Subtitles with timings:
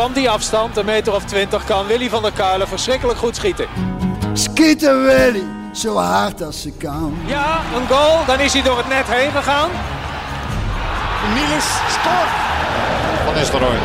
[0.00, 3.66] van die afstand, een meter of twintig, kan Willy van der Kuilen verschrikkelijk goed schieten.
[4.32, 7.18] Schieten Willy, zo hard als ze kan.
[7.26, 9.70] Ja, een goal, dan is hij door het net heen gegaan.
[11.34, 12.32] Niels scoort.
[13.24, 13.78] Van Nistelrooy.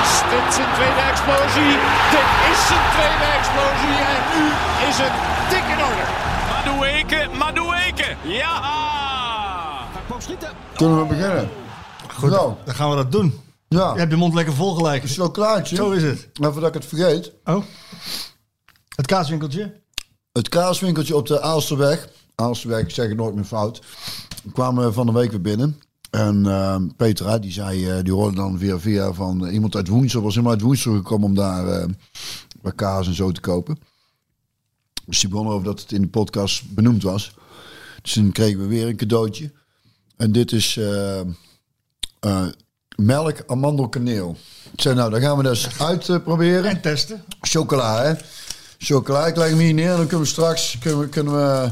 [0.00, 1.74] Is dit zijn tweede explosie?
[2.14, 4.44] Dit is zijn tweede explosie en nu
[4.88, 5.14] is het
[5.50, 6.04] dik in orde.
[6.50, 8.54] Madueke, Madueke, ja!
[10.76, 11.50] Kunnen we beginnen?
[12.14, 12.52] Goed, Nou.
[12.64, 13.49] dan gaan we dat doen.
[13.74, 15.08] Ja, Je hebt je mond lekker vol gelijk.
[15.08, 15.76] zo klaartje.
[15.76, 16.28] Zo is het.
[16.40, 17.32] Even dat ik het vergeet.
[17.44, 17.64] Oh.
[18.96, 19.80] Het kaaswinkeltje.
[20.32, 22.08] Het kaaswinkeltje op de Aalsterweg.
[22.34, 23.82] Aalsterweg, ik zeg het nooit meer fout.
[24.52, 25.80] kwamen we van de week weer binnen.
[26.10, 29.88] En ehm, Petra, die zei, eh, die hoorde dan via via van eh, iemand uit
[29.88, 30.22] Woensel.
[30.22, 31.88] Was helemaal uit Woensel gekomen om daar eh,
[32.62, 33.78] wat kaas en zo te kopen.
[35.06, 37.34] Dus die begon over dat het in de podcast benoemd was.
[38.02, 39.52] Dus toen kregen we weer een cadeautje.
[40.16, 41.20] En dit is eh,
[42.20, 42.46] eh,
[43.00, 44.36] melk, amandel, kaneel.
[44.72, 46.64] Ik zei, nou, dan gaan we dus uitproberen.
[46.64, 47.22] En testen.
[47.40, 48.12] Chocola, hè?
[48.78, 51.68] Chocola, ik leg hem hier neer en dan kunnen we straks kunnen we, kunnen we,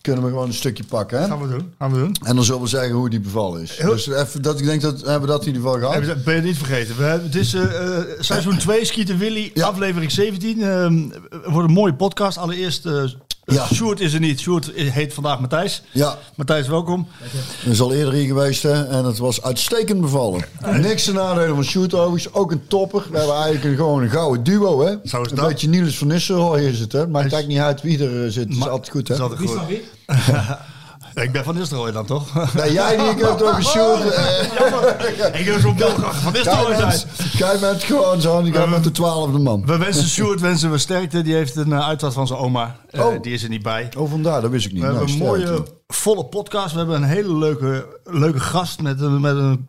[0.00, 1.26] kunnen we gewoon een stukje pakken, hè?
[1.26, 1.72] Gaan we doen.
[1.78, 2.16] Gaan we doen.
[2.22, 3.76] En dan zullen we zeggen hoe die bevallen is.
[3.78, 6.24] Heel- Dus even dat ik denk dat hebben we dat in ieder geval gehad.
[6.24, 6.96] Ben je het niet vergeten?
[6.96, 9.66] We hebben, het is eh, eh, seizoen 2, Skieten Willy, Ja.
[9.66, 10.62] aflevering 17.
[10.62, 10.98] Ehm
[11.52, 12.38] wordt een mooie podcast.
[12.38, 13.02] Allereerst, eh
[13.46, 13.66] Ja.
[13.72, 14.40] Sjoerd is er niet.
[14.40, 15.82] Sjoerd heet vandaag Matthijs.
[15.92, 17.06] Ja, Matthijs, welkom.
[17.64, 18.84] dat is al eerder hier geweest, hè?
[18.84, 20.44] En het was uitstekend bevallen.
[20.80, 22.34] Niks te nadelen van Shoot overigens.
[22.34, 23.04] Ook een topper.
[23.10, 24.94] We hebben eigenlijk een, gewoon een gouden duo, hè?
[25.04, 25.48] Zo is een dat.
[25.48, 26.98] beetje Niels van Nistelrooy is het, hè?
[27.06, 28.48] Maakt eigenlijk niet uit wie er eh, zit.
[28.48, 29.14] Het is altijd goed, hè?
[29.14, 29.58] Is altijd goed.
[31.14, 32.54] ik ben van Nistelrooy dan, toch?
[32.54, 34.10] Nee, jij die, ik heb het over Sjoerd.
[34.10, 36.88] eh, ik heb zo'n beeld van Nistelrooy Jij zijn.
[36.88, 39.66] bent, jij bent gewoon zo, die gaat met de twaalfde man.
[39.66, 41.22] We wensen Sjoerd wensen we sterkte.
[41.22, 42.76] Die heeft een uh, uitvaart van zijn oma.
[42.90, 43.22] Eh, Oh.
[43.22, 43.88] Die is er niet bij.
[43.98, 44.80] Oh, vandaar, dat wist ik niet.
[44.82, 46.72] We hebben een mooie, volle podcast.
[46.72, 49.68] We hebben een hele leuke, leuke gast met een, met een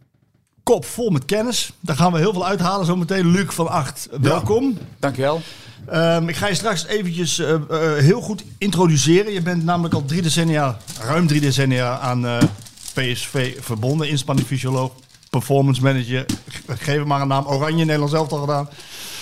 [0.63, 1.71] kop vol met kennis.
[1.79, 3.27] Daar gaan we heel veel uithalen zometeen.
[3.31, 4.77] Luc van Acht, welkom.
[4.99, 5.41] Dankjewel.
[5.87, 7.59] Ehm, ik ga je straks eventjes eh, eh,
[8.03, 9.33] heel goed introduceren.
[9.33, 12.37] Je bent namelijk al drie decennia, ruim drie decennia aan eh,
[12.93, 14.09] PSV verbonden.
[14.09, 14.91] Inspanningfysioloog,
[15.29, 16.25] performance manager.
[16.67, 17.45] Geef hem maar een naam.
[17.45, 18.69] Oranje, Nederlands elftal gedaan.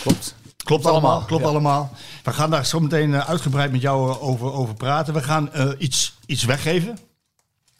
[0.02, 0.36] Klopt.
[0.64, 1.10] Klopt allemaal.
[1.10, 1.50] allemaal, Klopt ja.
[1.50, 1.92] allemaal.
[2.24, 5.14] We gaan daar zo meteen uitgebreid met jou over, over praten.
[5.14, 6.98] We gaan iets, iets weggeven.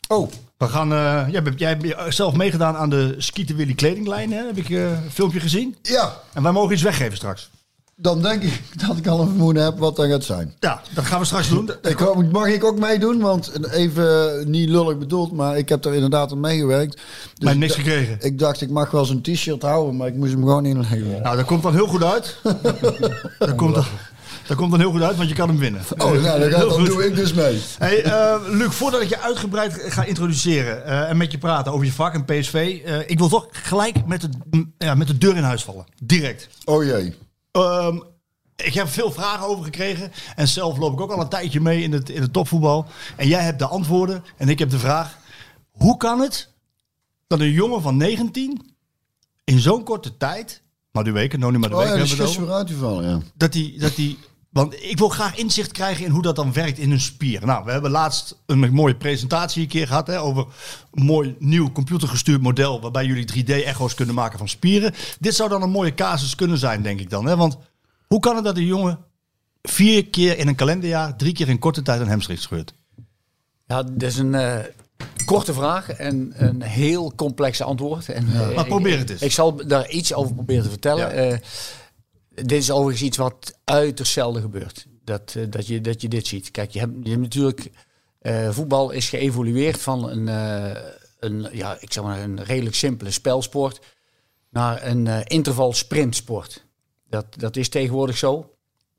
[0.08, 1.26] Oh, We gaan, eh,
[1.58, 4.32] jij, hebt, zelf meegedaan aan de Skieten Willy kledinglijn.
[4.32, 4.46] Hè?
[4.46, 5.76] Heb ik een filmpje gezien.
[5.82, 6.22] ja.
[6.34, 7.50] En wij mogen iets weggeven straks.
[7.96, 10.54] Dan denk ik dat ik al een vermoeden heb wat dat gaat zijn.
[10.60, 11.72] Ja, dat gaan we straks doen.
[11.82, 13.20] Ik, hoop- mag ik ook meedoen?
[13.20, 16.94] Want even eh, niet lullig bedoeld, maar ik heb er inderdaad aan meegewerkt.
[16.94, 17.04] Dus
[17.46, 18.18] Maar niks ik, gekregen.
[18.20, 21.22] ik dacht, ik mag wel zo'n t-shirt houden, maar ik moest hem gewoon inleggen.
[21.22, 22.38] Nou, dat komt dan heel goed uit.
[23.40, 23.86] dat, komt dan,
[24.48, 25.82] dat komt dan heel goed uit, want je kan hem winnen.
[25.98, 27.62] Oh, nou, dan, gaat, doe ik dus mee.
[27.78, 31.86] Hey, eh, Luc, voordat ik je uitgebreid ga introduceren eh, en met je praten over
[31.86, 35.44] je vak en PSV, ik wil toch gelijk met de, ja, met de deur in
[35.44, 35.86] huis vallen.
[36.04, 36.48] Direct.
[36.66, 37.14] Oh jee.
[37.54, 38.00] Ehm,
[38.56, 40.12] ik heb veel vragen over gekregen.
[40.36, 42.86] En zelf loop ik ook al een tijdje mee in het, in het topvoetbal.
[43.16, 44.24] En jij hebt de antwoorden.
[44.38, 45.18] En ik heb de vraag.
[45.72, 46.50] Hoe kan het
[47.28, 48.76] dat een jongen van 19
[49.44, 50.62] in zo'n korte tijd...
[50.92, 53.04] Maar de weken, nou niet maar de Oh ja, hebben we het over.
[53.04, 53.20] ja.
[53.36, 54.20] Dat die, dat die,
[54.54, 57.46] want ik wil graag inzicht krijgen in hoe dat dan werkt in een spier.
[57.46, 60.46] Nou, we hebben laatst een mooie presentatie een keer gehad hè, over
[60.92, 64.94] een mooi nieuw computergestuurd model waarbij jullie 3D-echo's kunnen maken van spieren.
[65.20, 67.26] Dit zou dan een mooie casus kunnen zijn, denk ik dan.
[67.26, 67.36] Hè?
[67.36, 67.58] Want
[68.08, 69.00] hoe kan het dat een jongen
[69.62, 72.74] vier keer in een kalenderjaar, drie keer in korte tijd een hamstring scheurt?
[73.68, 74.60] Ja, dat is een eh,
[75.26, 78.10] korte vraag en een heel complexe antwoord.
[78.10, 79.22] En, eh, Maar probeer het eens.
[79.22, 81.16] Ik zal daar iets over proberen te vertellen.
[81.16, 81.32] Ja.
[81.32, 81.38] Eh,
[82.36, 84.86] dit is overigens iets wat uiterst zelden gebeurt.
[85.04, 86.52] Dat, eh, dat, je, dat je dit ziet.
[86.52, 87.72] Kijk, je hebt, je hebt natuurlijk...
[88.20, 90.82] eh, voetbal is geëvolueerd van een, eh,
[91.20, 93.80] een, ja, ik zeg maar een redelijk simpele spelsport...
[94.50, 96.66] naar een eh, interval sprintsport.
[97.10, 98.50] Dat, dat is tegenwoordig zo.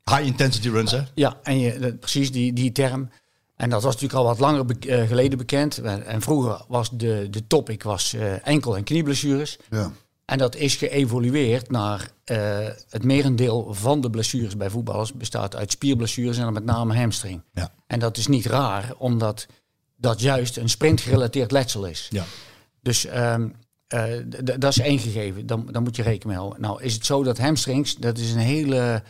[0.04, 1.00] High intensity runs, hè?
[1.14, 3.10] Ja, en je, precies die, die term.
[3.56, 5.78] En dat was natuurlijk al wat langer be- geleden bekend.
[5.78, 9.58] En en vroeger was de, de topic was, enkel- en knieblessures.
[9.70, 9.92] ja.
[10.24, 15.70] En dat is geëvolueerd naar eh, het merendeel van de blessures bij voetballers bestaat uit
[15.70, 17.42] spierblessures en dan met name hamstring.
[17.52, 17.72] Ja.
[17.86, 19.46] En dat is niet raar, omdat
[19.96, 22.08] dat juist een sprintgerelateerd letsel is.
[22.10, 22.24] Ja.
[22.80, 23.48] Dus ehm,
[23.86, 24.12] eh,
[24.44, 25.46] dat is één gegeven.
[25.46, 26.60] Dan, dan moet je rekening mee houden.
[26.60, 29.02] Nou is het zo dat hamstrings, dat is een hele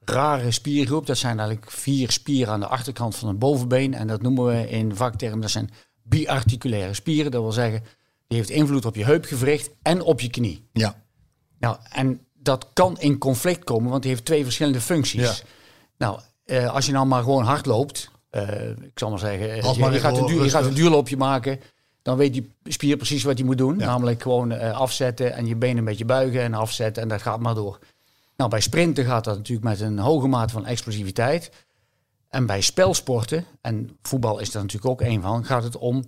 [0.00, 1.06] rare spiergroep.
[1.06, 3.94] Dat zijn eigenlijk vier spieren aan de achterkant van het bovenbeen.
[3.94, 5.70] En dat noemen we in vaktermen, dat zijn
[6.02, 7.30] biarticulaire spieren.
[7.30, 7.82] Dat wil zeggen,
[8.30, 10.68] die heeft invloed op je heupgewricht en op je knie.
[10.72, 11.02] Ja.
[11.58, 15.20] Nou, en dat kan in conflict komen, want die heeft twee verschillende functies.
[15.20, 15.34] Ja.
[15.98, 19.74] Nou, eh, als je nou maar gewoon hard loopt, eh, ik zal maar zeggen, Als
[19.74, 21.60] je, maar je even gaat een duur, je gaat een duurloopje maken
[22.02, 23.76] dan weet die spier precies wat hij moet doen.
[23.76, 27.40] Namelijk gewoon eh, afzetten en je benen een beetje buigen en afzetten en dat gaat
[27.40, 27.78] maar door.
[28.36, 31.50] Nou, bij sprinten gaat dat natuurlijk met een hoge mate van explosiviteit.
[32.28, 36.04] En bij spelsporten, en voetbal is daar natuurlijk ook een van, gaat het om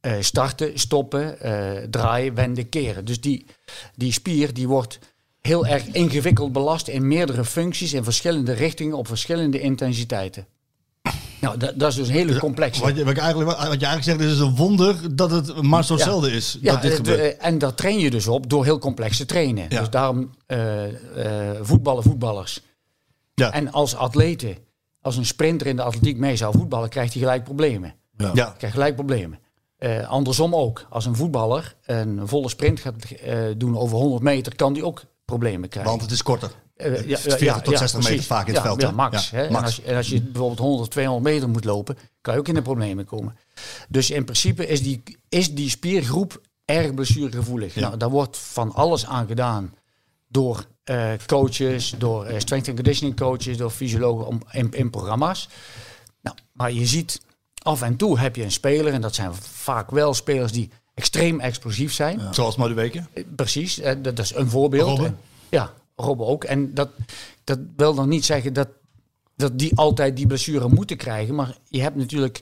[0.00, 3.04] eh, starten, stoppen, eh, draaien, wenden, keren.
[3.04, 3.46] Dus die,
[3.94, 4.98] die spier die wordt
[5.40, 10.46] heel erg ingewikkeld belast in meerdere functies, in verschillende richtingen, op verschillende intensiteiten.
[11.40, 12.80] Nou, dat, dat is dus een hele complexe.
[12.80, 15.84] Wat je, wat, je eigenlijk, wat je eigenlijk zegt, is een wonder dat het maar
[15.84, 17.38] zo zelden is Ja, dat dit het, gebeurt.
[17.38, 19.66] eh, en daar train je dus op door heel complex te trainen.
[19.68, 19.78] Ja.
[19.78, 20.30] Dus daarom
[21.62, 22.60] voetballen voetballers.
[23.34, 23.52] Ja.
[23.52, 24.56] En als atleten,
[25.00, 27.94] als een sprinter in de atletiek mee zou voetballen, krijgt hij gelijk problemen.
[28.16, 28.30] Ja.
[28.34, 28.54] ja.
[28.58, 29.38] Krijgt gelijk problemen.
[29.80, 30.86] Eh, andersom ook.
[30.88, 35.02] Als een voetballer een volle sprint gaat eh, doen over 100 meter, kan die ook
[35.24, 35.90] problemen krijgen.
[35.90, 36.50] Want het is korter.
[36.76, 38.94] Eh, is 40 tot 60 meter vaak in het ja, veld, Ja, hè?
[38.94, 39.30] max.
[39.30, 39.42] Ja?
[39.42, 42.48] En, als, je- en als je bijvoorbeeld 100, 200 meter moet lopen, kan je ook
[42.48, 43.36] in de problemen komen.
[43.88, 47.74] Dus in principe is die, is die spiergroep erg blessuregevoelig.
[47.74, 47.80] Ja.
[47.80, 49.74] Nou, daar wordt van alles aan gedaan
[50.28, 50.66] door
[51.26, 55.48] coaches, door strength and conditioning coaches, door fysiologen om, in, in programma's.
[56.22, 57.20] Nou, maar je ziet
[57.62, 61.40] af en toe heb je een speler, en dat zijn vaak wel spelers die extreem
[61.40, 62.20] explosief zijn.
[62.34, 63.06] Zoals Maduweke.
[63.12, 64.88] Eh, Precies, eh, dat, is een voorbeeld.
[64.88, 65.06] Robben.
[65.06, 65.18] En-
[65.48, 66.44] Ja, Robben ook.
[66.44, 66.88] En dat,
[67.44, 68.68] dat wil dan niet zeggen dat,
[69.36, 71.34] dat die altijd die blessure moeten krijgen.
[71.34, 72.40] Maar je hebt natuurlijk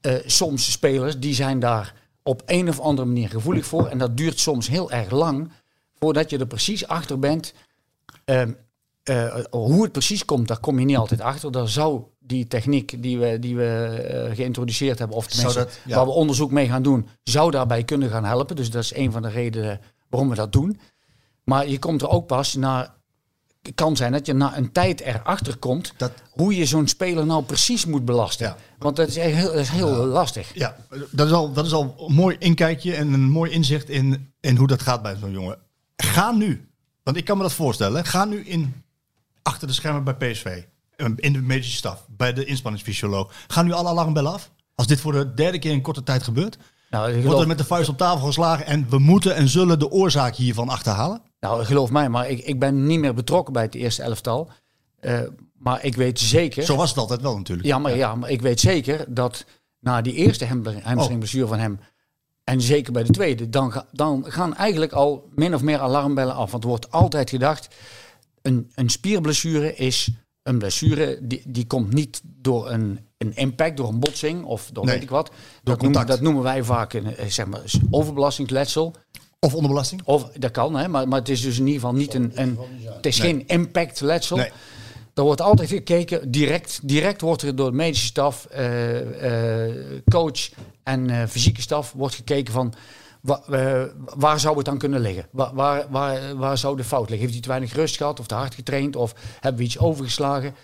[0.00, 3.86] eh, soms spelers die zijn daar op een of andere manier gevoelig voor.
[3.86, 5.50] En dat duurt soms heel erg lang
[5.98, 7.52] voordat je er precies achter bent.
[8.24, 8.52] Ehm,
[9.02, 11.52] eh, hoe het precies komt, daar kom je niet altijd achter.
[11.52, 15.78] Daar zou die techniek die we, die we eh, geïntroduceerd hebben, of tenminste Zou dat-
[15.84, 15.96] ja.
[15.96, 18.56] waar we onderzoek mee gaan doen, zou daarbij kunnen gaan helpen.
[18.56, 20.80] Dus dat is een van de redenen waarom we dat doen.
[21.44, 22.98] Maar je komt er ook pas na.
[23.62, 27.26] Het kan zijn dat je na een tijd erachter komt Dat- hoe je zo'n speler
[27.26, 28.46] nou precies moet belasten.
[28.46, 28.56] Ja.
[28.78, 30.54] Want dat is heel, dat is heel lastig.
[30.54, 30.76] Ja,
[31.10, 34.56] dat is, al, dat is al een mooi inkijkje en een mooi inzicht in, in
[34.56, 35.58] hoe dat gaat bij zo'n jongen.
[35.96, 36.68] Ga nu,
[37.02, 38.74] want ik kan me dat voorstellen, ga nu in
[39.50, 40.62] achter de schermen bij PSV,
[40.96, 43.32] eh, in de medische staf, bij de inspanningsfysioloog.
[43.46, 44.50] Ga nu alle alarmbellen af?
[44.74, 46.58] Als dit voor de derde keer in korte tijd gebeurt,
[46.90, 49.48] Nou, ik wordt geloof, er met de vuist op tafel geslagen en we moeten en
[49.48, 51.22] zullen de oorzaak hiervan achterhalen?
[51.40, 54.50] nou, geloof mij, maar ik, ik ben niet meer betrokken bij het eerste elftal.
[55.00, 55.20] Eh,
[55.58, 56.62] maar ik weet zeker.
[56.62, 57.68] Zo was het altijd wel natuurlijk.
[57.68, 59.44] Ja maar, ja, maar ik weet zeker dat
[59.78, 60.46] na die eerste
[60.82, 61.80] hamstringblessure van hem.
[62.44, 66.50] En zeker bij de tweede, dan, dan gaan eigenlijk al min of meer alarmbellen af.
[66.50, 67.68] Want er wordt altijd gedacht,
[68.42, 70.10] een, een spierblessure is
[70.42, 74.84] een blessure die, die komt niet door een, een impact, door een botsing of door
[74.84, 75.26] Nee, weet ik wat.
[75.26, 76.08] door dat, noemen, contact.
[76.08, 78.94] dat noemen wij vaak een, eh, zeg maar, overbelastingsletsel.
[79.38, 80.02] Of onderbelasting?
[80.04, 82.32] Of dat kan, hè, maar, maar het is dus in ieder geval niet een.
[82.34, 84.36] een het is geen impactletsel.
[84.36, 84.50] Nee.
[85.14, 90.50] Er wordt altijd gekeken, direct, direct wordt er door de medische staf, eh, eh, coach
[90.82, 92.74] en eh, fysieke staf wordt gekeken van
[93.22, 93.82] wa- eh,
[94.16, 95.26] waar zou het dan kunnen liggen?
[95.30, 97.18] Waar, waar, waar, waar zou de fout liggen?
[97.18, 100.54] Heeft hij te weinig rust gehad of te hard getraind of hebben we iets overgeslagen?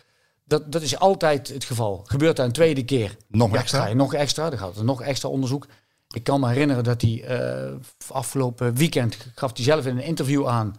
[0.44, 2.02] Dat, dat is altijd het geval.
[2.04, 3.16] Gebeurt dat een tweede keer?
[3.28, 3.92] Nog ja, extra?
[3.92, 5.66] nog extra, dan gaat er nog extra onderzoek.
[6.14, 7.72] Ik kan me herinneren dat hij eh,
[8.08, 10.74] afgelopen weekend gaf hij zelf in een interview aan,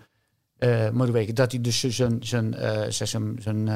[0.94, 2.56] Madueke, dat hij dus zijn, zijn,
[2.90, 3.70] zijn, zijn,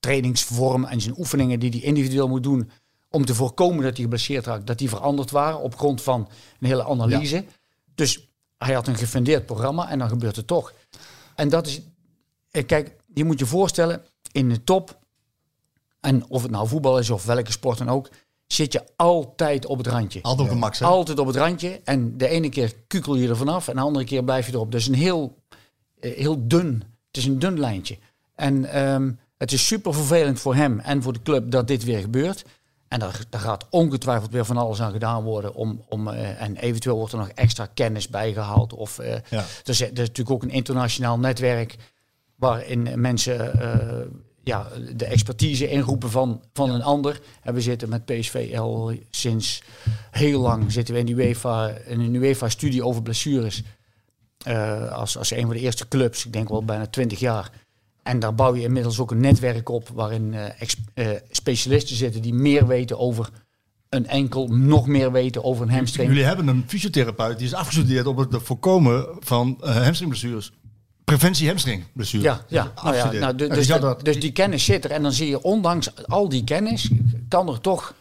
[0.00, 2.70] trainingsvorm en zijn oefeningen die hij individueel moet doen
[3.10, 6.28] om te voorkomen dat hij geblesseerd raakt, dat die veranderd waren op grond van
[6.60, 7.44] een hele analyse.
[7.94, 8.28] Dus
[8.58, 10.72] hij had een gefundeerd programma en dan gebeurt het toch.
[11.34, 11.80] En dat is,
[12.50, 14.98] eh, kijk, je moet je voorstellen, in de top,
[16.00, 18.08] en of het nou voetbal is of welke sport dan ook,
[18.46, 20.22] zit je altijd op het randje.
[20.22, 20.86] Altijd op de max, hè?
[20.86, 21.80] Altijd op het randje.
[21.84, 24.72] En de ene keer kukel je er vanaf en de andere keer blijf je erop.
[24.72, 25.42] Dus een heel,
[26.00, 26.82] eh, heel dun.
[27.06, 27.98] Het is een dun lijntje.
[28.34, 32.00] En ehm, het is super vervelend voor hem en voor de club dat dit weer
[32.00, 32.44] gebeurt.
[32.88, 35.54] En daar, daar gaat ongetwijfeld weer van alles aan gedaan worden.
[35.54, 38.72] Om, om, eh, en eventueel wordt er nog extra kennis bijgehaald.
[38.72, 39.38] Of, eh, Ja.
[39.38, 41.76] er, is, er is natuurlijk ook een internationaal netwerk
[42.34, 44.06] waarin mensen eh,
[44.42, 44.66] ja,
[44.96, 47.20] de expertise inroepen van, van een ander.
[47.42, 49.62] En we zitten met PSV al sinds
[50.10, 53.62] heel lang zitten we in, die UEFA, in een UEFA-studie over blessures.
[54.90, 57.50] Als, als een van de eerste clubs, ik denk wel bijna twintig jaar.
[58.08, 62.34] En daar bouw je inmiddels ook een netwerk op waarin eh, eh, specialisten zitten die
[62.34, 63.30] meer weten over
[63.88, 66.08] een enkel, nog meer weten over een hamstring.
[66.08, 70.52] Jullie hebben een fysiotherapeut die is afgestudeerd op het voorkomen van uh, hamstringblessures.
[71.04, 72.26] Preventie hamstringblessures.
[72.26, 72.72] Ja, ja.
[72.82, 74.90] Nou ja nou, dus, dus, dat, dus die kennis zit er.
[74.90, 76.90] En dan zie je, ondanks al die kennis,
[77.28, 77.94] kan er toch...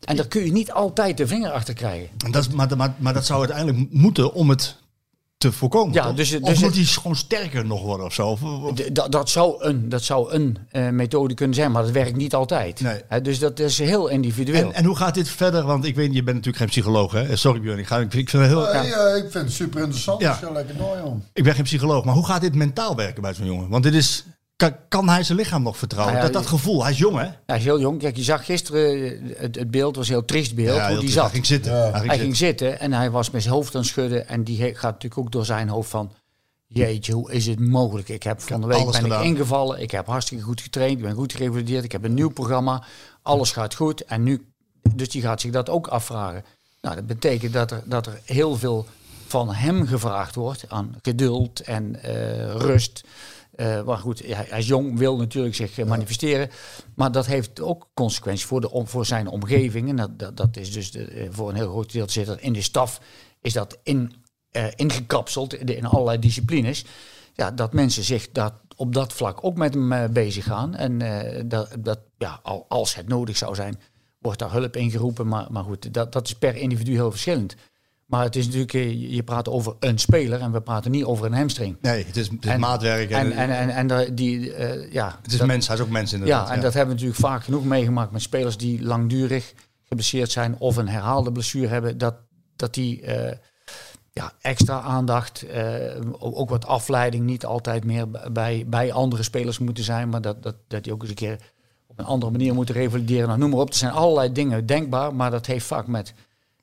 [0.00, 2.08] En daar kun je niet altijd de vinger achter krijgen.
[2.24, 4.81] En dat is, maar, maar, maar dat zou uiteindelijk moeten om het
[5.42, 5.94] te voorkomen.
[5.94, 6.14] Ja, toch?
[6.14, 8.28] dus- of dus moet hij gewoon sterker nog worden of zo?
[8.28, 11.82] Of- of- D- dat, dat zou een, dat zou een eh, methode kunnen zijn, maar
[11.82, 12.80] dat werkt niet altijd.
[12.80, 13.00] Nee.
[13.08, 14.68] Hè, dus dat is heel individueel.
[14.68, 15.64] en, en hoe gaat dit verder?
[15.64, 17.36] Want ik weet, je bent natuurlijk geen psycholoog, hè?
[17.36, 20.20] Sorry Björn, ik, ga, ik, ik, vind het heel, eh, ik vind het super interessant.
[20.20, 20.38] Ja.
[20.40, 21.14] Dus lekker door, joh.
[21.32, 23.68] ik ben geen psycholoog, maar hoe gaat dit mentaal werken bij zo'n jongen?
[23.68, 24.24] Want dit is,
[24.56, 26.14] kan, kan hij zijn lichaam nog vertrouwen?
[26.14, 27.28] Nou ja, dat, dat gevoel, hij is jong, hè?
[27.46, 27.98] Hij is heel jong.
[27.98, 30.90] Kijk, je zag gisteren eh, het, het beeld, was een heel triest beeld, Ja, hoe
[30.90, 31.22] heel die zat.
[31.22, 31.72] Hij ging zitten.
[31.72, 31.78] Ja.
[31.78, 32.24] Hij ging Hij zitten.
[32.24, 34.28] ging zitten en hij was met zijn hoofd aan het schudden.
[34.28, 36.12] En die gaat natuurlijk ook door zijn hoofd van...
[36.66, 38.08] Jeetje, hoe is het mogelijk?
[38.08, 39.20] Ik heb van de week ben gedaan.
[39.20, 39.80] ik ingevallen.
[39.80, 40.96] Ik heb hartstikke goed getraind.
[40.96, 41.84] Ik ben goed gerevalideerd.
[41.84, 42.84] Ik heb een nieuw programma.
[43.22, 44.04] Alles gaat goed.
[44.04, 44.46] En nu...
[44.94, 46.44] Dus die gaat zich dat ook afvragen.
[46.80, 48.86] Nou, dat betekent dat er, dat er heel veel
[49.26, 50.64] van hem gevraagd wordt.
[50.68, 53.04] Aan geduld en eh, rust.
[53.52, 56.50] Eh, maar goed, hij, hij is jong, wil natuurlijk zich eh, manifesteren.
[56.94, 59.88] Maar dat heeft ook consequenties voor, de, om, voor zijn omgeving.
[59.88, 62.40] En dat, dat, dat is dus de, eh, voor een heel groot deel zit dat
[62.40, 63.00] in de staf.
[63.40, 64.12] Is dat in,
[64.76, 66.84] ingekapseld in, in allerlei disciplines.
[67.34, 70.74] Ja, dat mensen zich dat, op dat vlak ook met hem bezig gaan.
[70.74, 70.98] En
[71.48, 73.80] dat, dat, ja, al, als het nodig zou zijn,
[74.18, 75.28] wordt daar hulp ingeroepen.
[75.28, 77.54] Maar, maar goed, dat, dat is per individu heel verschillend.
[78.12, 81.26] Maar het is natuurlijk, eh, je- praat over een speler en we praten niet over
[81.26, 81.76] een hamstring.
[81.80, 83.10] Nee, het is, het is En- maatwerk.
[83.10, 86.12] En, En, en, en, die, eh, ja, het is dat- mens, hij is ook mens
[86.12, 86.48] inderdaad.
[86.48, 89.54] ja, en dat hebben we natuurlijk vaak genoeg meegemaakt met spelers die langdurig
[89.84, 91.98] geblesseerd zijn of een herhaalde blessure hebben.
[91.98, 92.14] Dat,
[92.56, 93.36] dat die eh,
[94.12, 95.44] ja, extra aandacht,
[96.18, 100.08] ook ook wat afleiding, niet altijd meer bij, bij andere spelers moeten zijn.
[100.08, 101.38] Maar dat, dat, dat die ook eens een keer
[101.86, 103.26] op een andere manier moeten revalideren.
[103.26, 103.68] Nou, noem maar op.
[103.68, 106.14] Er zijn allerlei dingen denkbaar, maar dat heeft vaak met,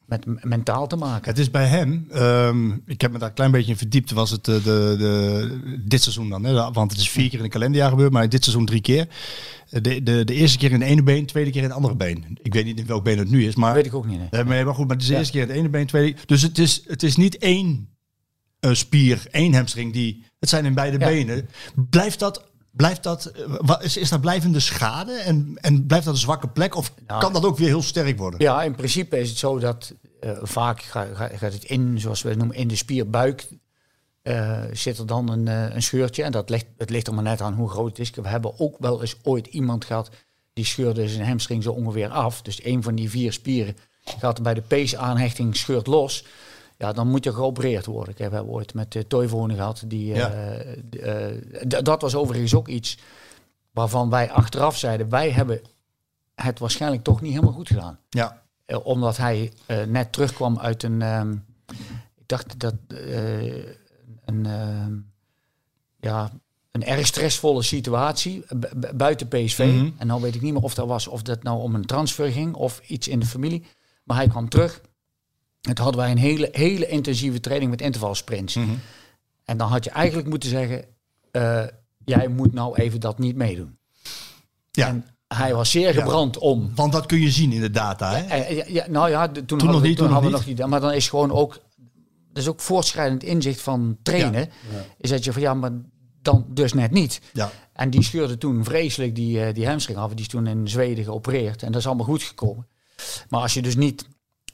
[0.10, 1.30] met mentaal te maken.
[1.30, 4.32] Het is bij hem, ehm, ik heb me daar een klein beetje in verdiept, was
[4.32, 6.44] het eh, de, de, dit seizoen dan.
[6.44, 6.72] Hè?
[6.72, 9.08] Want het is vier keer in een kalenderjaar gebeurd, maar dit seizoen drie keer.
[9.70, 11.96] Eh, De, de, de eerste keer in het ene been, tweede keer in het andere
[11.96, 12.38] been.
[12.42, 13.68] Ik weet niet in welk been het nu is, maar...
[13.74, 14.20] Dat weet ik ook niet.
[14.30, 14.44] hè.
[14.44, 16.42] Maar, maar goed, maar het is de eerste keer in het ene been, tweede Dus
[16.42, 17.89] het is, het is niet één
[18.60, 20.24] eh, spier, één hamstring die...
[20.39, 21.06] Het zijn in beide Ja.
[21.08, 21.50] benen.
[21.89, 22.49] Blijft dat...
[22.79, 26.75] Blijft dat, eh, is, is dat blijvende schade en, en blijft dat een zwakke plek?
[26.75, 28.39] Of Nou, kan dat ook weer heel sterk worden?
[28.41, 32.21] Ja, in principe is het zo dat eh, vaak ga- ga- gaat het in, zoals
[32.21, 33.48] we het noemen, in de spierbuik.
[34.21, 36.24] eh, zit er dan een, een scheurtje.
[36.24, 38.09] En dat ligt, het ligt er maar net aan hoe groot het is.
[38.09, 40.09] We hebben ook wel eens ooit iemand gehad
[40.53, 42.41] die scheurde zijn hamstring zo ongeveer af.
[42.41, 43.75] Dus een van die vier spieren
[44.19, 46.25] gaat bij de peesaanhechting scheurt los.
[46.81, 48.13] Ja, dan moet je geopereerd worden.
[48.13, 49.83] Ik heb hebben ooit met uh, Toivonen gehad.
[49.88, 50.29] Die, Ja.
[50.31, 51.36] eh, eh,
[51.83, 52.98] dat was overigens ook iets
[53.71, 55.09] waarvan wij achteraf zeiden...
[55.09, 55.62] wij hebben
[56.36, 58.00] het waarschijnlijk toch niet helemaal goed gedaan.
[58.09, 58.41] Ja.
[58.65, 61.01] Eh, omdat hij eh, net terugkwam uit een.
[61.01, 61.31] ehm,
[62.17, 62.75] ik dacht dat.
[62.88, 63.53] eh,
[64.25, 64.45] een.
[64.45, 64.93] ehm,
[66.00, 66.31] ja.
[66.71, 69.59] Een erg stressvolle situatie bu- bu- buiten PSV.
[69.59, 69.89] Mhm.
[69.98, 72.31] En nou weet ik niet meer of dat was of dat nou om een transfer
[72.31, 73.65] ging of iets in de familie.
[74.03, 74.81] Maar hij kwam terug.
[75.62, 78.56] En toen hadden wij een hele, hele intensieve training met intervalsprints.
[78.56, 78.70] Mhm.
[79.46, 80.86] En dan had je eigenlijk moeten zeggen:
[81.32, 81.63] eh,
[82.06, 83.78] jij moet nou even dat niet meedoen.
[84.72, 84.88] Ja.
[84.88, 88.16] En hij was zeer gebrand om Want dat kun je zien in de data.
[88.16, 88.24] Hè?
[88.24, 90.42] eh, ja, ja, nou ja, de- toen, nog hadden, we- niet, toen toen nog hadden
[90.42, 90.68] we nog niet.
[90.70, 91.54] Maar dan is gewoon ook,
[92.34, 94.50] dat is ook voortschrijdend inzicht van trainen.
[94.98, 95.72] Is dat je van ja, maar
[96.22, 97.22] dan dus net niet.
[97.34, 97.51] Ja.
[97.74, 100.10] En die scheurde toen vreselijk die, eh, die hamstring af.
[100.10, 101.63] Die is toen in Zweden geopereerd.
[101.63, 102.68] En dat is allemaal goed gekomen.
[103.30, 104.08] Maar als je dus niet,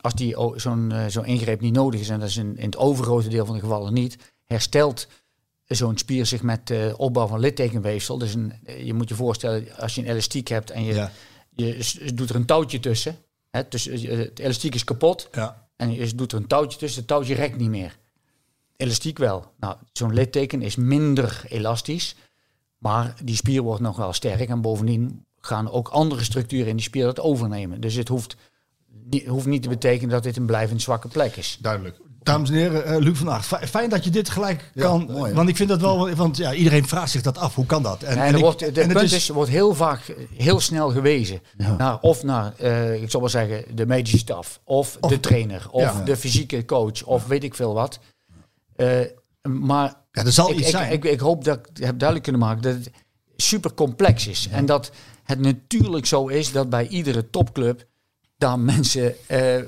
[0.05, 2.77] als die zo'n eh, zo'n ingreep niet nodig is, en dat is in, in het
[2.77, 5.07] overgrote deel van de gevallen niet, herstelt
[5.65, 8.17] zo'n spier zich met eh opbouw van littekenweefsel.
[8.17, 11.11] Dus een, je moet je voorstellen, als je een elastiek hebt en je, Ja.
[11.55, 13.17] je doet er een touwtje tussen.
[13.49, 15.67] Hè, dus eh, het elastiek is kapot Ja.
[15.75, 16.99] en je doet er een touwtje tussen.
[16.99, 17.97] Het touwtje rekt niet meer.
[18.77, 19.51] Elastiek wel.
[19.59, 22.15] Nou, zo'n litteken is minder elastisch,
[22.77, 24.49] maar die spier wordt nog wel sterk.
[24.49, 27.81] En bovendien gaan ook andere structuren in die spier dat overnemen.
[27.81, 28.35] Dus het hoeft
[29.27, 31.57] hoeft niet te betekenen dat dit een blijvend zwakke plek is.
[31.61, 31.97] Duidelijk.
[32.23, 35.07] Dames en heren, eh, Luc van Acht, fi- fijn dat je dit gelijk Ja, kan.
[35.11, 37.55] mooi, want ik vind dat wel, want ja, iedereen vraagt zich dat af.
[37.55, 38.03] Hoe kan dat?
[38.03, 41.39] En, ik- er wordt, en de het punt is, wordt heel vaak heel snel gewezen
[41.77, 45.67] naar of naar, eh, ik zal maar zeggen, de medische staf, of, Of- de trainer,
[45.71, 46.01] of ja.
[46.03, 47.99] de fysieke coach, of weet ik veel wat.
[48.75, 48.89] Eh,
[49.41, 50.91] maar Ja, er zal ik, iets ik, zijn.
[50.91, 52.91] Ik, ik hoop dat ik het heb duidelijk kunnen maken dat het
[53.35, 54.47] super complex is.
[54.51, 54.91] En dat
[55.23, 57.85] het natuurlijk zo is dat bij iedere topclub
[58.37, 59.61] daar mensen, eh,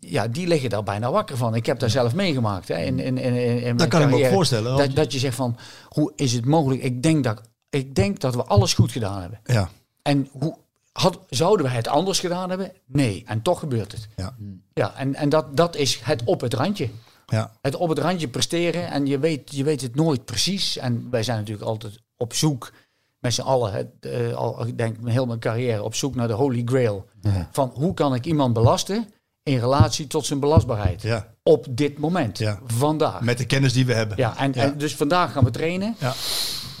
[0.00, 1.54] ja, die liggen daar bijna wakker van.
[1.54, 2.68] Ik heb daar zelf meegemaakt.
[2.68, 5.36] Hè, in, in, in, in Dat kan ik me ook voorstellen, Dat, dat je zegt
[5.36, 5.56] van,
[5.88, 6.82] hoe is het mogelijk?
[6.82, 9.40] Ik denk dat, ik denk dat we alles goed gedaan hebben.
[9.44, 9.70] ja.
[10.02, 10.56] En hoe
[10.92, 12.72] had, zouden we het anders gedaan hebben?
[12.86, 13.22] Nee.
[13.26, 14.08] En toch gebeurt het.
[14.16, 14.36] Ja.
[14.74, 16.88] Ja, en, en dat, dat is het op het randje.
[17.26, 17.52] Ja.
[17.60, 20.76] Het op het randje presteren en je weet, je weet het nooit precies.
[20.76, 22.72] En wij zijn natuurlijk altijd op zoek,
[23.20, 26.34] met z'n allen, het, eh, al, ik denk heel mijn carrière, op zoek naar de
[26.34, 27.06] holy grail.
[27.52, 29.08] Van hoe kan ik iemand belasten
[29.42, 31.02] in relatie tot zijn belastbaarheid.
[31.02, 31.34] Ja.
[31.42, 32.38] Op dit moment.
[32.38, 32.60] Ja.
[32.66, 33.20] Vandaag.
[33.20, 34.16] Met de kennis die we hebben.
[34.16, 35.94] ja, en, dus vandaag gaan we trainen.
[35.98, 36.12] Ja.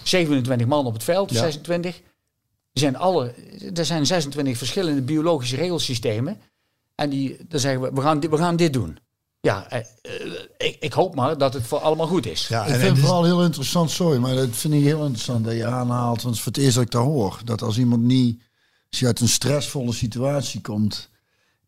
[0.02, 1.38] 27 man op het veld, Ja.
[1.40, 1.96] 26.
[2.72, 3.34] Er zijn, alle,
[3.74, 6.40] er zijn 26 verschillende biologische regelsystemen.
[6.94, 8.98] En die, dan zeggen we, we gaan, dit- we gaan dit doen.
[9.40, 12.48] Ja, eh, eh, ik, ik hoop maar dat het voor allemaal goed is.
[12.48, 15.44] Ja, Ik en vind het vooral heel interessant, sorry, maar dat vind ik heel interessant
[15.44, 16.22] dat je aanhaalt.
[16.22, 17.40] Want het is voor het eerst dat ik dat hoor.
[17.44, 18.42] Dat als iemand niet,
[18.90, 21.08] als je uit een stressvolle situatie komt,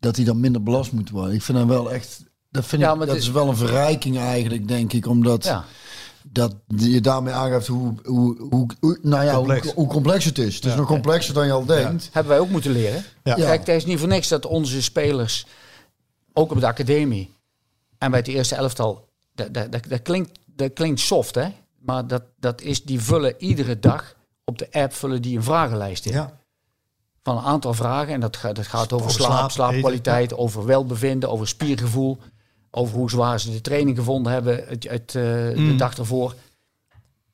[0.00, 1.34] dat hij dan minder belast moet worden.
[1.34, 3.56] Ik vind dat wel echt, dat, vind Ja, ik, maar dat is is- wel een
[3.56, 5.06] verrijking eigenlijk, denk ik.
[5.06, 5.64] Omdat Ja.
[6.22, 9.64] dat je daarmee aangeeft hoe, hoe, hoe, hoe- nou ja, Complex.
[9.66, 10.54] Hoe, hoe complex het is.
[10.54, 12.08] Het is nog complexer dan je al denkt.
[12.12, 13.04] Hebben wij ook moeten leren.
[13.24, 13.34] Ja.
[13.34, 15.46] Kijk, het is niet voor niks dat onze spelers,
[16.32, 17.38] ook op de academie
[18.00, 21.48] en bij het eerste elftal, dat, dat, dat, dat klinkt, dat klinkt soft, hè?
[21.78, 24.14] Maar dat, dat is, die vullen iedere dag
[24.44, 26.12] op de app vullen die een vragenlijst in.
[26.12, 26.38] ja.
[27.22, 28.14] Van een aantal vragen.
[28.14, 32.18] En dat gaat, dat gaat over, Over slaap, slaap, slaapkwaliteit, over welbevinden, over spiergevoel.
[32.70, 35.22] Over hoe zwaar ze de training gevonden hebben het, het, eh,
[35.54, 36.34] de dag ervoor.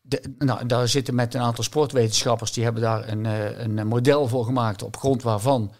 [0.00, 4.28] De, nou, daar zitten met een aantal sportwetenschappers, die hebben daar een, eh, een model
[4.28, 5.72] voor gemaakt op grond waarvan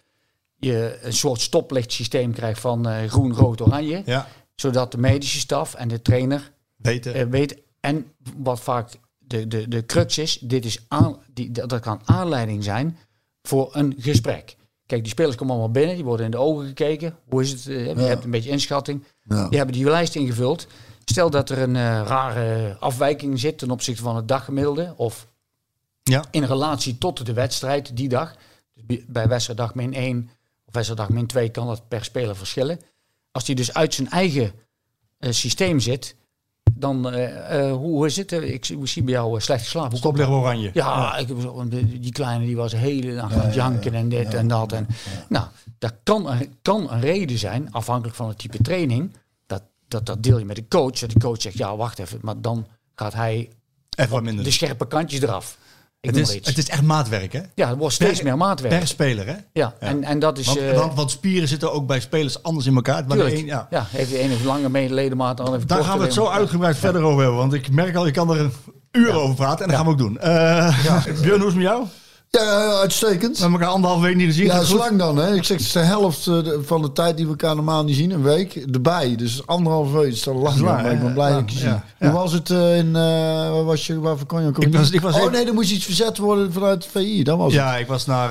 [0.56, 4.02] je een soort stoplichtsysteem krijgt van eh, groen, rood, oranje.
[4.04, 4.26] ja.
[4.56, 7.14] Zodat de medische staf en de trainer Weten.
[7.14, 7.56] eh, weet.
[7.80, 12.64] En wat vaak de, de, de crux is, dit is aan, die, dat kan aanleiding
[12.64, 12.98] zijn
[13.42, 14.56] voor een gesprek.
[14.86, 17.16] Kijk, die spelers komen allemaal binnen, die worden in de ogen gekeken.
[17.28, 17.66] Hoe is het?
[17.66, 19.04] eh, Je hebt een beetje inschatting.
[19.22, 19.48] Ja.
[19.48, 20.66] Die hebben die lijst ingevuld.
[21.04, 24.94] Stel dat er een eh, rare afwijking zit ten opzichte van het daggemiddelde.
[24.96, 25.28] Of
[26.02, 26.24] Ja.
[26.30, 28.34] in relatie tot de wedstrijd die dag.
[28.74, 30.30] Dus bij- bij wedstrijddag min 1
[30.64, 32.80] of wedstrijddag min 2 kan dat per speler verschillen.
[33.36, 34.52] Als die dus uit zijn eigen
[35.18, 36.14] eh, systeem zit,
[36.72, 38.32] dan eh, eh, hoe is het?
[38.32, 39.88] Ik, zie- ik zie bij jou slecht geslapen.
[39.88, 40.70] Komt Stoplicht oranje.
[40.74, 44.08] ja, Ik heb zo, die, die kleine die was hele nacht aan het janken en
[44.08, 44.72] dit en dat.
[44.72, 44.86] En,
[45.28, 45.46] Nou,
[45.78, 49.12] dat kan een, kan een reden zijn, afhankelijk van het type training.
[49.46, 50.98] Dat, dat, dat deel je met de coach.
[50.98, 52.18] Dat de coach zegt, ja, wacht even.
[52.22, 53.50] Maar dan gaat hij
[53.96, 54.44] Even wat minder.
[54.44, 55.58] de scherpe kantjes eraf.
[56.06, 57.40] Het, is, het is echt maatwerk, hè?
[57.54, 58.78] ja, er wordt steeds per- meer maatwerk.
[58.78, 59.34] Per speler, hè?
[59.52, 60.46] ja, En, en dat is...
[60.46, 63.04] Want, eh, want, want spieren zitten ook bij spelers anders in elkaar.
[63.06, 63.38] Maar tuurlijk.
[63.38, 63.66] een- ja.
[63.70, 63.86] ja.
[63.88, 67.02] heeft de ene lange me- ledemaat, de heeft Daar gaan we het zo uitgebreid verder
[67.02, 67.38] over hebben.
[67.38, 68.52] Want ik merk al, ik kan er een
[68.92, 69.64] uur over praten.
[69.64, 70.18] En dat gaan we ook doen.
[70.18, 70.84] Eh
[71.20, 71.84] Björn, hoe is het met jou?
[72.44, 73.36] Ja, uitstekend.
[73.36, 74.44] We hebben elkaar anderhalf week niet gezien.
[74.44, 74.80] Ja, Gaat dat is goed?
[74.84, 75.16] lang dan.
[75.16, 75.34] Hè.
[75.34, 77.96] Ik zeg, het is de helft eh, van de tijd die we elkaar normaal niet
[77.96, 78.10] zien.
[78.10, 79.16] Een week erbij.
[79.16, 80.58] Dus anderhalf week is dat lang.
[80.60, 81.70] maar ik ben blij dat ik je zie.
[81.98, 82.86] Hoe was het eh, in...
[82.96, 83.02] eh
[83.52, 85.70] waar was je, waarvoor kon je ook Ik was- ik was Oh nee, er moest
[85.70, 87.22] iets verzet worden vanuit het VI.
[87.22, 87.52] Dat was.
[87.52, 88.30] Ja, ik was naar...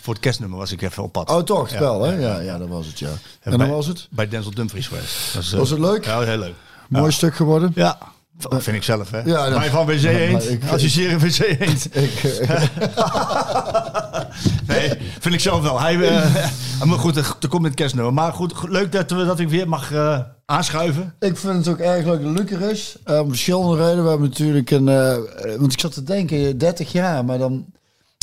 [0.00, 1.30] voor het kerstnummer was ik even op pad.
[1.30, 2.12] Oh toch, spel hè?
[2.18, 3.08] ja, Ja, dat was het ja.
[3.40, 4.06] En dan was het?
[4.10, 5.52] Bij Denzel Dumfries geweest.
[5.56, 6.04] Was het leuk?
[6.04, 6.54] Ja, heel leuk.
[6.88, 7.72] Mooi stuk geworden.
[7.74, 7.98] Ja,
[8.38, 9.20] dat vind ik zelf, hè.
[9.24, 10.50] Ja, dat- van WC Eend.
[10.50, 11.96] ik- Associëren WC Eend.
[11.96, 12.62] Ik, eh,
[14.66, 14.88] Nee,
[15.20, 15.80] vind ik zelf wel.
[15.80, 16.34] Hij, eh,
[16.88, 18.12] maar goed, er, komt het kerstnummer.
[18.12, 21.14] Maar goed, leuk dat, we, dat ik weer mag eh, aanschuiven.
[21.20, 22.96] ik vind het ook erg leuk dat Luc er is.
[23.04, 24.02] Eh, om verschillende redenen.
[24.04, 24.88] We hebben natuurlijk een...
[24.88, 25.20] eh, eh,
[25.58, 27.64] want ik zat te denken, 30 jaar, maar dan...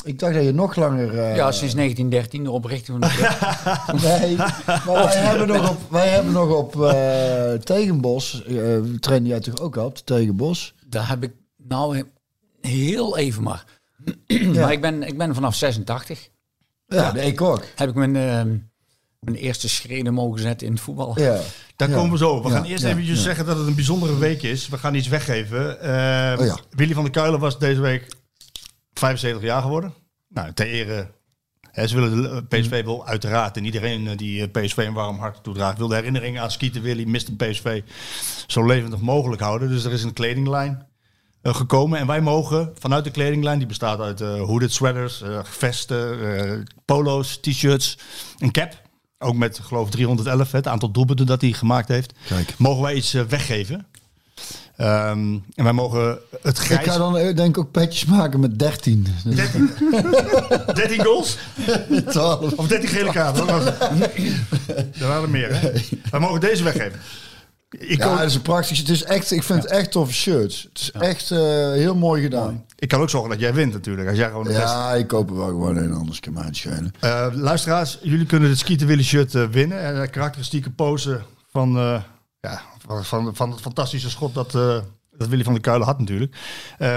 [0.03, 1.19] Ik dacht dat je nog langer...
[1.19, 4.01] eh, Ja, sinds 1913, de oprichting van de club.
[4.03, 9.39] Nee, maar wij hebben nog op, wij hebben nog op eh, Tegenbos, eh train jij
[9.39, 10.73] toch ook op, Tegenbos?
[10.85, 12.03] Daar heb ik nou
[12.61, 13.63] heel even maar.
[14.55, 16.29] Maar ik ben, ik ben vanaf 86.
[16.87, 17.63] Ja, nee, ik ook.
[17.75, 18.57] Heb ik mijn, ehm,
[19.19, 21.19] mijn eerste schreden mogen zetten in het voetbal.
[21.19, 21.39] Ja.
[21.75, 21.95] Daar Ja.
[21.95, 22.41] komen we zo.
[22.43, 23.23] We Ja, gaan eerst ja, eventjes ja.
[23.23, 24.67] zeggen dat het een bijzondere week is.
[24.69, 25.81] We gaan iets weggeven.
[25.81, 26.57] Eh, Oh ja.
[26.69, 28.07] Willy van der Kuilen was deze week
[29.01, 29.93] 75 jaar geworden.
[30.27, 31.07] Nou, ter ere...
[31.71, 34.93] Hè, ze willen de, eh, PSV wil uiteraard en iedereen eh, die eh, PSV een
[34.93, 35.77] warm hart toedraagt...
[35.77, 37.33] wil de herinnering aan Skeeter Willy, Mr.
[37.37, 37.81] PSV,
[38.47, 39.69] zo levendig mogelijk houden.
[39.69, 40.89] Dus er is een kledinglijn
[41.43, 41.99] gekomen.
[41.99, 47.37] En wij mogen vanuit de kledinglijn, die bestaat uit eh hooded sweaters, eh, vesten, polo's,
[47.37, 47.97] t-shirts,
[48.37, 48.89] een cap...
[49.23, 52.13] Ook met, geloof ik, 311, hè, het aantal doelpunten dat hij gemaakt heeft.
[52.27, 52.57] Kijk.
[52.57, 53.87] Mogen wij iets weggeven.
[54.81, 56.87] Ehm, en wij mogen het Ik grijs...
[56.87, 59.07] ga dan eh, denk ik ook petjes maken met 13.
[60.73, 61.37] 13 goals?
[62.07, 62.53] 12.
[62.53, 63.47] Of 13 gele kaarten?
[63.47, 63.81] Dat was het.
[65.01, 65.71] Er waren er meer, hè?
[66.11, 66.99] Wij mogen deze weggeven.
[67.69, 68.77] Ik, Ja, kan, dat is een praktisch.
[68.77, 70.67] Het is echt, ik vind het echt toffe shirts.
[70.73, 71.39] Het is echt eh,
[71.71, 72.65] heel mooi gedaan.
[72.79, 74.07] ik kan ook zorgen dat jij wint natuurlijk.
[74.09, 74.63] Als jij gewoon de beste...
[74.65, 76.91] Ja, ik koop er wel gewoon een, anders kan mij het schelen.
[76.99, 79.79] Eh, luisteraars, jullie kunnen het Skieten Willy shirt eh, winnen.
[79.79, 82.01] En de karakteristieke pose van, eh,
[82.41, 82.61] ja,
[83.03, 84.79] van, van, het fantastische schot dat, eh,
[85.11, 86.35] dat Willy van der Kuilen had natuurlijk.
[86.77, 86.89] Eh,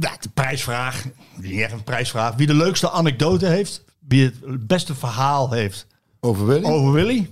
[0.00, 1.04] ja, de prijsvraag,
[1.36, 2.34] niet echt een prijsvraag.
[2.34, 5.86] Wie de leukste anekdote heeft, wie het beste verhaal heeft
[6.20, 6.64] Over Willy?
[6.64, 7.30] over Willy,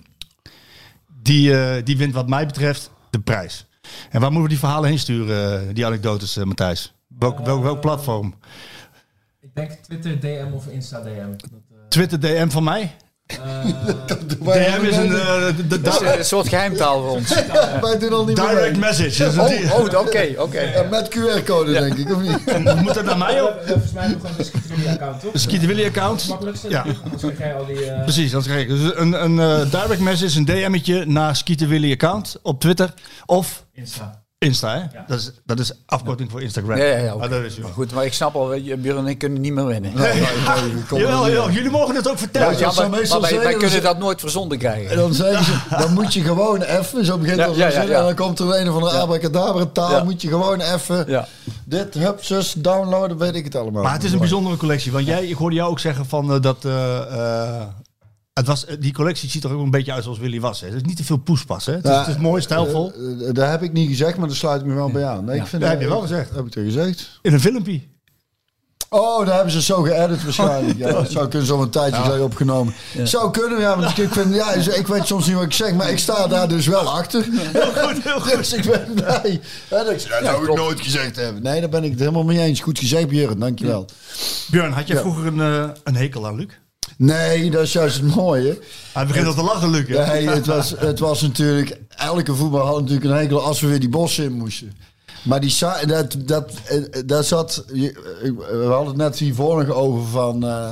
[1.22, 3.66] die, eh, die wint wat mij betreft de prijs.
[4.10, 6.94] En waar moeten we die verhalen heen sturen, die anekdotes, eh, Matthijs?
[7.18, 8.34] Welk, welk, welk platform?
[9.40, 11.30] Ik denk Twitter DM of Insta DM.
[11.30, 12.96] Dat, eh, Twitter DM van mij?
[14.42, 17.34] DM is een eh, de- de- Dat is de- een soort geheimtaal voor ons.
[17.80, 19.40] Wij doen al niet meer direct message.
[19.40, 20.86] Oh, oh, oké, oké.
[20.90, 22.38] Met QR-code, denk ik, of niet?
[22.82, 23.60] Moet dat naar mij op?
[23.66, 25.32] Volgens mij nog een Skitteria-account, toch?
[25.32, 26.28] De Skeeter Willy account.
[26.28, 26.68] Makkelijkste.
[26.70, 26.84] Ja.
[27.04, 27.84] Anders krijg jij al die...
[27.90, 28.68] eh, Precies, dat is gek.
[28.68, 32.94] Dus een, een eh, direct message, een DM'tje naar Skeeter Willy account op Twitter
[33.26, 34.21] of Insta.
[34.42, 34.74] Insta.
[34.74, 34.98] Hè?
[35.06, 36.76] Dat, is, dat is afkorting voor Instagram.
[36.78, 37.10] Ja, ja, ja.
[37.12, 37.62] Ah, dat is het.
[37.62, 39.92] Maar goed, maar ik snap al, Björn en ik kunnen niet meer winnen.
[40.90, 42.58] Jawel, jawel, jullie mogen het ook vertellen.
[42.58, 44.96] Ja, maar, wij, kunnen dat nooit verzonden En krijgen.
[44.96, 47.80] dan zeggen ze, dan moet je gewoon even, zo begint Ja, als ja, een ja,
[47.80, 47.98] zin, ja.
[47.98, 50.04] en dan komt er een of andere abracadabra taal, Ja.
[50.04, 51.26] moet je gewoon even Ja.
[51.64, 53.82] dit, hup, zus, downloaden, weet ik het allemaal.
[53.82, 54.92] Maar het is een bijzondere collectie.
[54.92, 56.64] Want jij, ik hoorde jou ook zeggen van eh, dat.
[56.64, 57.62] eh, eh,
[58.32, 60.60] het was, eh, die collectie ziet er ook een beetje uit zoals Willy was.
[60.60, 60.66] Hè.
[60.66, 61.66] Het is niet te veel poespas.
[61.66, 61.72] Hè.
[61.72, 62.92] Het, is, het is mooi, stijlvol.
[62.92, 65.24] Eh, eh, daar heb ik niet gezegd, maar daar sluit ik me wel bij aan.
[65.24, 66.34] Nee, ik vind Dat heb je wel gezegd.
[66.34, 67.18] Heb ik er gezegd?
[67.22, 67.80] In een filmpje.
[68.88, 70.78] Oh, daar hebben ze zo geëdit waarschijnlijk.
[70.78, 72.74] Ja, dat zou kunnen zo'n tijdje geleden opgenomen.
[73.02, 73.78] Zou kunnen, ja.
[73.78, 76.48] Want ik, vind, ja, ik weet soms niet wat ik zeg, maar ik sta daar
[76.48, 77.24] dus wel achter.
[77.30, 78.36] Heel goed, heel goed.
[78.36, 78.96] Dus ik ben.
[79.70, 81.42] Ja, dat, zou ik nooit gezegd hebben.
[81.42, 82.60] Nee, daar ben ik het helemaal mee eens.
[82.60, 83.38] Goed gezegd, Björn.
[83.38, 83.86] Dankjewel.
[84.50, 86.48] Björn, had jij vroeger een, eh, een hekel aan Luc?
[86.96, 88.58] Nee, dat is juist het mooie.
[88.92, 89.88] Hij begint al te lachen, Luc.
[89.88, 90.06] hè?
[90.06, 91.80] Nee, het was, het was natuurlijk...
[91.88, 94.72] Elke voetbal had natuurlijk een hekel als we weer die bossen in moesten.
[95.22, 95.54] Maar die,
[95.86, 97.64] dat, dat, eh, dat zat...
[97.66, 100.44] We hadden het net hiervoor nog over van...
[100.44, 100.70] eh,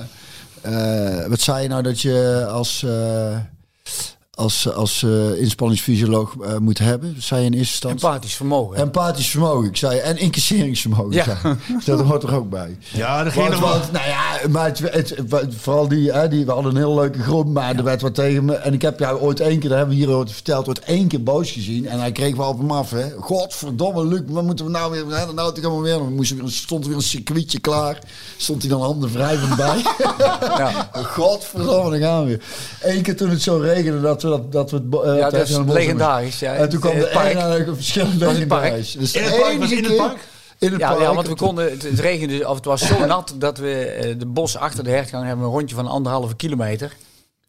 [0.62, 2.86] eh, wat zei je nou dat je als...
[4.40, 8.06] als, als eh, inspanningsfysioloog eh, moet hebben, zei je in eerste instantie.
[8.08, 8.76] Empathisch vermogen.
[8.76, 9.98] Empathisch vermogen, ik zei.
[9.98, 11.12] En incasseringsvermogen.
[11.12, 11.24] Ja.
[11.24, 11.84] zei ik.
[11.84, 12.78] Dat hoort er ook bij.
[12.92, 13.60] Ja, van...
[13.60, 16.94] want, nou ja, maar het, het, het- vooral die, hè, die, we hadden een heel
[16.94, 18.54] leuke groep, maar er werd wat tegen me.
[18.54, 21.08] En ik heb jou ooit één keer, dat hebben we hier ooit verteld, ooit één
[21.08, 21.88] keer boos gezien.
[21.88, 23.10] En hij kreeg wel op hem af, hè.
[23.18, 26.04] Godverdomme, Luc, wat moeten we nou weer, hè, de nou gaan we weer.
[26.04, 27.98] We moesten weer, stond er weer een circuitje klaar.
[28.36, 29.82] Stond hij dan handen wrijvend bij.
[30.40, 30.90] Ja.
[31.16, 32.42] Godverdomme, dan gaan we weer.
[32.94, 35.04] Eén keer toen het zo regende, dat we, dat, dat we het...
[35.04, 36.38] eh, Ja, dat is legendarisch.
[36.38, 36.54] Ja.
[36.54, 38.62] En toen kwam de de verschillende Was het park?
[38.62, 38.92] legendarisch.
[38.92, 39.58] Dus In het de park?
[39.58, 40.18] Was in het park?
[40.58, 41.00] In het Ja, park.
[41.02, 44.14] ja, want we konden, het, het regende, of het was zo nat dat we eh,
[44.18, 46.96] de bos achter de hertgang hebben een rondje van anderhalve kilometer.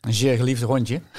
[0.02, 1.02] Een zeer geliefd rondje.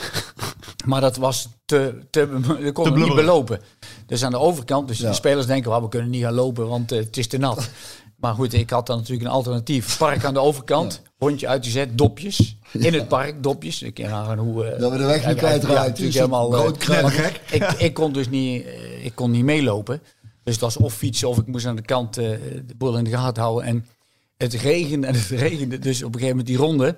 [0.86, 2.26] Maar dat was te, te,
[2.60, 3.60] we konden niet belopen.
[4.06, 5.08] Dus aan de overkant, dus Ja.
[5.08, 7.68] de spelers denken, "Wauw, we kunnen niet gaan lopen, want eh, het is te nat.
[8.22, 9.98] Maar goed, ik had dan natuurlijk een alternatief.
[9.98, 12.56] Park aan de overkant, rondje uitgezet, dopjes.
[12.72, 13.82] In het park, dopjes.
[13.82, 14.64] Ik ken aan hoe...
[14.64, 16.50] eh, Dat we de weg niet ja, ja, Dus helemaal...
[16.56, 16.64] eh,
[17.50, 20.00] ik, ik kon dus niet, eh, ik kon niet meelopen.
[20.42, 23.10] Dus het was of fietsen of ik moest aan de kant de boel in de
[23.10, 23.64] gaten houden.
[23.68, 23.86] En
[24.36, 25.78] het regende en het regende.
[25.78, 26.96] Dus op een gegeven moment die ronde.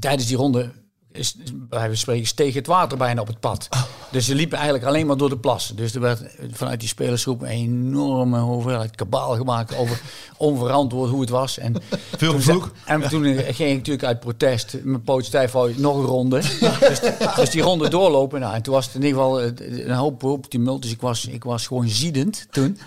[0.00, 0.70] Tijdens die ronde,
[1.16, 3.68] is, bij van spreken, steeg het water bijna op het pad.
[4.10, 5.76] Dus ze liepen eigenlijk alleen maar door de plassen.
[5.76, 10.00] Dus er werd vanuit die spelersgroep een enorme hoeveelheid kabaal gemaakt over
[10.36, 11.58] onverantwoord hoe het was.
[11.58, 11.74] En
[12.16, 12.64] Veel gevloek.
[12.64, 16.40] ze- En toen ging ik natuurlijk uit protest, mijn poot stijf nog een ronde.
[16.88, 17.00] dus,
[17.36, 18.40] dus die ronde doorlopen.
[18.40, 19.50] Nou, en toen was het in ieder geval eh,
[19.86, 20.82] een hoop, hoop tumult.
[20.82, 22.78] Dus ik was, ik was gewoon ziedend toen.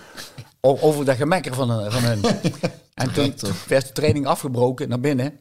[0.60, 2.20] Over dat gemekker van, hen- van hen.
[2.94, 3.34] En toen
[3.68, 5.38] werd de training afgebroken naar binnen.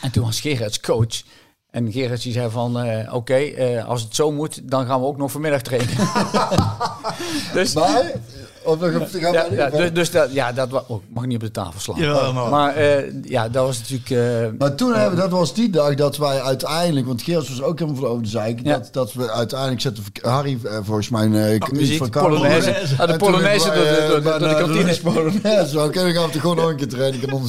[0.00, 1.22] En toen was Gerards coach.
[1.70, 5.06] En Gerard die zei van, eh, oké, eh, als het zo moet, dan gaan we
[5.06, 5.88] ook nog vanmiddag trainen.
[7.54, 8.10] dus, Maar,
[8.64, 11.24] of we gaan, gaan ja, ja, dus, dus dat, ja, dat was, oh, ik mag
[11.26, 11.98] niet op de tafel slaan.
[12.00, 14.10] Jawel, maar- maar eh, ja, dat was natuurlijk...
[14.10, 17.62] eh, Maar toen hebben we, dat was die dag dat wij uiteindelijk, want Geert was
[17.62, 18.72] ook helemaal van over de zeik, Ja.
[18.78, 22.74] dat, dat we uiteindelijk zetten Harry volgens mij een eh, iets muziek, van Polonaise.
[22.98, 24.98] Ah, de Polonaise door de- door de- door de bij kantine.
[25.02, 25.80] Polonaise.
[25.84, 27.40] Oké, dan gaan we toch gewoon nog een keer trainen, kan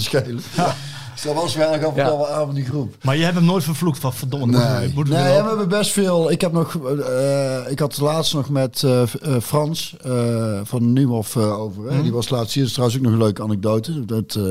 [1.23, 2.07] dat was wel af en Ja.
[2.09, 2.95] toe wel aan van die groep.
[3.03, 4.45] Maar je hebt hem nooit vervloekt van verdomme.
[4.57, 6.31] Nee, we hebben best veel.
[6.31, 9.07] Ik heb nog, eh, ik had laatst nog met eh, eh,
[9.41, 11.91] Frans eh, van Nieuwhof eh, over.
[11.91, 12.01] Hè.
[12.01, 12.63] Die was laatst hier.
[12.63, 14.05] Dat is trouwens ook nog een leuke anekdote.
[14.05, 14.43] Dat eh,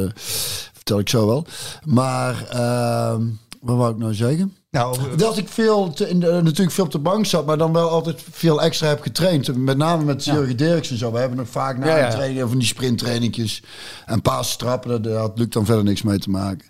[0.72, 1.44] vertel ik zo wel.
[1.84, 3.22] Maar ehm,
[3.60, 4.54] wat wou ik nou zeggen?
[4.70, 7.72] Nou, Dat ik veel te, in de- natuurlijk veel op de bank zat, maar dan
[7.72, 9.56] wel altijd veel extra heb getraind.
[9.56, 11.12] Met name met Jurgen Dirks en zo.
[11.12, 13.62] We hebben nog vaak na Ja, een training van die sprinttrainingjes
[14.06, 14.90] en paastrappen.
[14.90, 16.66] Daar- Daar had Luc dan verder niks mee te maken.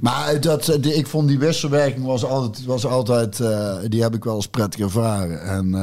[0.00, 4.24] Maar dat, eh, ik vond die wisselwerking was altijd, was altijd eh, die heb ik
[4.24, 5.42] wel eens prettig ervaren.
[5.42, 5.74] En,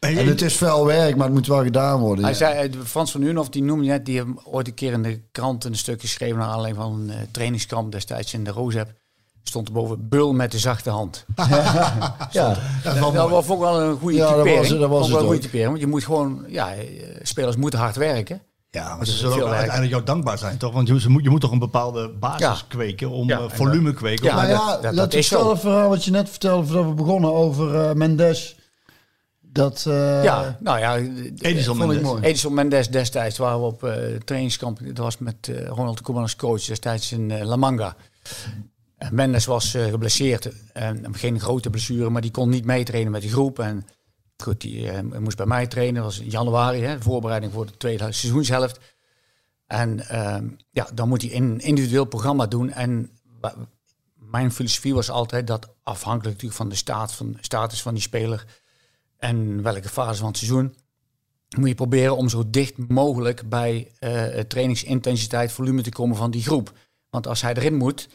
[0.00, 2.24] eh, en het is veel werk, maar het moet wel gedaan worden.
[2.24, 2.38] Hij ja.
[2.38, 5.20] zei, Frans van Urenhof, die noemde je net, die heeft ooit een keer in de
[5.32, 8.92] krant een stuk geschreven naar aanleiding van een trainingskamp destijds in de Roosep.
[9.48, 11.24] Stond er boven Bul met de zachte hand.
[12.30, 12.56] ja.
[12.82, 15.26] Dat, dat was ook wel een goede Ja, dat was- dat was het wel een
[15.26, 16.84] goede typering, want je moet gewoon, ja, eh,
[17.22, 18.42] spelers moeten hard werken.
[18.70, 20.72] Ja, maar ze zullen ook uiteindelijk jou dankbaar zijn, toch?
[20.72, 22.56] Want je, moet, je moet toch een bepaalde basis Ja.
[22.68, 24.24] kweken om Ja, eh, volume kweken.
[24.24, 25.36] Ja, Nou ja, dat- is zo.
[25.36, 28.56] hetzelfde verhaal wat je net vertelde voordat we begonnen over eh, Mendes.
[29.40, 30.96] Dat, eh, ja, nou ja.
[31.38, 32.00] Edison Mendes.
[32.00, 32.22] mooi.
[32.22, 33.92] Edison Mendes destijds waren we op eh,
[34.24, 34.78] trainingskamp.
[34.86, 37.96] Dat was met Ronald Koeman als coach destijds in La Manga.
[38.96, 40.72] En Mendes was eh, geblesseerd.
[40.72, 43.58] En geen grote blessure, maar die kon niet meetrainen met de groep.
[43.58, 43.86] En
[44.36, 45.94] goed, die eh, moest bij mij trainen.
[45.94, 48.80] Dat was in januari, hè, voorbereiding voor de tweede seizoenshelft.
[49.66, 52.70] En ehm, ja, dan moet hij een individueel programma doen.
[52.70, 53.10] En
[54.14, 58.44] mijn filosofie was altijd dat afhankelijk natuurlijk van de staat van, status van die speler
[59.18, 60.74] en welke fase van het seizoen,
[61.56, 66.30] moet je proberen om zo dicht mogelijk bij eh, het trainingsintensiteit, volume te komen van
[66.30, 66.72] die groep.
[67.10, 68.08] Want als hij erin moet,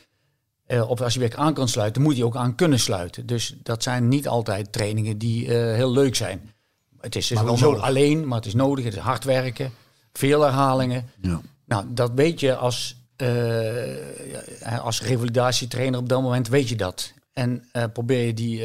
[0.72, 3.26] eh, of als hij weer aan kan sluiten, moet hij ook aan kunnen sluiten.
[3.26, 6.52] Dus dat zijn niet altijd trainingen die eh, heel leuk zijn.
[7.00, 7.84] Het is sowieso nodig.
[7.84, 8.86] alleen, maar het is nodig.
[8.86, 9.72] Het is hard werken,
[10.14, 11.10] veel herhalingen.
[11.22, 11.42] Ja.
[11.66, 17.14] Nou, dat weet je als, eh, als revalidatietrainer op dat moment, weet je dat.
[17.34, 18.64] En probeer je die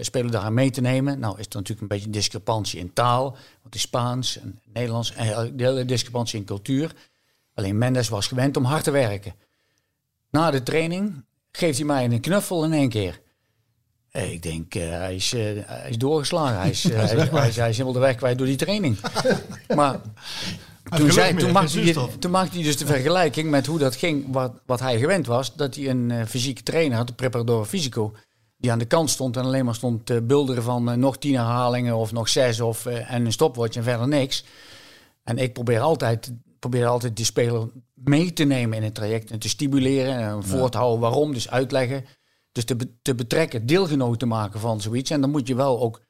[0.00, 1.18] speler daaraan mee te nemen.
[1.18, 3.30] Nou is er natuurlijk een beetje discrepantie in taal.
[3.30, 5.12] Want het is Spaans en Nederlands.
[5.12, 6.94] En de hele discrepantie in cultuur.
[7.54, 9.34] Alleen Mendes was gewend om hard te werken.
[10.30, 13.20] Na de training geeft hij mij een knuffel in één keer.
[14.10, 16.58] Eh, Ik denk, eh, hij, is, eh, hij is doorgeslagen.
[16.58, 18.56] Hij is, eh, hij, is, hij, is, hij is helemaal de weg kwijt door die
[18.56, 18.96] training.
[19.76, 20.00] Maar
[20.96, 22.16] toen, zei, toen, maakte hij, zuurstof.
[22.18, 25.54] toen maakte hij dus de vergelijking met hoe dat ging, wat, wat hij gewend was.
[25.54, 28.14] Dat hij een fysieke trainer had, de preparador fysico,
[28.56, 31.96] die aan de kant stond en alleen maar stond te bulderen van nog tien herhalingen
[31.96, 34.44] of nog zes of, en een stopwatch en verder niks.
[35.24, 37.68] En ik probeer altijd, probeer altijd die speler
[38.04, 41.50] mee te nemen in het traject en te stimuleren en voor te houden waarom, dus
[41.50, 42.04] uitleggen.
[42.52, 45.10] Dus te, be- te betrekken, deelgenoot te maken van zoiets.
[45.10, 46.00] En dan moet je wel ook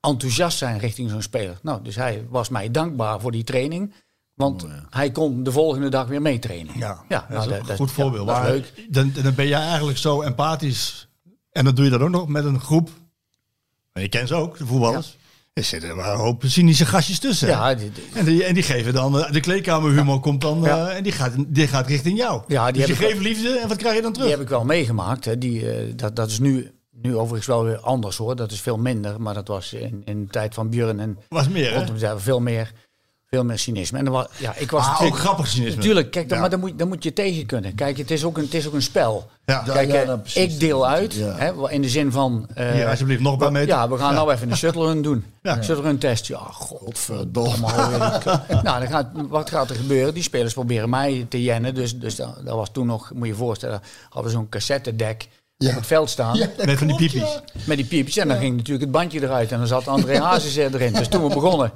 [0.00, 1.58] enthousiast zijn richting zo'n speler.
[1.62, 3.94] Nou, dus hij was mij dankbaar voor die training.
[4.34, 6.78] Want hij kon de volgende dag weer meetrainen.
[6.78, 8.26] Ja, ja dat is nou, een dat- goed ja, voorbeeld.
[8.26, 8.86] dat is maar leuk.
[8.90, 11.08] Dan, dan ben jij eigenlijk zo empathisch.
[11.50, 12.90] En dan doe je dat ook nog met een groep.
[13.92, 15.16] Je kent ze ook, de voetballers.
[15.52, 17.48] Er zitten maar een hoop cynische gastjes tussen.
[17.48, 20.88] Ja, die- die- En die, en die geven dan, eh, de kleedkamerhumor komt dan, Ja.
[20.88, 22.42] eh, en die gaat, die gaat richting jou.
[22.46, 24.26] Ja, die dus je geeft liefde en wat krijg je dan terug?
[24.28, 25.24] Die heb ik wel meegemaakt.
[25.24, 25.38] Hè.
[25.38, 28.36] Die, eh, dat, dat is nu, nu overigens wel weer anders hoor.
[28.36, 29.20] Dat is veel minder.
[29.20, 31.76] Maar dat was in, in de tijd van Björn en Was meer, hè?
[31.84, 32.72] rondom veel meer,
[33.34, 33.98] veel meer cynisme.
[33.98, 35.76] En dan was, ja, ik was Ah, ook grappig cynisme.
[35.76, 36.40] Natuurlijk, kijk, dan, Ja.
[36.42, 37.74] maar dan moet, dan moet je tegen kunnen.
[37.74, 39.30] Kijk, het is ook een, het is ook een spel.
[39.44, 39.62] Ja.
[39.66, 40.42] Ja, Kijk, ja, eh, nou, precies.
[40.54, 41.34] ik deel uit, Ja.
[41.36, 42.46] hè, in de zin van...
[42.54, 43.68] eh, Hier, alsjeblieft, nog een paar meter.
[43.68, 45.24] Ja, we gaan nou even een shuttle run doen.
[45.42, 45.62] Ja.
[45.62, 46.26] Shuttle run test.
[46.26, 47.68] Ja, godverdomme.
[47.68, 48.20] Verdomme.
[48.62, 50.14] nou, dan gaat, wat gaat er gebeuren?
[50.14, 51.74] Die spelers proberen mij te jennen.
[51.74, 55.28] Dus, dus dat, dat was toen nog, moet je je voorstellen, hadden we zo'n cassettedek
[55.56, 55.68] Ja.
[55.68, 56.36] op het veld staan.
[56.36, 57.22] Ja, Met van die piepjes.
[57.32, 57.42] ja.
[57.64, 58.16] Met die piepjes.
[58.16, 59.52] En dan ging natuurlijk het bandje eruit.
[59.52, 60.92] En dan zat André Hazes erin.
[60.92, 61.72] Dus toen we begonnen,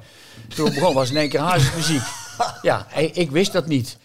[0.55, 2.03] toen we begonnen was in één keer Hazes muziek.
[2.63, 3.97] Ja, ik, wist dat niet.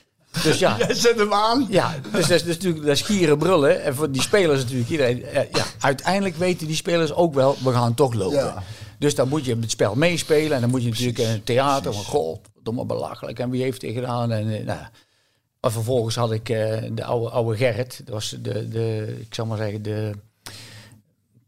[0.43, 1.67] Dus ja, Jij zet hem aan.
[1.69, 3.83] ja, dus dat is, natuurlijk dat is gieren brullen.
[3.83, 5.23] En voor die spelers natuurlijk, iedereen.
[5.25, 8.37] eh, Ja, uiteindelijk weten die spelers ook wel, we gaan toch lopen.
[8.37, 8.63] Ja.
[8.99, 10.51] Dus dan moet je het spel meespelen.
[10.55, 13.39] En dan moet je natuurlijk in het theater van, god, domme belachelijk.
[13.39, 14.31] En wie heeft dit gedaan?
[14.31, 14.79] En, eh, nou,
[15.61, 18.01] maar vervolgens had ik eh, de oude, oude Gerrit.
[18.05, 20.11] Dat was de, de, ik zal maar zeggen, de...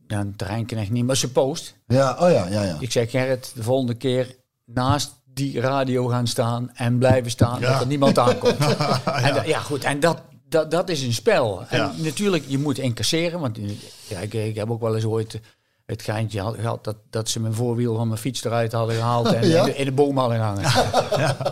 [0.08, 1.76] Ja, een terreinknecht niet, maar zijn post.
[1.88, 2.78] Ja, oh ja, ja, ja.
[2.80, 7.72] Ik zeg Gerrit, de volgende keer naast die radio gaan staan en blijven staan Ja.
[7.72, 8.58] dat er niemand aankomt.
[9.24, 9.84] En da- ja, goed.
[9.84, 11.64] En dat, dat, dat is een spel.
[11.70, 11.92] En Ja.
[11.96, 13.40] natuurlijk, je moet incasseren.
[13.40, 15.40] Want in- ja, ik, ik heb ook wel eens ooit
[15.86, 19.34] het geintje had- gehad dat, dat ze mijn voorwiel van mijn fiets eruit hadden gehaald
[19.34, 19.60] en Ja?
[19.60, 20.62] in, de, in de boom hadden hangen.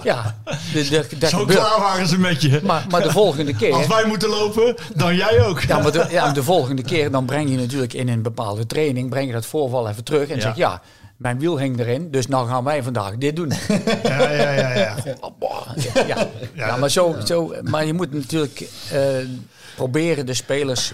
[0.03, 0.37] Ja,
[0.73, 1.59] de, de, dat Zo gebeurt.
[1.59, 2.59] klaar waren ze met je.
[2.63, 3.73] Maar, maar de volgende keer.
[3.73, 5.59] Als wij moeten lopen, dan jij ook.
[5.61, 9.09] Ja, maar de, ja, de volgende keer dan breng je natuurlijk in een bepaalde training,
[9.09, 10.41] breng je dat voorval even terug en Ja.
[10.41, 10.81] zeg ja,
[11.21, 13.51] mijn wiel hing erin, dus nou gaan wij vandaag dit doen.
[14.03, 14.73] Ja, ja, ja.
[14.75, 14.95] ja.
[15.93, 16.27] ja, ja.
[16.53, 18.99] ja, maar, zo, zo, maar je moet natuurlijk eh,
[19.75, 20.91] proberen de spelers,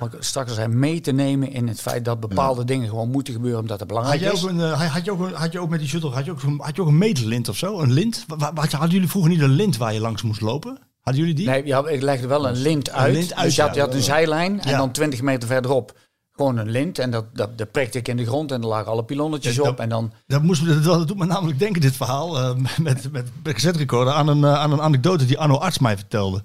[0.00, 3.34] ik straks al zei, mee te nemen in het feit dat bepaalde dingen gewoon moeten
[3.34, 4.44] gebeuren omdat het Had belangrijk je, is.
[4.44, 6.30] ook een, eh, had, je ook, een- had je ook met die shuttle, had je
[6.30, 7.80] ook, had je ook een meetlint of zo?
[7.80, 8.24] Een lint?
[8.70, 10.78] Hadden jullie vroeger niet een lint waar je langs moest lopen?
[11.00, 11.46] Hadden jullie die?
[11.48, 13.12] Nee, ja, ik legde wel een lint uit.
[13.14, 14.76] lint uit, dus je had, je had een zijlijn en Ja.
[14.78, 15.98] dan 20 meter verderop
[16.42, 16.98] gewoon een lint.
[16.98, 19.62] En dat, dat, dat prikte ik in de grond en er lagen alle pilonnetjes Ja,
[19.62, 19.80] dat- op.
[19.80, 23.12] En dan Dat, moest, me- dat, dat doet me namelijk denken, dit verhaal, eh, met,
[23.12, 23.28] met,
[23.76, 26.42] recorder, aan een, eh, aan een anekdote die Arno Arts mij vertelde.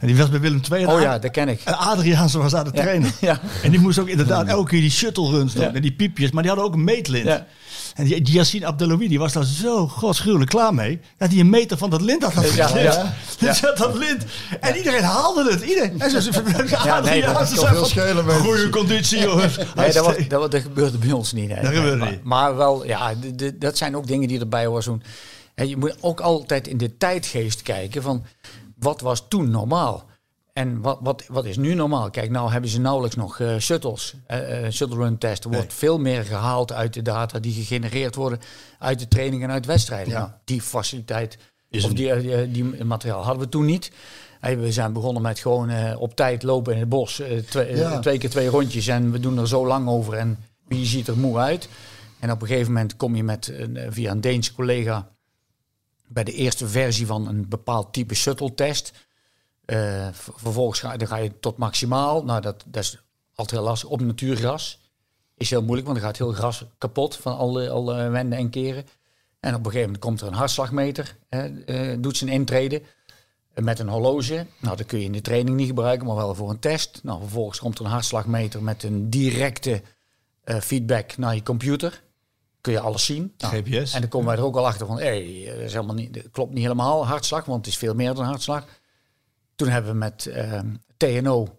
[0.00, 0.86] En die was bij Willem II.
[0.86, 1.60] Oh ja, dat ken ik.
[1.64, 3.10] En Adriaanse was aan het trainen.
[3.20, 3.40] Ja.
[3.62, 5.62] En die moest ook inderdaad elke keer die shuttle runs doen.
[5.64, 5.72] Ja.
[5.74, 6.30] En die piepjes.
[6.30, 7.42] Maar die hadden ook een meetlint.
[7.94, 8.02] Ja.
[8.02, 11.00] En die, die Yassine Abdeloui, die was daar zo godsgruwelijk klaar mee.
[11.18, 12.94] Dat hij een meter van dat lint had Ja, afgeknipt.
[12.94, 13.14] ja.
[13.38, 14.24] Dus dat, lint.
[14.60, 15.60] En iedereen haalde het.
[15.60, 16.00] Iedereen.
[16.00, 16.10] En
[16.84, 19.56] Ja, nee, dat veel van, schelen met- Goeie conditie, jongens.
[19.74, 21.50] Nee, dat, was, dat, gebeurde bij ons niet.
[21.50, 21.62] hè.
[21.62, 22.24] Dat gebeurde maar, niet.
[22.24, 23.12] Maar wel, ja,
[23.54, 24.82] dat zijn ook dingen die erbij horen.
[24.82, 25.02] Zo'n-
[25.54, 28.24] hè, je moet ook altijd in de tijdgeest kijken van
[28.78, 30.04] wat was toen normaal?
[30.52, 32.10] En wat, wat, wat is nu normaal?
[32.10, 34.14] Kijk, nou hebben ze nauwelijks nog eh, shuttles.
[34.26, 35.50] eh, eh, shuttle run testen.
[35.50, 38.38] Er wordt veel meer gehaald uit de data die gegenereerd worden
[38.78, 40.12] uit de training en uit wedstrijden.
[40.12, 40.18] Ja.
[40.18, 41.38] Nou, die faciliteit
[41.70, 43.92] Is of een- die, die, die materiaal hadden we toen niet.
[44.40, 47.22] Hey, we zijn begonnen met gewoon op tijd lopen in het bos.
[47.48, 47.98] twee, Ja.
[47.98, 50.14] twee keer twee rondjes en we doen er zo lang over.
[50.14, 51.68] En wie ziet er moe uit?
[52.18, 55.08] En op een gegeven moment kom je met een, via een Deense collega
[56.08, 58.92] bij de eerste versie van een bepaald type shuttle-test.
[58.92, 59.00] Eh,
[60.12, 62.24] v- vervolgens ga, dan ga je tot maximaal.
[62.24, 63.02] Nou, dat, dat is
[63.34, 63.88] altijd heel lastig.
[63.88, 64.78] Op natuurgras
[65.36, 68.84] is heel moeilijk, want dan gaat heel gras kapot van alle, alle wenden en keren.
[69.40, 72.82] En op een gegeven moment komt er een hartslagmeter, hè, eh, doet zijn intrede
[73.54, 74.46] eh, met een horloge.
[74.58, 77.00] Nou, dat kun je in de training niet gebruiken, maar wel voor een test.
[77.02, 79.82] Nou, vervolgens komt er een hartslagmeter met een directe
[80.44, 82.02] eh, feedback naar je computer.
[82.60, 83.34] Kun je alles zien.
[83.38, 83.94] Nou, GPS.
[83.94, 86.14] en dan komen wij er ook al achter van, hé, hey, dat, is helemaal niet,
[86.14, 88.64] dat klopt niet helemaal, hartslag, want het is veel meer dan hartslag.
[89.62, 91.58] Toen hebben we met ehm, TNO,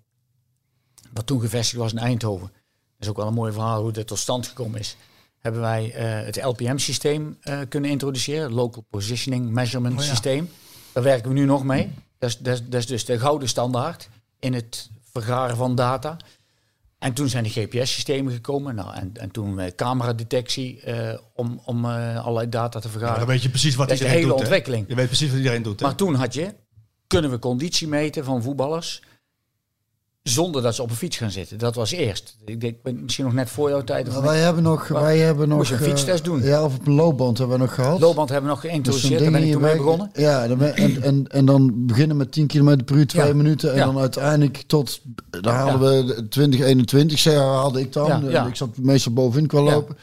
[1.14, 4.08] wat toen gevestigd was in Eindhoven, dat is ook wel een mooi verhaal hoe dit
[4.08, 4.96] tot stand gekomen is,
[5.40, 10.10] hebben wij eh, het LPM-systeem eh, kunnen introduceren, Local Positioning Measurement Oh ja.
[10.10, 10.50] Systeem.
[10.94, 11.92] Daar werken we nu nog mee.
[12.18, 16.18] Dat is, dat, is, dat is dus de gouden standaard in het vergaren van data.
[17.00, 18.76] En toen zijn de GPS-systemen gekomen.
[18.76, 20.82] Nou, en, en toen eh, cameradetectie
[21.34, 23.18] om, om allerlei data te Ja, vergaren.
[23.20, 24.48] dan weet je precies wat Dat is de iedereen hele doet.
[24.50, 24.54] hè?
[24.56, 24.88] ontwikkeling.
[24.90, 25.80] Je weet precies wat iedereen doet.
[25.80, 25.86] Hè?
[25.86, 26.54] Maar toen had je,
[27.14, 29.02] kunnen we conditie meten van voetballers
[30.24, 31.58] zonder dat ze op een fiets gaan zitten.
[31.58, 32.38] Dat was eerst.
[32.46, 34.08] Ik denk, misschien nog net voor jouw tijd.
[34.08, 34.32] Of Maar net.
[34.32, 36.42] wij hebben nog, wij hebben nog Moest je een eh, fietstest doen?
[36.44, 38.00] Ja, of op een loopband hebben we nog gehad.
[38.00, 39.20] Loopband hebben we nog Dus geïntroduceerd.
[39.22, 40.10] Daar ben ik toen mee begonnen.
[40.14, 43.34] Ja, dan en, en, en dan beginnen met 10 km per uur, twee Ja.
[43.34, 43.72] minuten.
[43.72, 43.86] En Ja.
[43.86, 48.08] dan uiteindelijk tot, daar haalden we 2021, zeg, haalde ik dan.
[48.24, 48.48] Ja, ja.
[48.48, 49.66] Ik zat meestal bovenin qua Ja.
[49.72, 49.96] lopen.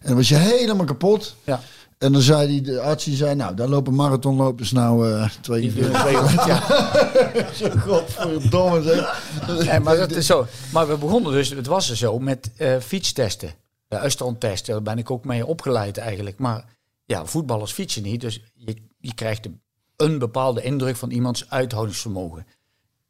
[0.00, 1.34] En dan was je helemaal kapot.
[1.44, 1.60] Ja.
[1.98, 5.72] En dan zei die, de arts, die zei, nou, daar lopen marathonlopers nou eh twee
[5.72, 6.60] honderd, ja.
[7.86, 9.22] Godverdomme zeg.
[9.64, 10.46] Nee, maar dat is zo.
[10.72, 13.52] Maar we begonnen dus, het was er zo, met eh, fietstesten.
[13.88, 16.38] De Uistron-testen, daar ben ik ook mee opgeleid eigenlijk.
[16.38, 16.64] Maar
[17.04, 18.20] ja, voetballers fietsen niet.
[18.20, 19.48] Dus je, je krijgt
[19.96, 22.46] een bepaalde indruk van iemands uithoudingsvermogen.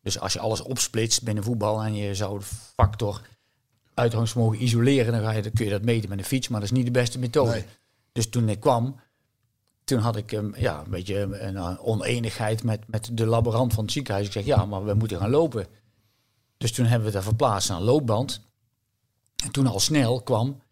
[0.02, 3.20] Dus als je alles opsplitst binnen voetbal en je zou de factor
[3.94, 6.48] uithoudingsvermogen isoleren, dan, ga je, dan kun je dat meten met een fiets.
[6.48, 7.50] Maar dat is niet de beste methode.
[7.50, 7.64] Nee.
[8.18, 9.00] Dus toen ik kwam,
[9.84, 13.84] toen had ik um, ja, een beetje een uh, oneenigheid met, met de laborant van
[13.84, 14.26] het ziekenhuis.
[14.26, 15.66] Ik zeg, ja, maar we moeten gaan lopen.
[16.56, 18.40] Dus toen hebben we dat verplaatst naar een loopband.
[19.44, 20.62] En toen al snel kwam,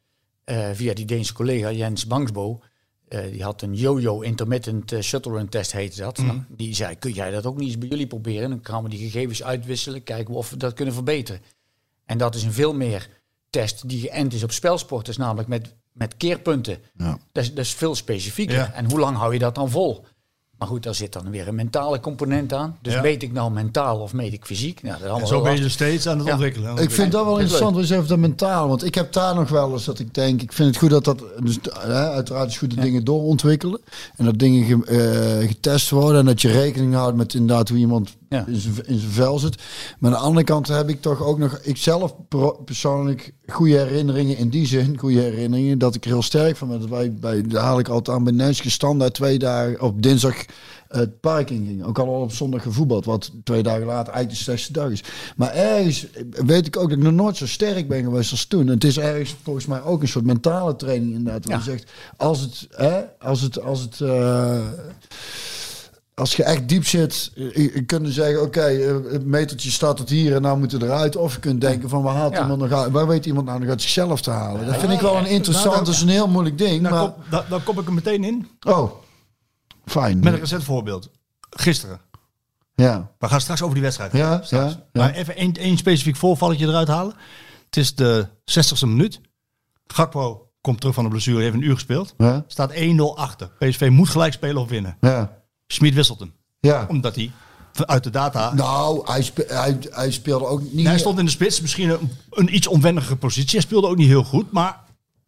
[0.45, 2.63] uh, via die Deense collega Jens Bangsbo,
[3.09, 6.19] uh, die had een yo-yo intermittent uh, shuttle run test, heette dat.
[6.19, 6.27] Mhm.
[6.27, 6.33] Mm.
[6.33, 8.51] Nou, die zei, kun jij dat ook niet eens bij jullie proberen?
[8.51, 11.41] Dan gaan we die gegevens uitwisselen, kijken of we dat kunnen verbeteren.
[12.05, 13.09] En dat is een veel meer
[13.51, 16.79] test die geënt is op spelsporters, namelijk met, met keerpunten.
[16.97, 17.19] Ja.
[17.33, 18.57] Dat, is, dat is veel specifieker.
[18.57, 18.73] Ja.
[18.73, 20.05] En hoe lang hou je dat dan vol?
[20.59, 22.77] Maar goed, daar zit dan weer een mentale component aan.
[22.83, 23.01] Dus Ja.
[23.01, 24.83] meet ik nou mentaal of meet ik fysiek?
[24.83, 26.33] Nou, dat is En allemaal zo ben je dus steeds aan het Ja.
[26.33, 26.77] ontwikkelen.
[26.77, 27.43] Ik vind dat wel Leuk.
[27.43, 28.69] interessant, eens even dat mentaal.
[28.69, 31.05] Want ik heb daar nog wel eens dat ik denk, ik vind het goed dat
[31.05, 33.81] dat, dus, hè, uiteraard is goed dat dingen doorontwikkelen.
[34.17, 37.79] En dat dingen ge- eh, getest worden en dat je rekening houdt met inderdaad hoe
[37.79, 38.45] iemand Ja.
[38.47, 38.57] in
[38.99, 39.63] zijn vel zit.
[39.99, 42.15] Maar aan de andere kant heb ik toch ook nog, ik zelf
[42.65, 46.81] persoonlijk, goede herinneringen in die zin, goede herinneringen, dat ik er heel sterk van ben.
[46.81, 50.45] Dat wij, bij, daar haal ik altijd aan bij Nenske standaard twee dagen op dinsdag
[50.89, 51.85] het park in ging.
[51.85, 55.03] Ook al op zondag gevoetbald, wat twee dagen later eigenlijk de slechtste dag is.
[55.37, 58.61] Maar ergens weet ik ook dat ik nog nooit zo sterk ben geweest als toen.
[58.67, 61.45] En het is ergens volgens mij ook een soort mentale training inderdaad.
[61.45, 61.65] Waar Ja.
[61.65, 64.59] je zegt, als het, hè, als het, als het, eh,
[66.21, 70.09] als je echt diep zit, je, je kunt zeggen, oké, eh, het metertje staat tot
[70.09, 71.17] hier en nou moeten eruit.
[71.17, 72.41] Of je kunt denken van, waar haalt Ja.
[72.41, 72.93] iemand nog uit?
[72.93, 74.67] Waar weet iemand nou nog uit zichzelf te halen?
[74.67, 76.81] Dat vind ik wel een interessant, Nou, dat is een heel moeilijk ding.
[76.83, 78.49] Nou, maar, kom, daar kom ik er meteen in.
[78.67, 78.91] oh,
[79.85, 80.19] fijn.
[80.21, 81.11] Met een recent voorbeeld.
[81.51, 82.01] Gisteren.
[82.75, 84.13] Ja, We gaan straks over die wedstrijd.
[84.13, 84.77] ja, Straks.
[84.93, 87.15] Maar even één, specifiek voorvalletje eruit halen.
[87.65, 89.21] Het is de 60ste minuut.
[89.87, 92.15] Gakpo komt terug van de blessure, heeft een uur gespeeld.
[92.47, 92.77] Staat 1-0
[93.15, 93.51] achter.
[93.59, 94.97] PSV moet gelijk spelen of winnen.
[95.01, 96.33] ja, Schmid wisselt hem.
[96.61, 96.87] ja.
[96.89, 97.31] Omdat hij
[97.73, 98.55] uit de data...
[98.55, 100.87] Nou, hij, spe- hij, hij speelde ook niet...
[100.87, 103.51] hij stond in de spits, misschien een, een iets onwennige positie.
[103.51, 104.81] Hij speelde ook niet heel goed, maar,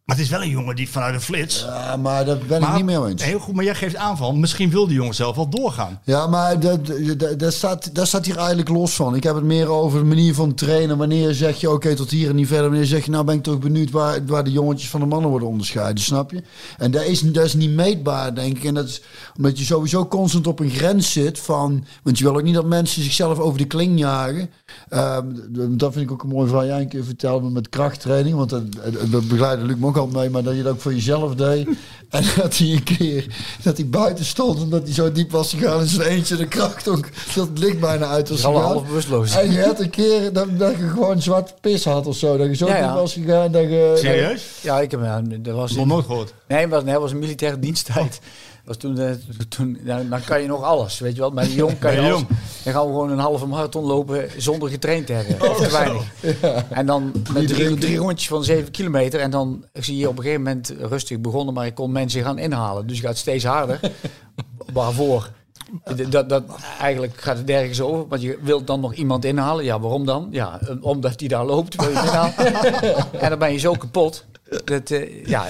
[0.09, 1.61] maar het is wel een jongen die vanuit een flits...
[1.61, 3.23] Ja, maar daar ben ik niet mee eens.
[3.23, 5.99] Heel goed, maar jij geeft aan van, misschien wil die jongen zelf wel doorgaan.
[6.03, 9.15] Ja, maar dat, dat, dat, staat, dat staat hier eigenlijk los van.
[9.15, 10.97] Ik heb het meer over de manier van trainen.
[10.97, 12.69] Wanneer zeg je, oké, tot hier en niet verder.
[12.69, 15.29] Wanneer zeg je, nou ben ik toch benieuwd waar, waar de jongetjes van de mannen
[15.29, 16.03] worden onderscheiden.
[16.03, 16.43] Snap je?
[16.77, 18.63] En dat is, dat is niet meetbaar, denk ik.
[18.63, 19.01] En dat is
[19.37, 21.85] omdat je sowieso constant op een grens zit van...
[22.03, 24.49] Want je wil ook niet dat mensen zichzelf over de kling jagen.
[24.89, 25.25] Ehm,
[25.69, 26.65] dat vind ik ook een mooi verhaal.
[26.65, 28.35] Jij een keer vertelde met krachttraining.
[28.35, 28.63] Want dat,
[29.11, 30.29] dat begeleidde Luc ook al mee.
[30.29, 31.67] Maar dat je dat ook voor jezelf deed.
[32.09, 33.25] En dat hij een keer
[33.63, 34.61] dat hij buiten stond.
[34.61, 36.35] Omdat hij zo diep was gegaan in zijn eentje.
[36.35, 37.07] De kracht ook.
[37.35, 38.77] Dat het licht bijna uit was allemaal gegaan.
[38.77, 39.35] half bewusteloos.
[39.35, 42.37] En je had een keer dat, dat je gewoon zwart pis had of zo.
[42.37, 42.95] Dat je zo Ja, diep ja.
[42.95, 43.51] was gegaan.
[43.51, 44.43] Dat je, Serieus?
[44.61, 46.33] Ja, ik heb ja, dat was Nog nooit gehoord.
[46.47, 48.19] Nee, maar nee, dat was een militaire diensttijd.
[48.69, 49.11] Was toen, eh,
[49.49, 51.31] toen, nou, dan kan je nog alles, weet je wel.
[51.31, 52.23] Maar jong kan je alles.
[52.63, 55.49] Dan gaan we gewoon een halve marathon lopen zonder getraind te hebben.
[55.49, 56.03] of te weinig.
[56.69, 59.19] En dan met drie, drie rondjes van zeven kilometer.
[59.19, 62.37] En dan zie je op een gegeven moment rustig begonnen, maar ik kon mensen gaan
[62.37, 62.87] inhalen.
[62.87, 63.79] Dus je gaat steeds harder.
[64.73, 65.29] Waarvoor?
[66.09, 66.43] Dat, dat,
[66.79, 69.63] eigenlijk gaat het ergens over, want je wilt dan nog iemand inhalen.
[69.63, 70.27] Ja, waarom dan?
[70.31, 72.33] Ja, eh, omdat die daar loopt, wil je inhalen.
[73.23, 74.25] en dan ben je zo kapot.
[74.65, 75.45] Dat, eh, ja,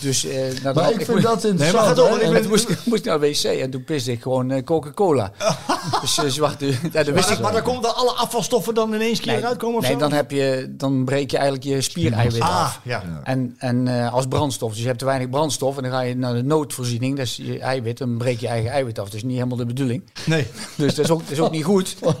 [0.00, 0.22] dus...
[0.22, 1.98] nou, Maar dan- ik vind dat Nee, maar interessant.
[2.16, 4.22] ik En- en toen moest, ik- moest ik naar de wc en toen piste ik
[4.22, 5.32] gewoon eh, Coca-Cola.
[6.00, 6.66] dus zwarte...
[6.66, 9.56] Ja, dat Maar, wist dan- ik maar dan komen alle afvalstoffen dan ineens keer eruit
[9.56, 9.98] komen of nee zo?
[9.98, 12.80] dan, heb je, dan breek je eigenlijk je spiereiwit Ah, af.
[12.84, 13.02] ja.
[13.24, 14.70] En, en als brandstof.
[14.72, 17.16] Dus je hebt te weinig brandstof en dan ga je naar de noodvoorziening.
[17.16, 17.98] Dat is je eiwit.
[17.98, 19.04] Dan breek je eigen eiwit af.
[19.04, 20.02] Dat is niet helemaal de bedoeling.
[20.26, 20.46] Nee,
[20.76, 21.96] Dus dat is ook, dat is ook niet goed.
[22.00, 22.16] dat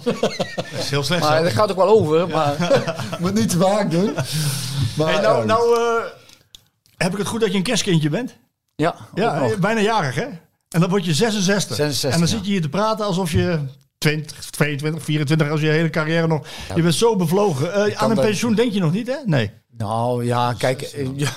[0.78, 1.22] is heel slecht.
[1.22, 2.28] Maar dat gaat ook wel over.
[2.28, 2.56] Maar
[3.20, 4.10] Moet niet te vaak doen.
[4.96, 6.00] Maar, Hey, nou, eh, nou
[7.02, 8.36] heb ik het goed dat je een kerstkindje bent?
[8.74, 10.26] ja, Ja, eh, bijna jarig hè?
[10.68, 11.76] En dan word je 66.
[11.76, 12.34] 66, en dan ja.
[12.34, 13.58] zit je hier te praten alsof je
[13.98, 16.46] 20, 22, 24, als je hele carrière nog...
[16.74, 17.72] Je bent zo bevlogen.
[17.74, 19.16] Eh, aan een pensioen denk je nog niet hè?
[19.24, 19.50] Nee.
[19.76, 21.30] Nou ja, kijk, eh, ja,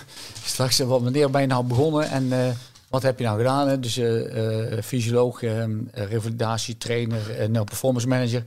[0.44, 2.48] straks eh, wat wanneer ben je nou begonnen en eh,
[2.90, 3.68] wat heb je nou gedaan?
[3.68, 3.80] Hè?
[3.80, 8.44] Dus eh, eh, fysioloog, eh, eh, revalidatietrainer, eh nou, performance manager.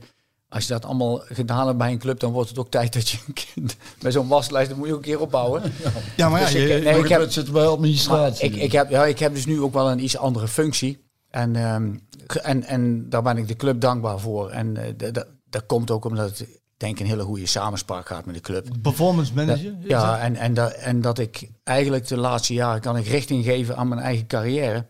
[0.49, 3.09] Als je dat allemaal gedaan hebt bij een club, dan wordt het ook tijd dat
[3.09, 5.61] je een kind met zo'n waslijst, dat moet je ook een keer opbouwen.
[6.17, 8.45] Ja, maar ja, Dus ik, je- nee, ik heb, het zit bij administratie.
[8.49, 11.03] ik, ik, heb, ja, ik heb dus nu ook wel een iets andere functie.
[11.29, 11.93] En, ehm,
[12.41, 14.49] en, en daar ben ik de club dankbaar voor.
[14.49, 16.47] En eh, dat- komt ook omdat het,
[16.77, 18.67] denk ik, een hele goede samenspraak gaat met de club.
[18.81, 19.73] performance manager.
[19.79, 20.19] Ja, dat?
[20.19, 23.87] en, en, dat, en dat ik eigenlijk de laatste jaren kan ik richting geven aan
[23.87, 24.85] mijn eigen carrière.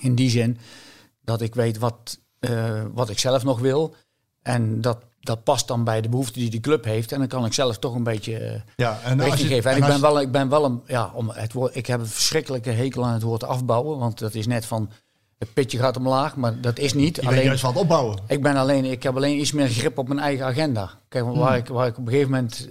[0.00, 0.58] In die zin
[1.22, 3.94] dat ik weet wat, eh, wat ik zelf nog wil.
[4.44, 7.12] En dat, dat past dan bij de behoeften die de club heeft.
[7.12, 9.70] En dan kan ik zelf toch een beetje eh, ja, en richting je, geven.
[9.70, 12.00] En, en ik, ben wel, ik ben wel een, ja, om het woord, ik heb
[12.00, 13.98] een verschrikkelijke hekel aan het woord afbouwen.
[13.98, 14.90] Want dat is net van,
[15.38, 17.16] het pitje gaat omlaag, maar dat is niet.
[17.16, 18.18] je Alleen, juist van het opbouwen.
[18.26, 20.90] ik ben alleen, ik heb alleen iets meer grip op mijn eigen agenda.
[21.08, 21.38] Kijk, Hmm.
[21.38, 22.68] waar, ik, waar ik op een gegeven moment,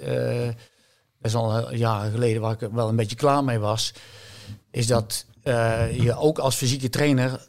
[1.20, 3.94] dat is al jaren geleden, waar ik er wel een beetje klaar mee was,
[4.72, 7.48] is dat eh, je ook als fysieke trainer,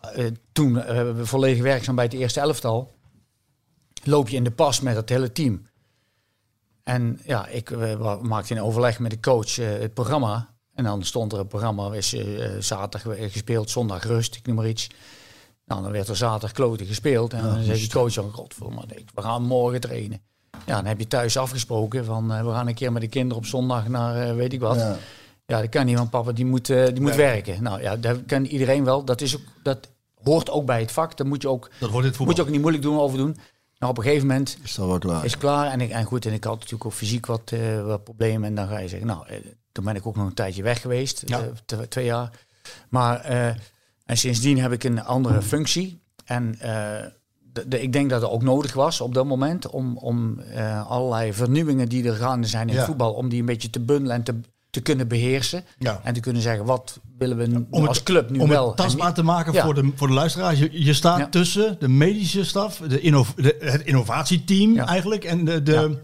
[0.00, 2.95] eh, toen we volledig werkzaam bij het eerste elftal,
[4.06, 5.66] loop je in de pas met het hele team.
[6.86, 10.54] En ja, ik eh, maakte in overleg met de coach eh, het programma.
[10.74, 14.68] En dan stond er een programma, is eh, zaterdag gespeeld, zondag rust, ik noem maar
[14.68, 14.88] iets.
[15.64, 17.32] Nou, dan werd er zaterdag kloten gespeeld.
[17.32, 18.82] En dan zei die coach van, godverdomme,
[19.14, 20.20] we gaan morgen trainen.
[20.66, 23.46] Ja, dan heb je thuis afgesproken van, we gaan een keer met de kinderen op
[23.46, 24.76] zondag naar, weet ik wat.
[24.76, 24.96] Ja.
[25.46, 27.62] Ja, dat kan niet, want papa die moet, die moet werken.
[27.62, 29.04] Nou ja, dat kan iedereen wel.
[29.04, 29.88] Dat, is ook, dat
[30.22, 31.16] hoort ook bij het vak.
[31.16, 32.26] Daar moet je ook, Dat hoort voetbal.
[32.26, 33.36] moet je ook niet moeilijk doen over doen.
[33.78, 35.24] Nou, op een gegeven moment Is dat wel klaar?
[35.24, 35.70] is klaar.
[35.70, 38.48] En, ik, en goed, en ik had natuurlijk ook fysiek wat, eh, wat problemen.
[38.48, 39.36] En dan ga je zeggen, nou, eh,
[39.72, 41.22] toen ben ik ook nog een tijdje weg geweest.
[41.26, 41.38] Ja.
[41.40, 42.30] eh, tw- twee jaar.
[42.88, 43.46] Maar, eh,
[44.04, 46.00] en sindsdien heb ik een andere functie.
[46.24, 47.06] En eh,
[47.52, 50.90] de, de- ik denk dat het ook nodig was op dat moment om, om eh,
[50.90, 52.84] allerlei vernieuwingen die er gaande zijn in Ja.
[52.84, 54.34] voetbal, om die een beetje te bundelen en te,
[54.76, 55.64] te kunnen beheersen.
[55.78, 56.00] Ja.
[56.04, 58.68] En te kunnen zeggen, wat willen we Om het- als club nu Om wel.
[58.70, 59.64] het en tastbaar te maken Ja.
[59.64, 60.58] voor, de, voor de luisteraars.
[60.58, 61.28] Je, je staat Ja.
[61.28, 65.24] tussen de medische staf, de inno- de, het innovatieteam eigenlijk.
[65.24, 65.98] En, de, de,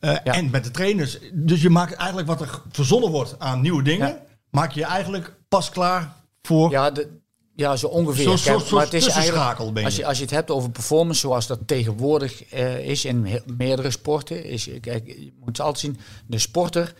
[0.00, 1.18] eh, en met de trainers.
[1.32, 4.18] Dus je maakt eigenlijk wat er verzonnen wordt aan nieuwe dingen.
[4.50, 6.70] Maak je eigenlijk pas klaar voor...
[6.70, 7.08] Ja, de,
[7.54, 8.24] ja zo ongeveer.
[8.24, 10.06] Zo'n Kijk, soort- maar het is eigenlijk, als je.
[10.06, 13.26] Als je het hebt over performance, zoals dat tegenwoordig eh, is in
[13.58, 16.94] meerdere sporten, is, kijk, je moet altijd zien, de sporter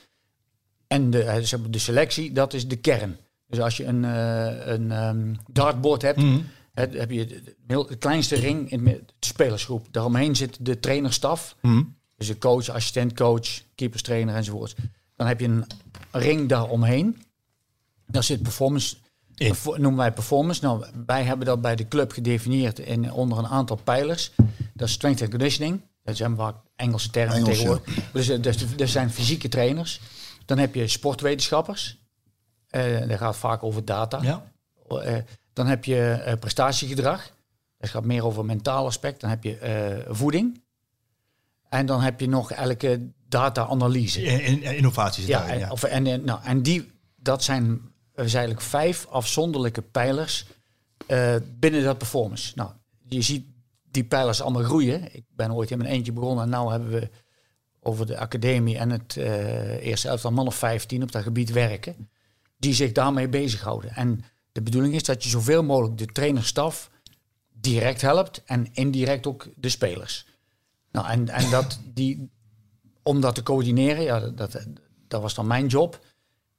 [0.88, 3.16] en de, eh, zeg maar, de selectie, dat is de kern.
[3.46, 6.38] Dus als je een, eh, een ehm, dartboard hebt, Mhm.
[6.74, 7.26] heb je
[7.66, 9.86] de, kleinste ring in de spelersgroep.
[9.90, 11.82] Daaromheen zit de trainerstaf, Mhm.
[12.16, 14.74] dus de coach, assistentcoach, keeperstrainer enzovoort.
[15.16, 15.64] Dan heb je een
[16.10, 17.22] ring daaromheen.
[18.06, 18.96] Daar zit performance
[19.34, 19.54] In.
[19.64, 20.64] Noemen wij performance.
[20.64, 24.32] Nou, wij hebben dat bij de club gedefinieerd in, onder een aantal pijlers.
[24.74, 25.80] Dat is strength and conditioning.
[26.04, 27.94] Dat zijn vaak Engelse termen Engels, tegenwoordig.
[28.12, 30.00] Dus, eh, dus er zijn fysieke trainers.
[30.46, 31.98] Dan heb je sportwetenschappers.
[32.68, 34.22] Eh dat gaat vaak over data.
[34.22, 34.52] Ja.
[34.88, 35.16] Eh,
[35.52, 37.30] dan heb je eh, prestatiegedrag.
[37.78, 39.20] Dat gaat meer over mentaal aspect.
[39.20, 40.64] Dan heb je voeding.
[41.68, 44.22] En dan heb je nog elke data-analyse.
[44.22, 45.26] In, in- innovaties.
[45.26, 47.80] Ja, daarin, en, Of, en, nou, en die, dat zijn
[48.14, 50.46] eh, eigenlijk vijf afzonderlijke pijlers
[51.58, 52.52] binnen dat performance.
[52.54, 52.70] Nou,
[53.08, 53.46] je ziet
[53.90, 55.14] die pijlers allemaal groeien.
[55.14, 57.10] Ik ben ooit in mijn eentje begonnen en nu hebben we
[57.86, 62.08] over de academie en het eh, eerste elftal man of 15 op dat gebied werken.
[62.58, 63.94] Die zich daarmee bezighouden.
[63.94, 66.90] En de bedoeling is dat je zoveel mogelijk de trainerstaf
[67.52, 70.26] direct helpt en indirect ook de spelers.
[70.92, 72.30] Nou, en, en dat die,
[73.02, 74.66] om dat te coördineren, ja, dat,
[75.08, 76.04] dat was dan mijn job.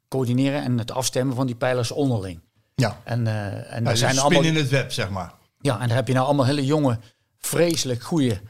[0.08, 2.40] Coördineren en het afstemmen van die pijlers onderling.
[2.76, 3.02] Ja.
[3.04, 5.34] En, eh en Ja, daar dus zijn spin allemaal, in het web, zeg maar.
[5.62, 7.00] ja, en daar heb je nou allemaal hele jonge,
[7.38, 8.42] vreselijk goede,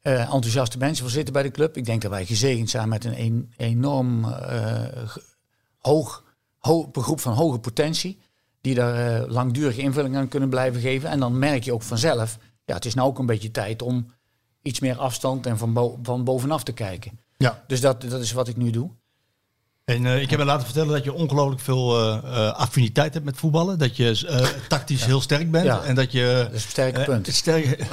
[0.00, 1.76] eh, enthousiaste mensen voor zitten bij de club.
[1.76, 4.82] Ik denk dat wij gezegend zijn met een, een- enorm eh,
[5.78, 6.24] hoog,
[6.60, 8.18] een groep van hoge potentie.
[8.60, 11.10] Die daar eh, langdurige invulling aan kunnen blijven geven.
[11.10, 14.12] En dan merk je ook vanzelf, ja, het is nou ook een beetje tijd om
[14.62, 17.18] iets meer afstand en van, bo- van bovenaf te kijken.
[17.36, 17.64] Ja.
[17.66, 18.90] Dus dat, dat is wat ik nu doe.
[19.84, 21.98] En ik heb me laten vertellen dat je ongelooflijk veel
[22.52, 23.78] affiniteit hebt met voetballen.
[23.78, 25.64] Dat je tactisch heel sterk bent.
[25.64, 25.82] Ja.
[25.82, 26.40] En dat je...
[26.44, 27.26] Dat is een sterke punt.
[27.32, 27.86] sterk-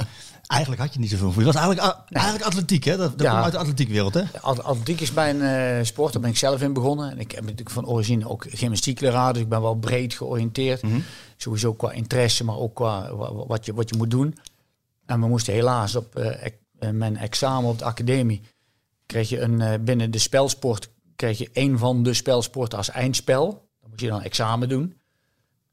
[0.46, 1.52] eigenlijk had je niet zoveel voetbal.
[1.52, 2.96] Het was eigenlijk, a- eigenlijk atletiek, hè?
[2.96, 3.30] Dat, dat Ja.
[3.32, 4.22] komt uit de atletiekwereld, hè?
[4.40, 7.10] At- Atletiek is mijn eh, sport, daar ben ik zelf in begonnen.
[7.10, 10.82] En ik heb natuurlijk van origine ook gymnastiekleraar, dus ik ben wel breed georiënteerd.
[11.36, 14.34] Sowieso qua interesse, maar ook qua wa- wa- wat je, wat je moet doen.
[15.06, 18.40] En we moesten helaas op eh, ek- eh, mijn examen op de academie,
[19.06, 23.50] kreeg je een, binnen de spelsport, kreeg je één van de spelsporten als eindspel.
[23.80, 24.94] Dan moet je dan examen doen.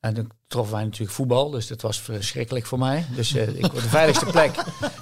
[0.04, 3.06] En toen troffen wij natuurlijk voetbal, dus dat was verschrikkelijk voor mij.
[3.16, 4.56] Dus eh, ik, de veiligste plek,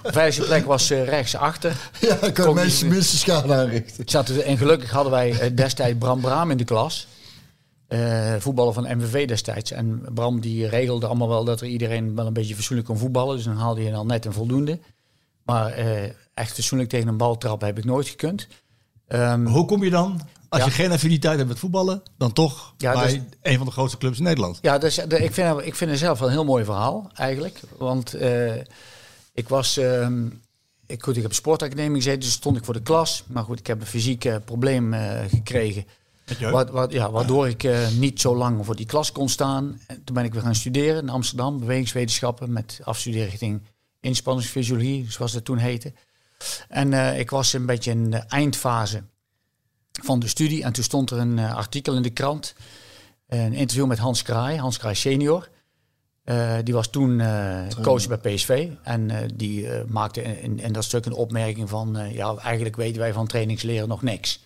[0.04, 1.76] de veiligste plek was eh, rechtsachter.
[2.02, 4.04] Ja, je je- mensen minste schade aanrichten.
[4.10, 7.08] Zaten, en gelukkig hadden wij eh, destijds Bram Braam in de klas.
[8.40, 9.72] Voetballer van MVV destijds.
[9.72, 13.36] En Bram die regelde allemaal wel dat er iedereen wel een beetje fatsoenlijk kon voetballen.
[13.36, 14.80] Dus dan haalde je dan net een voldoende.
[15.44, 15.74] Maar
[16.34, 18.48] echt fatsoenlijk tegen een bal trappen heb ik nooit gekund.
[19.08, 20.22] Ehm, Hoe kom je dan,
[20.52, 20.66] als Ja.
[20.68, 23.98] je geen affiniteit hebt met voetballen, dan toch Ja, bij dus- een van de grootste
[23.98, 24.60] clubs in Nederland?
[24.62, 27.60] Ja, dus, de- ik, vind, ik vind het zelf een heel mooi verhaal eigenlijk.
[27.78, 28.56] Want eh,
[29.34, 29.78] ik was.
[29.78, 30.26] ehm,
[30.86, 33.24] ik, goed, ik heb sportacademie gezeten, dus stond ik voor de klas.
[33.28, 35.86] Maar goed, ik heb een fysiek eh, probleem eh, gekregen.
[36.52, 39.82] Wat, wat, ja, waardoor ik eh, niet zo lang voor die klas kon staan.
[39.88, 43.62] En toen ben ik weer gaan studeren in Amsterdam, bewegingswetenschappen, met afstuderen richting
[44.00, 45.94] inspanningsfysiologie, zoals dat toen heette.
[46.70, 49.04] En eh, ik was een beetje in de eindfase
[50.02, 50.64] van de studie.
[50.64, 52.54] En toen stond er een eh, artikel in de krant,
[53.28, 55.50] een interview met Hans Kraai, Hans Kraai senior.
[56.24, 58.70] Eh, die was toen eh, coach bij PSV.
[58.84, 61.98] En eh, die eh, maakte in, in dat stuk een opmerking van...
[61.98, 64.40] eh, ja, eigenlijk weten wij van trainingsleren nog niks.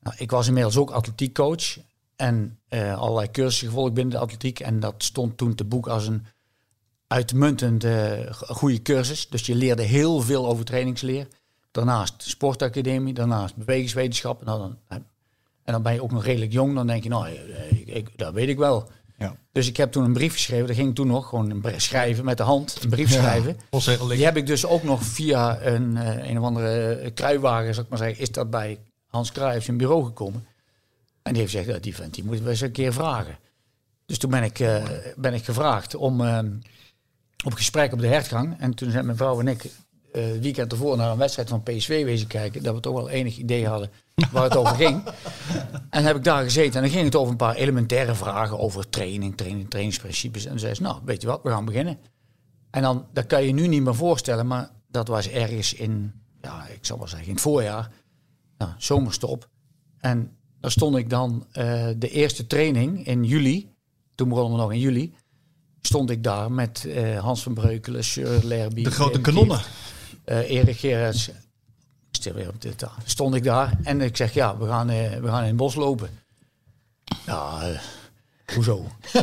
[0.00, 1.78] Nou, ik was inmiddels ook atletiekcoach
[2.16, 4.60] en eh, allerlei cursussen gevolgd binnen de atletiek.
[4.60, 6.26] En dat stond toen te boek als een
[7.06, 9.28] uitmuntend eh, go- goede cursus.
[9.28, 11.26] Dus je leerde heel veel over trainingsleer.
[11.70, 14.46] Daarnaast sportacademie, daarnaast bewegingswetenschappen.
[14.46, 14.78] Nou, dan,
[15.64, 16.74] en dan ben je ook nog redelijk jong.
[16.74, 18.88] Dan denk je, nou, eh, ik, ik, dat weet ik wel.
[19.18, 19.36] Ja.
[19.52, 20.66] Dus ik heb toen een brief geschreven.
[20.66, 22.78] Dat ging toen nog gewoon een brief schrijven met de hand.
[22.82, 23.56] Een brief schrijven.
[24.08, 27.88] Die heb ik dus ook nog via een, eh, een of andere kruiwagen, zal ik
[27.88, 30.46] maar zeggen, is dat bij Hans Kruij op zijn bureau gekomen.
[31.22, 33.38] En die heeft gezegd, ja, die vent, die moeten we eens een keer vragen.
[34.06, 34.84] Dus toen ben ik, eh,
[35.16, 36.38] ben ik gevraagd om eh,
[37.44, 38.56] op gesprek op de hertgang.
[38.58, 39.70] En toen zijn mijn vrouw en ik
[40.12, 42.62] eh, weekend ervoor naar een wedstrijd van PSV wezen kijken.
[42.62, 43.90] Dat we toch wel enig idee hadden
[44.32, 45.02] waar het over ging.
[45.90, 48.88] En heb ik daar gezeten en dan ging het over een paar elementaire vragen over
[48.88, 50.44] training, training, trainingsprincipes.
[50.44, 51.98] En zei ze, nou, weet je wat, we gaan beginnen.
[52.70, 56.66] En dan, dat kan je nu niet meer voorstellen, maar dat was ergens in, ja,
[56.66, 57.90] ik zal wel zeggen, in het voorjaar.
[58.58, 59.48] Nou, zomerstop.
[59.98, 63.74] En daar stond ik dan eh, de eerste training in juli.
[64.14, 65.14] Toen begonnen we nog in juli.
[65.80, 68.82] Stond ik daar met eh, Hans van Breukelen, Sir Lerby.
[68.82, 69.56] De grote kanonnen.
[69.56, 69.89] Kieft,
[70.24, 71.30] eh, Erik Gerrits.
[72.10, 72.84] Stil weer op dit.
[73.04, 75.74] Stond ik daar en ik zeg, ja, we gaan, eh, we gaan in het bos
[75.74, 76.08] lopen.
[77.26, 78.86] Ja, eh, hoezo?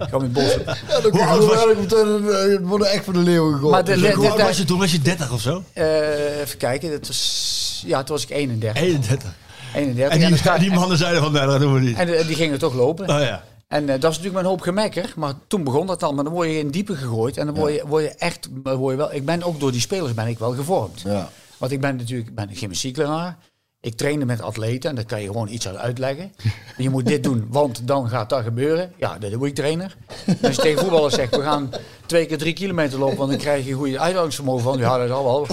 [0.00, 0.54] Ik ga in het bos.
[0.88, 1.64] Ja, dan Hoe oud was je?
[1.64, 3.72] wordt meteen het worden echt voor de leeuwen gegooid.
[3.72, 4.78] Maar de- Dus de- de- was je toen?
[4.78, 5.62] Was je 30 of zo?
[5.72, 8.82] Eh, even kijken, dat was, ja, toen was ik 31.
[8.82, 9.32] 31.
[9.74, 11.96] 31 En die, sta- die mannen zeiden van, nee, dat doen we niet.
[11.96, 13.08] En eh, die gingen toch lopen.
[13.10, 13.42] Oh ja.
[13.70, 15.12] En eh, dat is natuurlijk een hoop gemekker.
[15.16, 16.12] Maar toen begon dat al.
[16.12, 17.36] Maar dan word je in diepe gegooid.
[17.36, 18.48] En dan word je, word je echt...
[18.62, 21.00] Word je wel, ik ben ook door die spelers ben ik wel gevormd.
[21.00, 21.28] Ja.
[21.58, 23.38] Want ik ben natuurlijk ik ben een gymnastiekleraar.
[23.80, 24.90] Ik trainde met atleten.
[24.90, 26.32] En daar kan je gewoon iets uit uitleggen.
[26.76, 28.92] Je moet dit doen, want dan gaat dat gebeuren.
[28.96, 29.96] Ja, dat doe ik trainer.
[30.42, 31.70] Als je tegen voetballers zegt, we gaan
[32.06, 33.16] twee keer drie kilometer lopen.
[33.16, 34.78] Want dan krijg je goede uithoudingsvermogen van.
[34.78, 35.46] Ja, dat zal wel.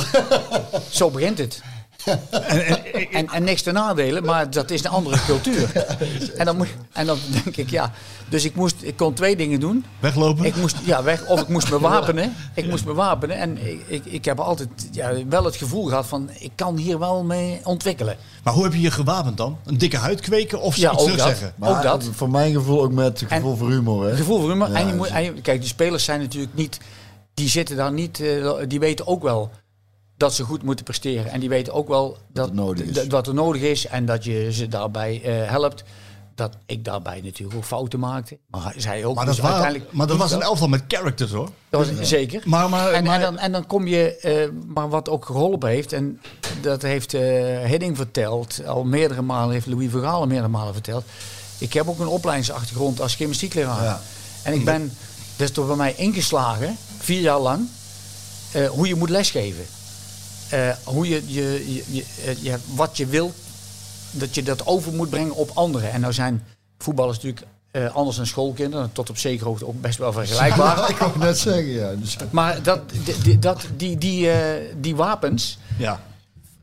[0.89, 1.61] Zo begint het.
[3.11, 5.71] En, en niks te nadelen, maar dat is een andere cultuur.
[6.37, 7.91] En dan, moet, en dan denk ik, ja.
[8.29, 9.85] Dus ik, moest, ik kon twee dingen doen.
[9.99, 10.45] Weglopen?
[10.45, 12.33] Ik moest ja, weg, of ik moest me wapenen.
[12.53, 13.37] Ik moest me wapenen.
[13.37, 16.99] En ik, ik, ik heb altijd ja, wel het gevoel gehad van, ik kan hier
[16.99, 18.17] wel mee ontwikkelen.
[18.43, 19.57] Maar hoe heb je je gewapend dan?
[19.65, 21.41] Een dikke huid kweken of Ja, iets ook dat.
[21.55, 22.09] Maar Ook dat.
[22.13, 24.05] Voor mijn gevoel ook met het gevoel En- voor humor.
[24.09, 24.15] Hè?
[24.15, 24.69] Gevoel voor humor.
[24.69, 26.79] Ja, en je moet, dus- en je- kijk, die spelers zijn natuurlijk niet,
[27.33, 29.51] die zitten daar niet, eh, die weten ook wel
[30.17, 31.31] dat ze goed moeten presteren.
[31.31, 32.55] En die weten ook wel dat,
[32.93, 35.83] dat- wat er nodig is en dat je ze daarbij eh, helpt.
[36.35, 38.37] Dat ik daarbij natuurlijk ook fouten maakte.
[38.49, 39.15] Maar zij ook.
[39.15, 41.49] Maar Dus dat, waren- uiteindelijk maar dat was een elftal met characters hoor.
[41.69, 42.41] Dat was zeker.
[42.45, 45.69] Maar, maar, En, maar- en, dan, en dan kom je, eh, maar wat ook geholpen
[45.69, 46.21] heeft, en
[46.61, 47.21] dat heeft eh
[47.65, 51.03] Hidding verteld, al meerdere malen, heeft Louis Vergaal al meerdere malen verteld,
[51.57, 53.83] Ik heb ook een opleidingsachtergrond als gymnastiekleraar.
[53.83, 54.01] Ja.
[54.43, 54.81] En ik ben,
[55.35, 57.67] dat is toch bij mij ingeslagen, vier jaar lang,
[58.69, 59.65] hoe je moet lesgeven.
[60.49, 63.33] Eh, hoe je, je, je, je, eh, je- wat je wil,
[64.11, 65.91] dat je dat over moet brengen op anderen.
[65.91, 66.43] En nou zijn
[66.77, 70.77] voetballers natuurlijk eh, anders dan schoolkinderen, tot op zekere hoogte ook best wel vergelijkbaar.
[70.77, 71.93] Ja, ik wou net zeggen, ja.
[71.95, 72.79] Dus, Maar dat,
[73.39, 74.29] dat, die, die,
[74.81, 76.01] die wapens, Ja,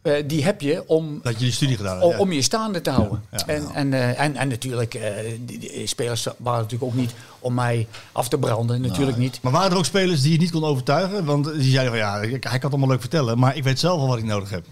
[0.04, 2.04] eh, die heb je om, dat je die studie gedaan hebt.
[2.04, 2.18] om, ja.
[2.18, 3.22] om je staande te houden.
[3.30, 3.52] Ja, ja.
[3.54, 5.00] En, en, eh, en, en natuurlijk,
[5.46, 8.80] die, die spelers waren natuurlijk ook niet om mij af te branden.
[8.80, 9.38] Natuurlijk niet.
[9.42, 11.24] Maar waren er ook spelers die je niet kon overtuigen?
[11.24, 14.00] Want die zeiden van ja, hij kan het allemaal leuk vertellen, maar ik weet zelf
[14.00, 14.64] al wat ik nodig heb.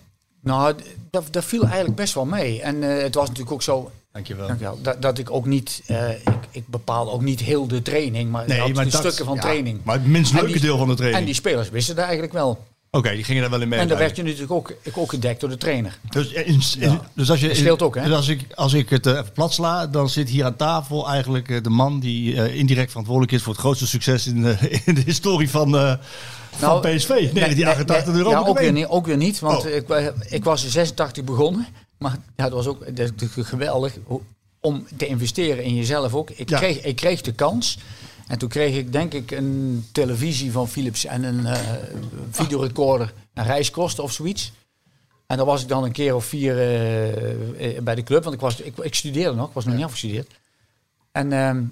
[0.43, 0.74] Nou,
[1.11, 2.62] dat, dat viel eigenlijk best wel mee.
[2.62, 4.47] En het was natuurlijk ook zo, Dankjewel.
[4.47, 5.83] dankjewel, dat, dat ik ook niet,
[6.24, 9.35] ik, ik bepaal ook niet heel de training, maar, Nee, maar de dat- stukken van
[9.35, 9.80] ja, training.
[9.83, 11.20] maar het minst leuke die- deel van de training.
[11.20, 12.64] En die spelers wisten dat eigenlijk wel.
[12.97, 13.78] Oké, die gingen daar wel in mee.
[13.78, 15.99] En dan werd je natuurlijk ook, ik, ook gedekt door de trainer.
[16.11, 18.03] Dus, in- in- dus als je, Dat scheelt ook, hè?
[18.05, 21.09] Dus als ik, als ik het eh, even plat sla, dan zit hier aan tafel
[21.09, 24.57] eigenlijk eh, de man die eh, indirect verantwoordelijk is voor het grootste succes in, de-
[24.86, 25.95] in de historie van, eh,
[26.51, 27.09] van Nou, PSV.
[27.09, 28.30] Nee, Nee, die 88 nee, euro.
[28.30, 29.70] Ja, ook weer, niet, ook weer niet, want Oh.
[29.70, 31.66] ik, ik was in 86 begonnen.
[31.99, 33.93] Maar ja, het was ook dat geweldig
[34.61, 36.30] om te investeren in jezelf ook.
[36.30, 36.59] Ik, Ja.
[36.59, 37.78] kreeg, ik kreeg de kans.
[38.27, 41.61] En toen kreeg ik denk ik een televisie van Philips en een eh,
[42.31, 44.53] videorecorder en reiskosten of zoiets.
[45.27, 48.35] En dan was ik dan een keer of vier eh, eh, bij de club, want
[48.35, 50.31] ik, was, ik, ik studeerde nog, ik was nog niet afgestudeerd.
[51.12, 51.62] En ehm,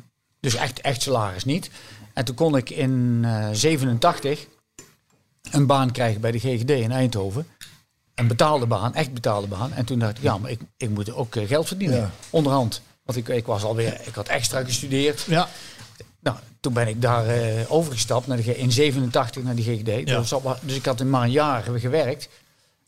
[0.41, 1.71] dus echt, echt salaris niet.
[2.15, 4.47] En toen kon ik in eh 87
[5.51, 7.47] een baan krijgen bij de GGD in Eindhoven.
[8.15, 9.73] Een betaalde baan, echt betaalde baan.
[9.73, 12.11] En toen dacht ik, ja, maar ik, ik moet ook geld verdienen, Ja.
[12.31, 12.83] onderhand.
[13.05, 15.21] Want ik, ik was alweer, ik had extra gestudeerd.
[15.21, 15.49] Ja,
[16.61, 20.09] toen ben ik daar eh, overgestapt naar de, G- in 87 naar die GGD.
[20.09, 20.19] Ja.
[20.19, 20.33] Dus,
[20.63, 22.29] dus ik had een maar een jaar gewerkt.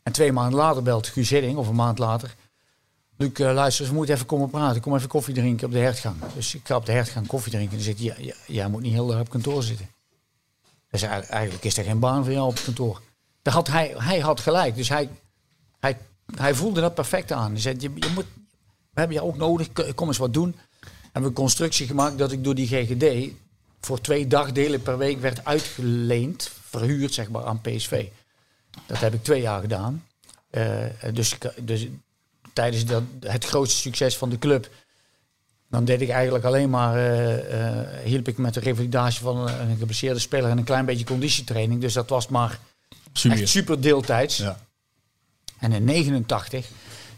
[0.03, 2.35] En twee maanden later belt Guus Hidding, of een maand later.
[3.17, 4.81] Luc, eh, luister, we moeten even komen praten.
[4.81, 6.15] Kom even koffie drinken op de hertgang.
[6.35, 7.77] Dus ik ga op de hertgang koffie drinken.
[7.77, 9.89] En dan zegt hij, ja, ja, jij moet niet heel erg op kantoor zitten.
[10.91, 13.01] Dus eigenlijk- is er geen baan voor jou op kantoor.
[13.41, 14.75] Daar had hij, hij had gelijk.
[14.75, 15.09] Dus hij,
[15.79, 15.97] hij,
[16.35, 17.51] hij voelde dat perfect aan.
[17.51, 18.25] Hij zei, je, je moet,
[18.93, 20.55] we hebben je ook nodig, kom eens wat doen.
[21.01, 23.31] Hebben we een constructie gemaakt dat ik door die GGD
[23.85, 28.05] voor twee dagdelen per week werd uitgeleend, verhuurd zeg maar aan PSV.
[28.85, 30.05] Dat heb ik twee jaar gedaan.
[30.49, 31.87] Eh, dus, dus
[32.53, 34.69] tijdens dat, het grootste succes van de club,
[35.69, 40.19] dan deed ik eigenlijk alleen maar, eh, hielp ik met de revalidatie van een, geblesseerde
[40.19, 41.81] speler en een klein beetje conditietraining.
[41.81, 42.59] Dus dat was maar
[43.13, 43.39] super.
[43.39, 44.37] echt super deeltijds.
[44.37, 44.59] Ja.
[45.59, 46.67] En in 89,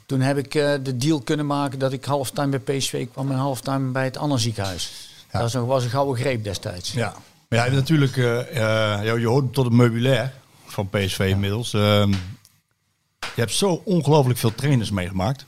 [0.06, 3.92] toen heb ik de deal kunnen maken dat ik halftime bij PSV kwam en halftime
[3.92, 5.14] bij het Anna ziekenhuis.
[5.40, 6.92] Dat was een, was een gouden greep destijds.
[6.92, 7.14] Ja,
[7.50, 8.16] maar ja, hebt natuurlijk,
[8.54, 10.34] ja, je hoort tot het meubilair
[10.66, 11.74] van PSV inmiddels.
[11.74, 12.12] Ehm,
[13.20, 15.46] je hebt zo ongelooflijk veel trainers meegemaakt.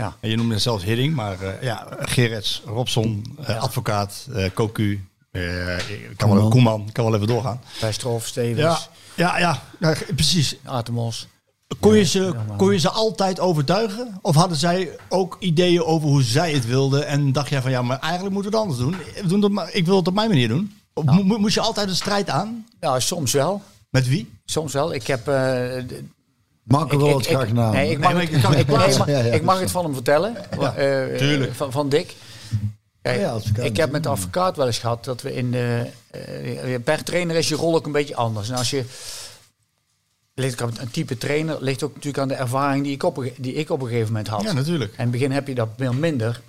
[0.00, 0.16] Ja.
[0.20, 6.48] En je noemde zelfs Hidding, maar eh, ja, Gerrits, Robson, advocaat, eh, ik kan wel,
[6.48, 6.92] Koeman.
[6.92, 7.60] Kan wel even doorgaan.
[7.80, 8.58] Westerhof, Stevens,
[9.14, 10.56] Ja, ja, ja, ja, precies.
[10.64, 11.28] Atemos.
[11.80, 14.18] Kon je, ze, kon je ze altijd overtuigen?
[14.22, 17.06] Of hadden zij ook ideeën over hoe zij het wilden?
[17.06, 18.96] En dacht jij van ja, maar eigenlijk moeten we het anders doen.
[19.22, 20.74] We doen dat maar, ik wil het op mijn manier doen.
[21.04, 22.66] Mo- moest je altijd een strijd aan?
[22.80, 23.62] Ja, soms wel.
[23.90, 24.30] Met wie?
[24.44, 24.94] Soms wel.
[24.94, 25.28] Ik heb...
[25.28, 25.86] eh, er
[26.66, 27.72] wel wat graag naam.
[27.72, 29.70] Nee, ik mag, Nee, het- ik kan- ik, nee, maar Ja, ja, ik mag het
[29.70, 30.36] van hem vertellen.
[30.76, 31.54] Eh, tuurlijk.
[31.54, 32.16] Van, van Dick.
[33.02, 35.86] Kijk, Ja, ik heb met de advocaat wel eens gehad dat we in de...
[36.10, 38.48] eh, per trainer is je rol ook een beetje anders.
[38.50, 38.84] En als je...
[40.40, 43.16] Ligt ook aan een type trainer ligt ook natuurlijk aan de ervaring die ik op,
[43.16, 44.42] een- die ik op een gegeven moment had.
[44.42, 44.90] Ja, natuurlijk.
[44.92, 46.40] En in het begin heb je dat veel minder.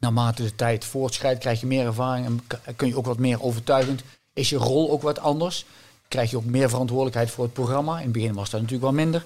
[0.00, 2.40] Naarmate de tijd voortschrijdt, krijg je meer ervaring en
[2.76, 4.02] kun je ook wat meer overtuigend.
[4.32, 5.64] Is je rol ook wat anders?
[6.08, 7.96] Krijg je ook meer verantwoordelijkheid voor het programma.
[7.96, 9.24] In het begin was dat natuurlijk wel minder.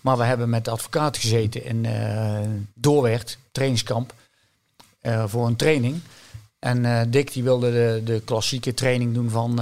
[0.00, 2.38] Maar we hebben met de advocaat gezeten in eh
[2.74, 4.14] Doorwerd, trainingskamp,
[5.00, 6.00] eh, voor een training.
[6.58, 9.58] En eh, Dick die wilde de, de klassieke training doen van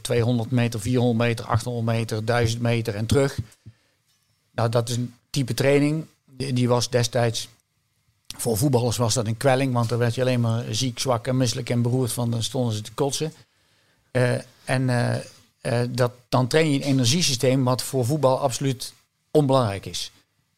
[0.00, 3.38] 200 meter, 400 meter, 800 meter, 1000 meter en terug.
[4.50, 6.06] Nou, dat is een type training.
[6.24, 7.48] Die, die was destijds,
[8.36, 11.36] voor voetballers was dat een kwelling, want dan werd je alleen maar ziek, zwak en
[11.36, 13.32] misselijk en beroerd van, dan stonden ze te kotsen.
[14.10, 14.34] Eh,
[14.64, 15.16] en eh,
[15.60, 18.92] eh, dat, dan train je een energiesysteem wat voor voetbal absoluut
[19.30, 20.12] onbelangrijk is.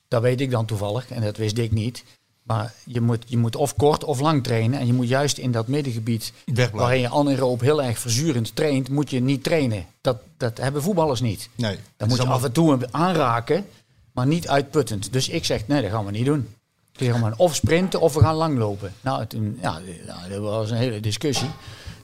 [0.08, 2.04] Dat weet ik dan toevallig en dat wist ik niet.
[2.48, 4.80] Maar je moet, je moet of kort of lang trainen.
[4.80, 6.78] En je moet juist in dat middengebied, Wegblijven.
[6.78, 9.86] waarin je anaeroop heel erg verzurend traint, moet je niet trainen.
[10.00, 11.48] Dat, dat hebben voetballers niet.
[11.54, 11.78] Nee.
[11.96, 13.66] Dan moet je af en toe aanraken,
[14.12, 15.12] maar niet uitputtend.
[15.12, 16.48] Dus ik zeg, nee, dat gaan we niet doen.
[16.92, 18.92] Zeg maar, of sprinten of we gaan langlopen.
[19.00, 19.80] Nou, toen, ja,
[20.28, 21.50] dat was een hele discussie.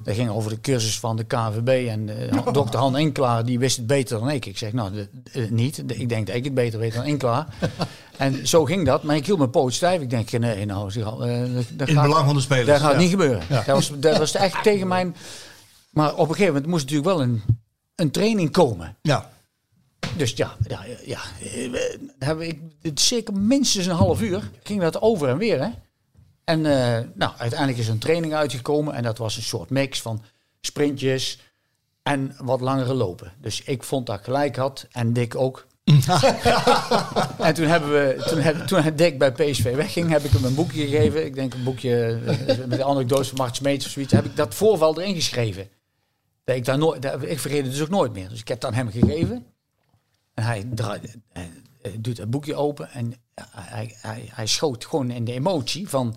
[0.05, 1.89] Dat ging over de cursus van de KVB.
[1.89, 4.47] En eh, dokter Han Enklaar, die wist het beter dan ik.
[4.47, 5.89] Ik zeg, nou, de- eh, niet.
[5.89, 7.47] De- ik denk dat ik het beter weet dan Enklaar.
[8.17, 9.03] en zo ging dat.
[9.03, 10.01] Maar ik hield mijn poot stijf.
[10.03, 11.19] Ik denk, nee, nou, dat-
[11.73, 12.67] dat In het belang van de spelers.
[12.67, 12.99] dat gaat Ja.
[12.99, 13.43] niet gebeuren.
[13.49, 15.17] Dat, was, dat was echt tegen mijn...
[15.91, 17.43] Maar op een gegeven moment moest natuurlijk wel een,
[17.95, 18.97] een training komen.
[19.03, 19.31] Ja.
[20.17, 21.19] Dus ja, ja, ja
[22.19, 22.59] hebben ik,
[22.95, 25.61] zeker minstens een half uur ging dat over en weer.
[25.63, 25.69] Hè?
[26.45, 30.22] En eh, nou, uiteindelijk is een training uitgekomen en dat was een soort mix van
[30.61, 31.38] sprintjes
[32.03, 33.32] en wat langere lopen.
[33.40, 35.66] Dus ik vond dat ik gelijk had en Dick ook.
[37.38, 40.55] en toen hebben we, toen, heb, toen Dick bij PSV wegging, heb ik hem een
[40.55, 41.24] boekje gegeven.
[41.24, 44.12] Ik denk een boekje eh, met de anekdotes van Mart Smeets of zoiets.
[44.12, 45.68] Heb ik dat voorval erin geschreven.
[46.45, 48.28] Dat ik, daar nooit, dat, ik vergeet het dus ook nooit meer.
[48.28, 49.47] Dus ik heb het aan hem gegeven.
[50.34, 51.51] En hij, draait, hij,
[51.82, 53.14] eh, doet het boekje open en
[53.51, 56.16] hij, hij, hij schoot gewoon in de emotie van...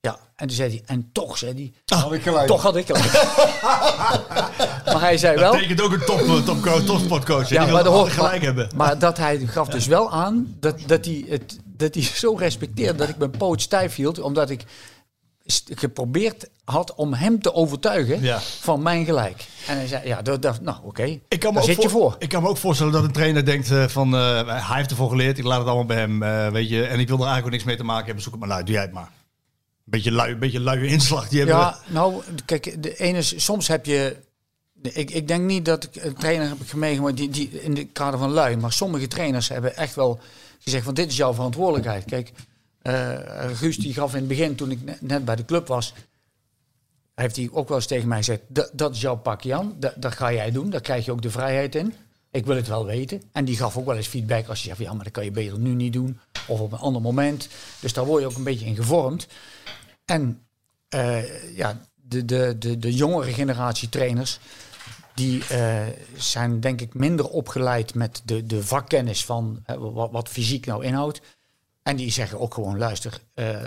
[0.00, 1.52] Ja, en toen zei hij, en toch, zei
[1.86, 2.46] hij, Had ik gelijk.
[2.46, 3.12] toch had ik gelijk.
[4.92, 5.50] maar hij zei wel...
[5.52, 7.48] Dat betekent ook een top, eh, top, topsportcoach.
[7.48, 8.70] Ja, die maar wil hoort- gelijk hebben.
[8.76, 12.98] Maar dat hij gaf dus wel aan dat, dat, hij het, dat hij zo respecteerde
[12.98, 14.62] dat ik mijn poot stijf hield, omdat ik
[15.74, 18.38] geprobeerd had om hem te overtuigen Ja.
[18.60, 19.44] van mijn gelijk.
[19.66, 21.88] En hij zei, ja, dat, dat, nou oké, Ik kan, me daar ook zit je
[21.88, 22.16] voor.
[22.18, 24.14] ik kan me ook voorstellen dat een trainer denkt eh, van...
[24.14, 26.82] eh, hij heeft ervoor geleerd, ik laat het allemaal bij hem, eh, weet je.
[26.86, 28.22] En ik wil er eigenlijk ook niks mee te maken hebben.
[28.22, 29.08] Zoek het maar uit, doe jij het maar.
[29.90, 31.28] Beetje lui, beetje luie inslag.
[31.28, 34.16] Die hebben Ja, nou, kijk, de ene is, soms heb je.
[34.82, 38.18] Ik, ik denk niet dat ik een trainer heb meegemaakt die, die in de kader
[38.18, 40.20] van lui, maar sommige trainers hebben echt wel
[40.58, 42.04] gezegd van dit is jouw verantwoordelijkheid.
[42.04, 42.32] Kijk,
[42.82, 43.18] eh
[43.54, 45.94] Guus die gaf in het begin toen ik ne- net bij de club was,
[47.14, 48.40] heeft hij ook wel eens tegen mij gezegd
[48.72, 51.30] dat, is jouw pakje aan, dat, dat ga jij doen, daar krijg je ook de
[51.30, 51.94] vrijheid in.
[52.30, 53.22] Ik wil het wel weten.
[53.32, 55.30] En die gaf ook wel eens feedback als je zegt, ja, maar dat kan je
[55.30, 56.18] beter nu niet doen.
[56.46, 57.48] Of op een ander moment.
[57.80, 59.26] Dus daar word je ook een beetje in gevormd.
[60.08, 60.46] En
[60.88, 64.38] eh, ja, de, de, de, de jongere generatie trainers,
[65.14, 65.86] die eh,
[66.16, 71.20] zijn denk ik minder opgeleid met de, de vakkennis van wat, fysiek nou inhoudt.
[71.82, 73.64] En die zeggen ook gewoon, luister, eh,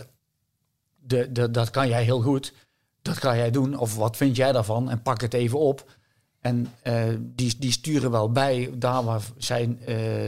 [1.00, 2.54] de, dat kan jij heel goed,
[3.02, 3.78] dat ga jij doen.
[3.78, 4.90] Of wat vind jij daarvan?
[4.90, 5.98] En pak het even op.
[6.40, 6.74] En
[7.20, 9.78] die, die sturen wel bij daar waar zij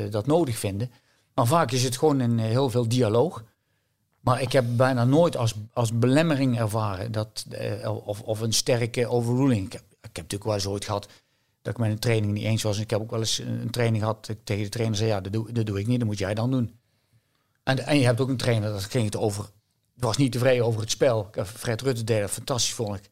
[0.09, 0.91] dat nodig vinden.
[1.33, 3.43] Maar vaak is het gewoon een heel veel dialoog.
[4.23, 9.07] Maar ik heb bijna nooit als, als belemmering ervaren dat, eh, of, of een sterke
[9.07, 9.65] overruling.
[9.65, 11.07] Ik heb, ik heb natuurlijk wel eens ooit gehad
[11.61, 12.75] dat ik met een training niet eens was.
[12.75, 15.09] En ik heb ook wel eens een training gehad dat ik tegen de trainer zei,
[15.09, 16.79] ja, dat doe, dat doe ik niet, dat moet jij dan doen.
[17.63, 19.49] En, en je hebt ook een trainer, dat ging het over,
[19.93, 21.29] was niet tevreden over het spel.
[21.45, 23.09] Fred Rutte deed dat fantastisch, vond ik.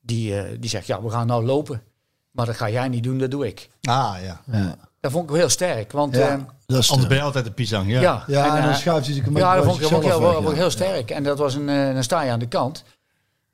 [0.00, 1.82] Die, eh, die zegt, ja, we gaan nou lopen.
[2.30, 3.70] Maar dat ga jij niet doen, dat doe ik.
[3.82, 4.42] Ah, ja.
[4.46, 6.14] Ja, Dat vond ik wel heel sterk, want...
[6.14, 7.90] ja eh, dat is Anders ben de, je altijd de pisang.
[7.90, 8.00] Ja.
[8.00, 9.86] ja, ja, en, en, dan eh, schuift hij zich een beetje ja, dat vond ik,
[9.86, 10.70] vond ik heel, zichzelf vond ik weg, heel ja.
[10.70, 11.10] sterk.
[11.10, 12.84] En dat was een, dan sta je aan de kant.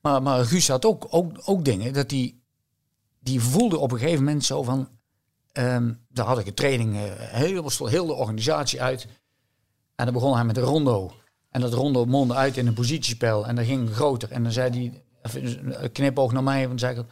[0.01, 2.43] Maar, maar Guus had ook, ook, ook dingen dat die,
[3.21, 4.89] die voelde op een gegeven moment zo van.
[5.53, 9.07] ehm, daar had ik een training, eh heel, heel de organisatie uit.
[9.97, 11.13] En dan begon hij met een rondo.
[11.51, 13.47] En dat rondo mondde uit in een positiespel.
[13.47, 14.31] En dan ging groter.
[14.31, 16.63] En dan zei hij, een knipoog naar mij.
[16.63, 17.05] En dan zei ik,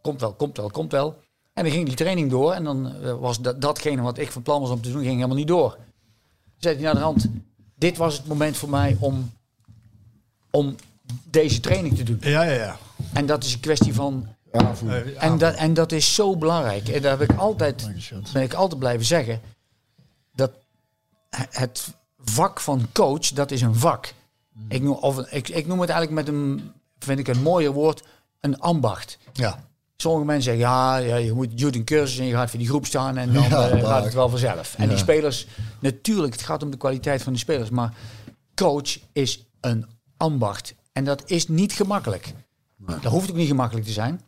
[0.00, 1.16] komt wel, komt wel, komt wel.
[1.52, 2.52] En dan ging die training door.
[2.52, 5.14] En dan eh, was dat, datgene wat ik van plan was om te doen, ging
[5.14, 5.78] helemaal niet door.
[6.58, 7.28] Zei hij naar de hand,
[7.74, 9.32] dit was het moment voor mij om,
[10.50, 10.76] om
[11.24, 12.18] deze training te doen.
[12.20, 12.76] Ja, ja, ja.
[13.12, 14.28] En dat is een kwestie van...
[14.50, 16.88] Eh, En dat, en dat is zo belangrijk.
[16.88, 17.88] En daar heb ik altijd,
[18.32, 19.40] ben ik altijd blijven zeggen.
[20.34, 20.50] Dat
[21.50, 21.88] het
[22.18, 24.12] vak van coach, dat is een vak.
[24.68, 28.02] Ik noem, of, ik, ik noem het eigenlijk met een, vind ik een mooier woord,
[28.40, 29.18] een ambacht.
[29.32, 29.70] ja.
[29.96, 32.68] Sommige mensen zeggen, ja, ja je moet doet een cursus en je gaat voor die
[32.68, 34.74] groep staan en dan Ja, eh, gaat het wel vanzelf.
[34.76, 34.88] En Ja.
[34.88, 35.46] die spelers,
[35.80, 37.94] natuurlijk, het gaat om de kwaliteit van de spelers, maar
[38.54, 39.86] coach is een
[40.16, 40.74] ambacht.
[40.92, 42.32] En dat is niet gemakkelijk.
[42.76, 44.20] Dat hoeft ook niet gemakkelijk te zijn.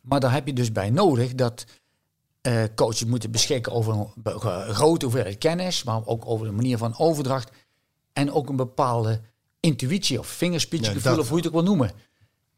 [0.00, 1.64] Maar daar heb je dus bij nodig dat
[2.40, 6.98] eh, coaches moeten beschikken over een grote hoeveelheid kennis, maar ook over de manier van
[6.98, 7.50] overdracht.
[8.12, 9.20] En ook een bepaalde
[9.60, 11.24] intuïtie of vingerspitsengevoel, Ja, dat.
[11.24, 11.92] of hoe je het ook wil noemen.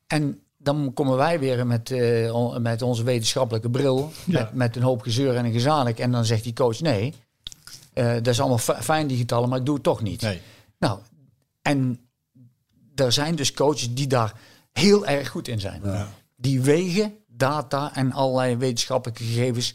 [0.06, 5.02] En dan komen wij weer met, eh, met onze wetenschappelijke bril, met, met een hoop
[5.02, 5.98] gezeur en een gezanik.
[5.98, 7.14] En dan zegt die coach, nee,
[7.92, 10.22] eh, dat is allemaal fi- fijn die getallen, maar ik doe het toch niet.
[10.22, 10.40] Nee.
[10.78, 10.98] Nou,
[11.62, 12.00] en
[12.94, 14.32] er zijn dus coaches die daar
[14.72, 15.82] heel erg goed in zijn.
[16.36, 19.74] Die wegen data en allerlei wetenschappelijke gegevens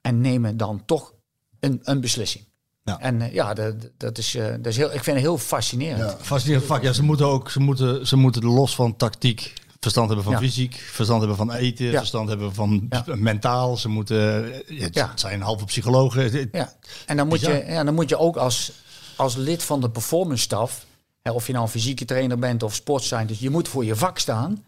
[0.00, 1.14] en nemen dan toch
[1.60, 2.44] een, een beslissing.
[2.84, 2.98] Ja.
[2.98, 6.10] En eh, ja, dat, dat, is, eh, dat is heel, ik vind het heel fascinerend.
[6.10, 6.16] Ja.
[6.20, 6.82] Fascinerend vak.
[6.82, 9.52] Ja, ze moeten ook, ze moeten, ze moeten los van tactiek
[9.82, 10.38] verstand hebben van Ja.
[10.38, 11.98] fysiek, verstand hebben van eten, Ja.
[11.98, 13.04] verstand hebben van Ja.
[13.06, 13.76] mentaal.
[13.76, 16.48] Ze moeten, ja, het zijn halve psychologen.
[16.52, 16.72] Ja,
[17.06, 18.72] en dan moet, je, ja, dan moet je ook als,
[19.16, 20.86] als lid van de performance staf,
[21.22, 24.18] hè, of je nou een fysieke trainer bent of sportscientist, je moet voor je vak
[24.18, 24.64] staan.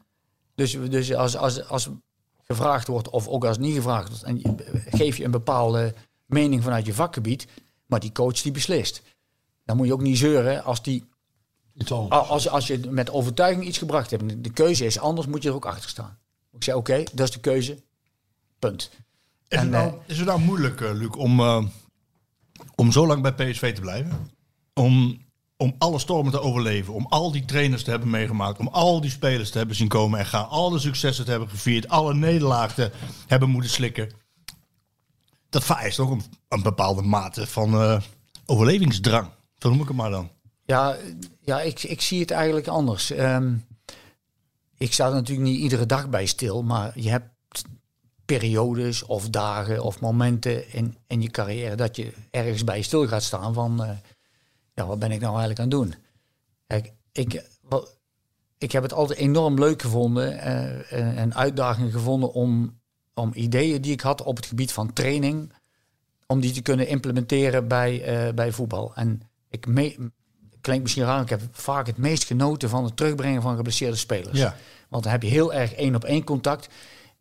[0.54, 1.88] Dus, dus als, als, als
[2.46, 4.54] gevraagd wordt, of ook als niet gevraagd wordt, en je,
[4.90, 5.94] geef je een bepaalde
[6.26, 7.46] mening vanuit je vakgebied,
[7.86, 9.02] maar die coach die beslist.
[9.64, 11.04] Dan moet je ook niet zeuren als, die.
[12.08, 14.44] Als, als je met overtuiging iets gebracht hebt.
[14.44, 16.18] De keuze is anders, moet je er ook achter staan.
[16.52, 17.82] Ik zei, oké, dat is de keuze.
[18.58, 18.90] Punt.
[19.48, 21.64] Is, En, het nou, eh, is het nou moeilijk, eh, Luc, om, eh,
[22.74, 24.30] om zo lang bij PSV te blijven?
[24.74, 25.22] Om,
[25.56, 29.10] om alle stormen te overleven, om al die trainers te hebben meegemaakt, om al die
[29.10, 32.90] spelers te hebben zien komen en gaan, alle successen te hebben gevierd, alle nederlagen te
[33.26, 34.12] hebben moeten slikken.
[35.48, 38.00] Dat vereist ook een, een bepaalde mate van
[38.46, 39.28] overlevingsdrang.
[39.58, 40.30] Zo noem ik het maar dan.
[40.64, 40.96] Ja,
[41.40, 43.10] ja ik, ik zie het eigenlijk anders.
[43.10, 43.56] Ehm,
[44.76, 47.32] ik sta er natuurlijk niet iedere dag bij stil, maar je hebt
[48.24, 53.22] periodes of dagen of momenten in, in je carrière dat je ergens bij stil gaat
[53.22, 53.90] staan van, eh,
[54.74, 55.94] ja, wat ben ik nou eigenlijk aan het doen?
[56.66, 57.44] Kijk, ik,
[58.58, 62.80] ik heb het altijd enorm leuk gevonden eh, en uitdagingen gevonden om,
[63.14, 65.52] om ideeën die ik had op het gebied van training,
[66.26, 68.94] om die te kunnen implementeren bij, eh, bij voetbal.
[68.94, 70.10] En ik me,
[70.64, 74.38] klinkt misschien raar, ik heb vaak het meest genoten van het terugbrengen van geblesseerde spelers.
[74.38, 74.56] Ja.
[74.88, 76.68] Want dan heb je heel erg één op één contact.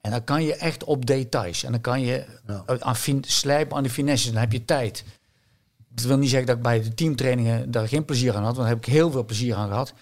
[0.01, 1.63] En dan kan je echt op details.
[1.63, 2.25] En dan kan je
[2.79, 4.31] aan fin- slijpen aan de finesses.
[4.31, 5.03] Dan heb je tijd.
[5.89, 8.55] Dat wil niet zeggen dat ik bij de teamtrainingen daar geen plezier aan had.
[8.55, 9.93] Want daar heb ik heel veel plezier aan gehad.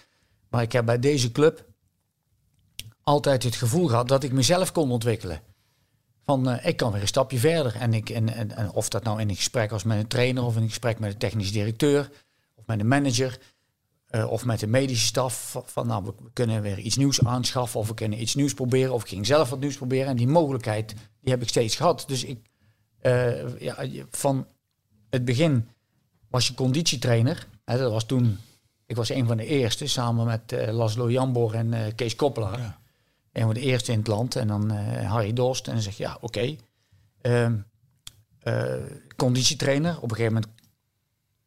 [0.48, 1.64] Maar ik heb bij deze club
[3.02, 5.40] altijd het gevoel gehad dat ik mezelf kon ontwikkelen.
[6.24, 7.76] Van eh, ik kan weer een stapje verder.
[7.76, 10.44] En, ik, en, en, en of dat nou in een gesprek was met een trainer
[10.44, 12.10] of in een gesprek met de technisch directeur
[12.62, 13.38] of met een manager
[14.06, 15.62] eh, of met de medische staf.
[15.64, 19.02] Van, nou, we kunnen weer iets nieuws aanschaffen of we kunnen iets nieuws proberen of
[19.02, 20.06] ik ging zelf wat nieuws proberen.
[20.06, 22.04] En die mogelijkheid die heb ik steeds gehad.
[22.06, 22.38] Dus ik,
[23.00, 24.46] eh, ja, van
[25.10, 25.68] het begin
[26.28, 27.48] was je conditietrainer.
[27.64, 28.38] Hè, dat was toen,
[28.86, 32.80] ik was een van de eerste samen met eh, Laszlo Jambor en Kees Koppelaar.
[33.32, 34.36] Een van de eerste in het land.
[34.36, 35.66] En dan Harry Dorst.
[35.66, 36.56] En dan zeg je, ja, oké.
[37.20, 37.54] Ehm,
[38.42, 38.74] eh,
[39.16, 39.96] conditietrainer.
[39.96, 40.52] Op een gegeven moment,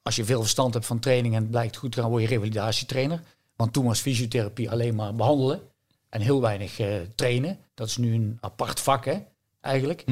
[0.05, 3.21] als je veel verstand hebt van training en het blijkt goed gaan, word je revalidatietrainer.
[3.55, 5.61] Want toen was fysiotherapie alleen maar behandelen.
[6.09, 7.57] En heel weinig eh, trainen.
[7.73, 9.17] Dat is nu een apart vak, hè,
[9.61, 10.03] eigenlijk.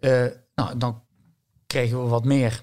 [0.00, 1.02] Eh, nou, dan
[1.66, 2.62] kregen we wat meer.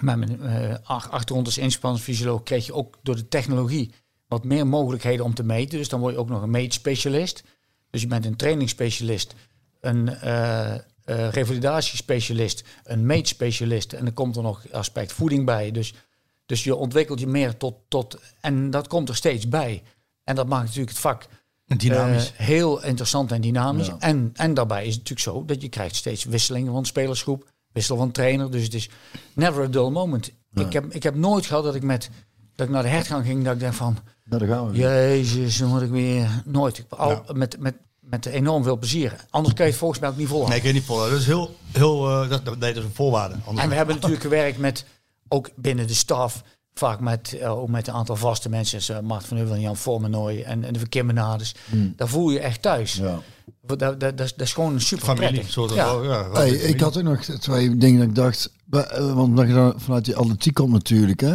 [0.00, 3.92] Met mijn eh, ach- achtergrond als inspanningsfysioloog kreeg je ook door de technologie
[4.28, 5.78] wat meer mogelijkheden om te meten.
[5.78, 7.44] Dus dan word je ook nog een meetspecialist.
[7.90, 9.34] Dus je bent een trainingsspecialist,
[9.80, 10.08] een
[11.06, 13.92] eh, revalidatiespecialist, een meetspecialist.
[13.92, 15.70] En dan komt er nog aspect voeding bij.
[15.70, 15.94] Dus,
[16.46, 18.18] dus je ontwikkelt je meer tot, tot...
[18.40, 19.82] En dat komt er steeds bij.
[20.24, 21.26] En dat maakt natuurlijk het vak
[21.66, 22.32] Dynamisch.
[22.36, 23.86] eh, heel interessant en dynamisch.
[23.86, 23.96] Ja.
[23.98, 27.96] En, en daarbij is het natuurlijk zo dat je krijgt steeds wisselingen van spelersgroep, wissel
[27.96, 28.50] van trainer.
[28.50, 28.88] Dus het is
[29.34, 30.30] never a dull moment.
[30.54, 32.10] Ik, heb, ik heb nooit gehad dat ik met
[32.54, 34.76] dat ik naar de hertgang ging, dat ik dacht van, Nou, daar gaan we.
[34.76, 36.84] jezus, dan moet ik weer nooit.
[36.88, 37.22] Al, Ja.
[37.32, 37.74] met, met,
[38.10, 39.16] met enorm veel plezier.
[39.30, 40.56] Anders kan je het volgens mij ook niet volhouden.
[40.56, 41.18] Nee, ik weet niet volhouden.
[41.18, 43.34] Dat is heel, heel eh, dat, dat, nee, dat is een voorwaarde.
[43.44, 44.84] Anders- En we hebben natuurlijk gewerkt met,
[45.28, 46.42] ook binnen de staf,
[46.74, 49.60] vaak met, eh, ook met een aantal vaste mensen, zoals uh, Mart van Heuvel en
[49.60, 51.54] Jan Vormenoy en, en de Verkimmenades.
[51.96, 52.94] Daar voel je echt thuis.
[52.94, 53.20] Ja.
[53.62, 55.30] Dat, dat, dat, dat is- gewoon super familie.
[55.30, 55.52] prettig.
[55.52, 55.86] Soort Ja.
[55.92, 56.02] ja.
[56.02, 59.74] Ja, Hey, ik had ook nog twee dingen dat ik dacht, want omdat je dan
[59.76, 61.34] vanuit die atletiek komt natuurlijk, hè.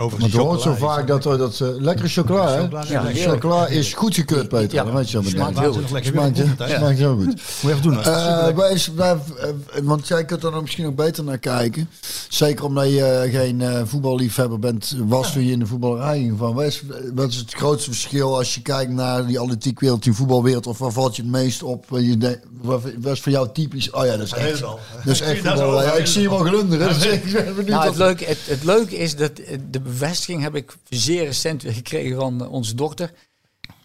[0.00, 2.60] Over Want je hoort zo vaak dat, dat ze lekkere chocola, hè.
[2.62, 2.88] Chocola is
[3.22, 3.30] Ja.
[3.30, 4.74] Chocola is goed gekeurd, Peter.
[4.74, 5.88] Ja, dat weet je wel smaakt heel goed.
[6.04, 7.26] Smaakt, smaakt heel goed.
[7.26, 7.98] Moet je even doen.
[7.98, 9.50] Eh, wij, eh,
[9.82, 11.88] want jij kunt er dan misschien ook beter naar kijken.
[12.28, 16.38] Zeker omdat je eh, geen eh, voetballiefhebber bent, was toen je in de voetballerij ging.
[16.38, 16.82] Van, wat, is,
[17.14, 20.66] wat is het grootste verschil als je kijkt naar die atletiekwereld, die voetbalwereld?
[20.66, 21.84] Of waar valt je het meest op?
[21.90, 23.90] Je wat, is voor jou typisch?
[23.90, 25.86] Oh ja, dat is echt, dat is Ik echt voetballerij.
[25.86, 25.98] Over.
[25.98, 26.88] ik zie hem al glunderen.
[26.88, 29.36] Dus ik ben benieuwd Nou, of- het, leuke, het, het leuke is dat
[29.70, 33.10] de bevestiging heb ik zeer recent weer gekregen van eh, onze dochter.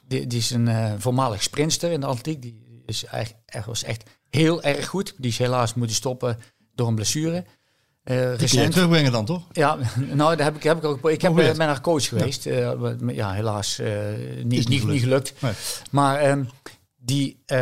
[0.07, 2.41] Die, die is een eh, voormalig sprinster in de atletiek.
[2.41, 5.13] Die is echt, echt, was echt heel erg goed.
[5.17, 6.37] Die is helaas moeten stoppen
[6.75, 7.35] door een blessure.
[8.03, 8.71] Eh, Die kun je recent.
[8.73, 9.43] terugbrengen dan, toch?
[9.51, 9.77] Ja,
[10.13, 11.09] nou, daar heb ik, heb ik ook.
[11.09, 12.43] Ik heb, ben haar coach geweest.
[12.43, 12.75] Ja,
[13.07, 13.91] ja helaas eh,
[14.35, 15.33] niet, niet, niet niet, gelukt.
[15.39, 15.51] Nee.
[15.91, 16.43] Maar ehm,
[16.97, 17.57] die eh,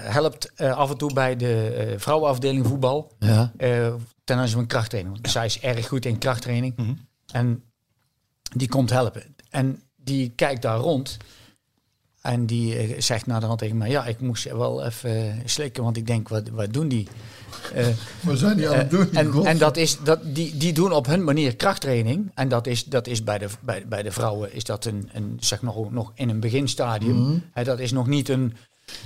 [0.00, 3.12] helpt af en toe bij de eh, vrouwenafdeling voetbal.
[3.18, 3.52] Ja.
[4.30, 5.14] Eh, ten aanzien van krachttraining.
[5.14, 6.76] Want zij is erg goed in krachttraining.
[6.76, 6.92] Mhm.
[7.32, 7.62] En
[8.56, 9.34] die komt helpen.
[9.50, 11.18] En die kijkt daar rond.
[12.20, 13.90] En die eh, zegt naar de hand tegen mij...
[13.90, 15.82] Ja, ik moest wel even eh, slikken.
[15.82, 17.08] Want ik denk, wat, wat doen die?
[17.74, 17.86] Eh,
[18.20, 19.12] We zijn die aan het doen.
[19.12, 22.30] en, en dat is, dat, die, die doen op hun manier krachttraining.
[22.34, 25.36] En dat is, dat is bij, de, bij, bij de vrouwen is dat een, een,
[25.40, 27.44] zeg nog, nog in een beginstadium.
[27.52, 28.56] Hè, dat is nog niet een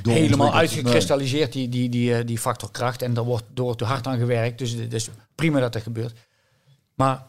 [0.03, 3.03] helemaal uitgekristalliseerd, die, die, die, eh, die factor kracht.
[3.03, 4.59] En daar wordt door te hard aan gewerkt.
[4.59, 6.19] Dus het is prima dat dat gebeurt.
[6.95, 7.27] Maar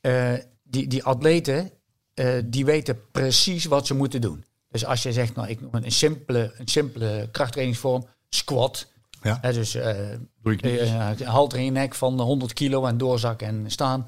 [0.00, 0.32] eh,
[0.62, 1.70] die, die atleten,
[2.14, 4.44] eh, die weten precies wat ze moeten doen.
[4.70, 8.92] Dus als je zegt, nou, ik noem een simpele, een simpele krachttrainingsvorm, squat.
[9.22, 9.38] Ja.
[9.40, 10.78] Hè, dus Doe ik niet.
[10.78, 14.06] eh, halter in je nek van 100 kilo en doorzakken en staan.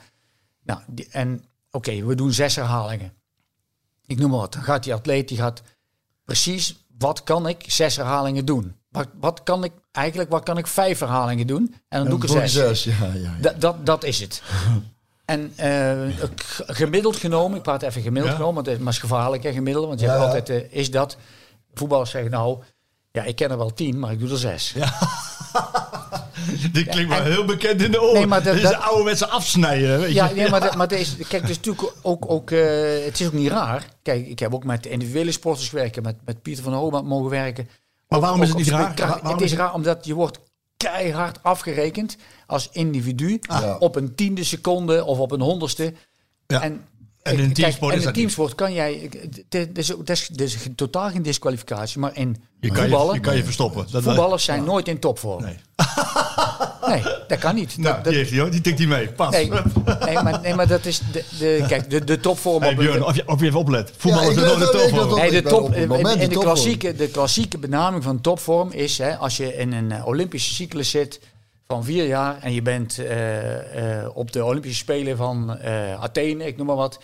[0.64, 3.12] Nou, die, en oké, we doen zes herhalingen.
[4.06, 4.52] Ik noem maar wat.
[4.52, 5.62] Dan gaat die atleet, die gaat
[6.24, 8.76] precies, wat kan ik zes herhalingen doen?
[8.90, 11.74] Wat, wat kan ik eigenlijk, wat kan ik vijf herhalingen doen?
[11.88, 12.52] En dan doe ik er zes.
[12.52, 12.84] zes.
[12.84, 13.36] Ja, ja, ja.
[13.40, 14.42] Dat, dat, dat is het.
[15.24, 16.08] En eh,
[16.66, 18.36] gemiddeld genomen, ik praat even gemiddeld Ja.
[18.36, 19.86] genomen, want het is gevaarlijk hè, gemiddeld.
[19.86, 21.16] Want je hebt altijd, eh, is dat,
[21.74, 22.58] voetballers zeggen nou,
[23.16, 24.74] ja ik ken er wel tien, maar ik doe er zes.
[26.72, 28.14] Dit klinkt wel heel bekend in de oren.
[28.14, 30.14] Nee, maar dat- is ouderwetse afsnijden, weet je.
[30.14, 32.58] Ja, nee, maar, dat- maar deze, kijk, dus natuurlijk ook, ook eh,
[33.04, 33.84] het is ook niet raar.
[34.02, 37.30] Kijk, ik heb ook met individuele sporters gewerkt, met, met Pieter van der Hoogma mogen
[37.30, 37.68] werken.
[38.08, 38.94] Maar waarom is het niet raar?
[38.94, 40.38] kracht- Wa- waarom het is is- raar omdat je wordt
[40.76, 43.76] keihard afgerekend als individu Ja.
[43.78, 45.94] op een tiende seconde of op een honderdste.
[46.46, 46.62] Ja.
[46.62, 46.84] En,
[47.26, 49.10] En in een kijk, teamsport en is in teamsport kan jij,
[49.48, 53.36] het is, is, is totaal geen disqualificatie, maar in Je kan je, voetballen, je kan
[53.36, 53.86] je verstoppen.
[53.90, 55.42] Dat voetballers zijn nooit in topvorm.
[55.44, 55.56] Nee.
[56.86, 57.76] Nee, dat kan niet.
[57.78, 58.50] Nou, Dat- dat- die heeft hoor.
[58.50, 59.08] Die tikt hij mee.
[59.08, 59.30] Pas.
[59.32, 59.50] Nee,
[60.04, 62.62] nee, maar, nee, maar dat is de, de, kijk, de, de topvorm.
[62.62, 63.92] Hey op Björn, of je, of je even oplet.
[63.96, 65.18] Voetbal Ja, is ik er weet nog de dat, ik weet top dat.
[65.18, 66.54] nee, de top, op in, moment in de de, topvorm.
[66.54, 71.20] klassieke, de klassieke benaming van topvorm is hè, als je in een Olympische cyclus zit
[71.66, 76.44] van vier jaar en je bent eh, eh, op de Olympische Spelen van eh, Athene,
[76.44, 77.00] ik noem maar wat,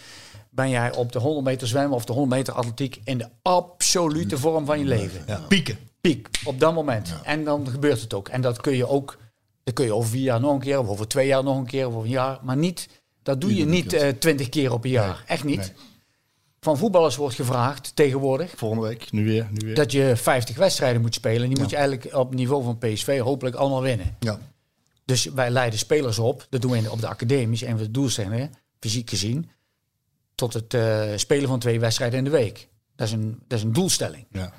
[0.51, 4.39] ben jij op de 100 meter zwemmen of de 100 meter atletiek in de absolute
[4.39, 5.23] vorm van je leven.
[5.27, 5.79] Ja, pieken.
[6.01, 7.15] Piek, op dat moment.
[7.23, 8.29] En dan gebeurt het ook.
[8.29, 9.19] En dat kun je ook,
[9.65, 11.67] dat kun je over vier jaar nog een keer, of over twee jaar nog een
[11.67, 12.89] keer, of over een jaar, maar niet,
[13.23, 15.25] dat doe je niet eh, twintig keer op een jaar.
[15.27, 15.57] Echt niet.
[15.57, 15.73] Nee.
[16.61, 19.13] Van voetballers wordt gevraagd tegenwoordig Volgende week.
[19.13, 19.49] Nu weer.
[19.51, 19.75] Nu weer.
[19.75, 21.43] dat je 50 wedstrijden moet spelen.
[21.43, 24.17] En die moet je eigenlijk op niveau van PSV hopelijk allemaal winnen.
[24.21, 24.39] ja.
[25.05, 28.53] Dus wij leiden spelers op, dat doen we op de academies, een van de doelstellingen,
[28.81, 29.51] fysiek gezien,
[30.35, 32.69] tot het eh, spelen van twee wedstrijden in de week.
[32.97, 34.27] Dat is een, dat is een doelstelling.
[34.31, 34.53] Ja.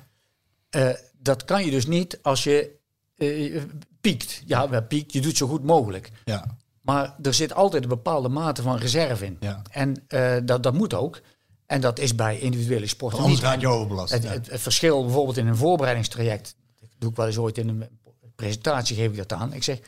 [0.70, 0.90] Eh,
[1.20, 2.72] dat kan je dus niet als je
[3.16, 3.62] eh,
[4.02, 4.42] piekt.
[4.46, 6.12] Ja, wel piekt, je doet zo goed mogelijk.
[6.26, 6.58] Ja.
[6.82, 9.38] Maar er zit altijd een bepaalde mate van reserve in.
[9.40, 9.62] Ja.
[9.70, 10.06] En
[10.46, 11.22] dat, dat moet ook.
[11.66, 13.62] En dat is bij individuele sporten Anders niet.
[13.62, 14.14] je overbelast.
[14.14, 17.88] Het, het verschil bijvoorbeeld in een voorbereidingstraject, dat doe ik wel eens ooit in een
[18.36, 19.54] presentatie, geef ik dat aan.
[19.54, 19.80] Ik zeg,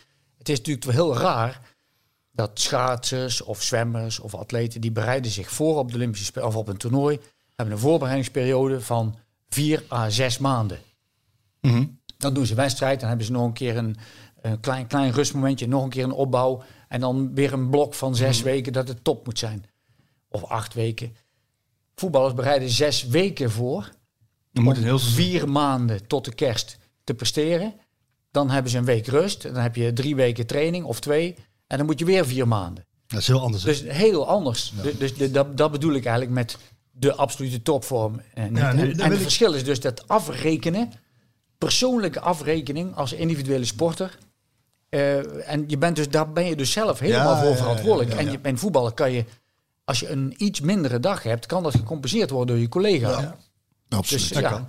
[0.47, 1.61] het is natuurlijk wel heel raar
[2.31, 6.55] dat schaatsers of zwemmers of atleten, die bereiden zich voor op de Olympische Spelen of
[6.55, 7.19] op een toernooi,
[7.55, 9.17] hebben een voorbereidingsperiode van
[9.49, 10.79] vier à zes maanden.
[11.61, 11.85] Mhm.
[12.17, 13.95] Dan doen ze wedstrijd, dan hebben ze nog een keer een,
[14.41, 18.15] een klein, klein rustmomentje, nog een keer een opbouw en dan weer een blok van
[18.15, 18.45] zes Mhm.
[18.45, 19.65] weken dat het top moet zijn.
[20.29, 21.15] Of acht weken.
[21.95, 23.91] Voetballers bereiden zes weken voor
[24.51, 27.73] Je moet heel vier maanden tot de kerst te presteren.
[28.36, 29.45] Dan hebben ze een week rust.
[29.45, 31.36] En dan heb je drie weken training of twee.
[31.67, 32.86] En dan moet je weer vier maanden.
[33.07, 33.63] Dat is heel anders.
[33.63, 33.69] hè?
[33.69, 34.73] Dus heel anders.
[34.81, 36.57] Dus, dus de- dat, dat bedoel ik eigenlijk met
[36.91, 38.21] de absolute topvorm.
[38.33, 38.55] En.
[38.55, 40.91] Ja, en, en het verschil is dus dat afrekenen,
[41.57, 44.17] persoonlijke afrekening als individuele sporter.
[44.89, 48.13] eh, en je bent dus, daar ben je dus zelf helemaal Ja, voor verantwoordelijk.
[48.19, 49.25] En je, in voetballen kan je,
[49.83, 53.38] als je een iets mindere dag hebt, kan dat gecompenseerd worden door je collega.
[53.89, 54.29] Absoluut.
[54.29, 54.67] Dus ja, kan.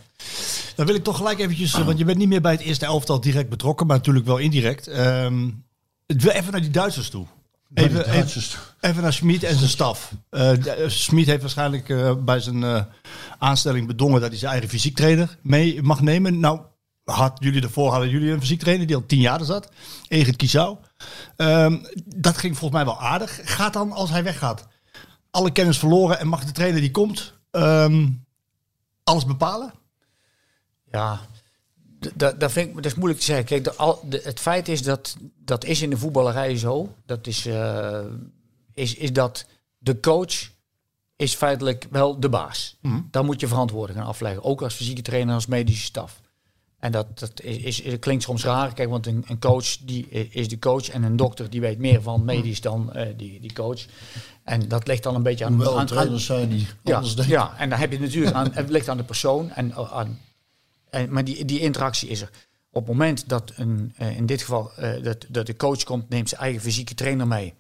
[0.77, 2.87] Dan wil ik toch gelijk eventjes, eh, want je bent niet meer bij het eerste
[2.87, 4.87] elftal direct betrokken, maar natuurlijk wel indirect.
[4.87, 7.27] Wil even naar die Duitsers toe.
[7.75, 8.11] Even,
[8.81, 10.13] even, naar Schmid en zijn staf.
[10.31, 10.53] Eh
[10.87, 12.87] Schmid heeft waarschijnlijk bij zijn
[13.39, 16.41] aanstelling bedongen dat hij zijn eigen fysiek trainer mee mag nemen.
[16.41, 16.61] Nou,
[17.13, 19.69] had jullie ervoor hadden jullie een fysiek trainer die al tien jaar er zat.
[20.09, 20.77] Egert Kiesau.
[21.37, 23.41] Ehm, dat ging volgens mij wel aardig.
[23.45, 24.67] Gaat dan, als hij weggaat,
[25.31, 28.09] alle kennis verloren en mag de trainer die komt ehm,
[29.07, 29.73] alles bepalen?
[30.91, 31.21] Ja,
[32.15, 33.45] dat, dat vind ik dat is moeilijk te zeggen.
[33.45, 36.95] Kijk, de, al, de, het feit is dat dat is in de voetballerij zo.
[37.07, 38.05] Dat is, eh,
[38.75, 39.47] is, is dat
[39.79, 40.51] de coach
[41.17, 42.77] is feitelijk wel de baas.
[43.11, 44.43] Dan moet je verantwoording gaan afleggen.
[44.43, 46.21] Ook als fysieke trainer, als medische staf.
[46.79, 48.75] En dat, dat is, klinkt soms raar.
[48.75, 50.89] Kijk, want een, een coach die is de coach.
[50.89, 53.85] En een dokter die weet meer van medisch dan eh, die, die coach.
[54.47, 57.15] En dat ligt dan een beetje aan, Hoewel aan, er trainers zijn die ja, anders
[57.15, 57.35] denken.
[57.35, 59.51] ja, en dan heb je natuurlijk aan, het ligt aan de persoon.
[59.51, 60.21] En, uh, aan,
[60.91, 62.31] en, maar die, die interactie is er.
[62.71, 66.09] Op het moment dat een, eh, in dit geval eh, dat, dat de coach komt,
[66.09, 67.55] neemt zijn eigen fysieke trainer mee.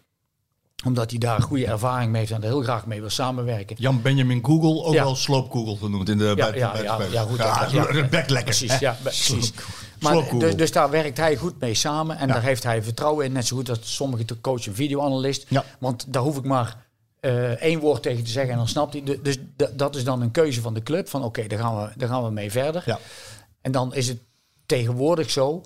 [0.84, 3.76] Omdat hij daar goede ervaring mee heeft en er heel graag mee wil samenwerken.
[3.78, 5.04] Jan Benjamin Google, ook Ja.
[5.04, 6.74] wel Sloop Google genoemd in de Ja, ja,
[7.10, 8.42] ja, goed, Ja, ja.
[8.42, 9.52] Precies, ja, precies.
[10.00, 12.16] Maar, dus, dus daar werkt hij goed mee samen.
[12.18, 13.32] En daar heeft hij vertrouwen in.
[13.32, 15.46] Net zo goed als sommige te coach een videoanalist.
[15.48, 15.64] Ja.
[15.78, 16.76] Want daar hoef ik maar
[17.20, 19.18] eh, één woord tegen te zeggen en dan snapt hij.
[19.22, 19.36] Dus
[19.72, 21.08] dat is dan een keuze van de club.
[21.08, 22.82] Van oké, daar, gaan we, daar gaan we mee verder.
[22.86, 22.98] Ja.
[23.60, 24.18] En dan is het
[24.66, 25.62] tegenwoordig zo,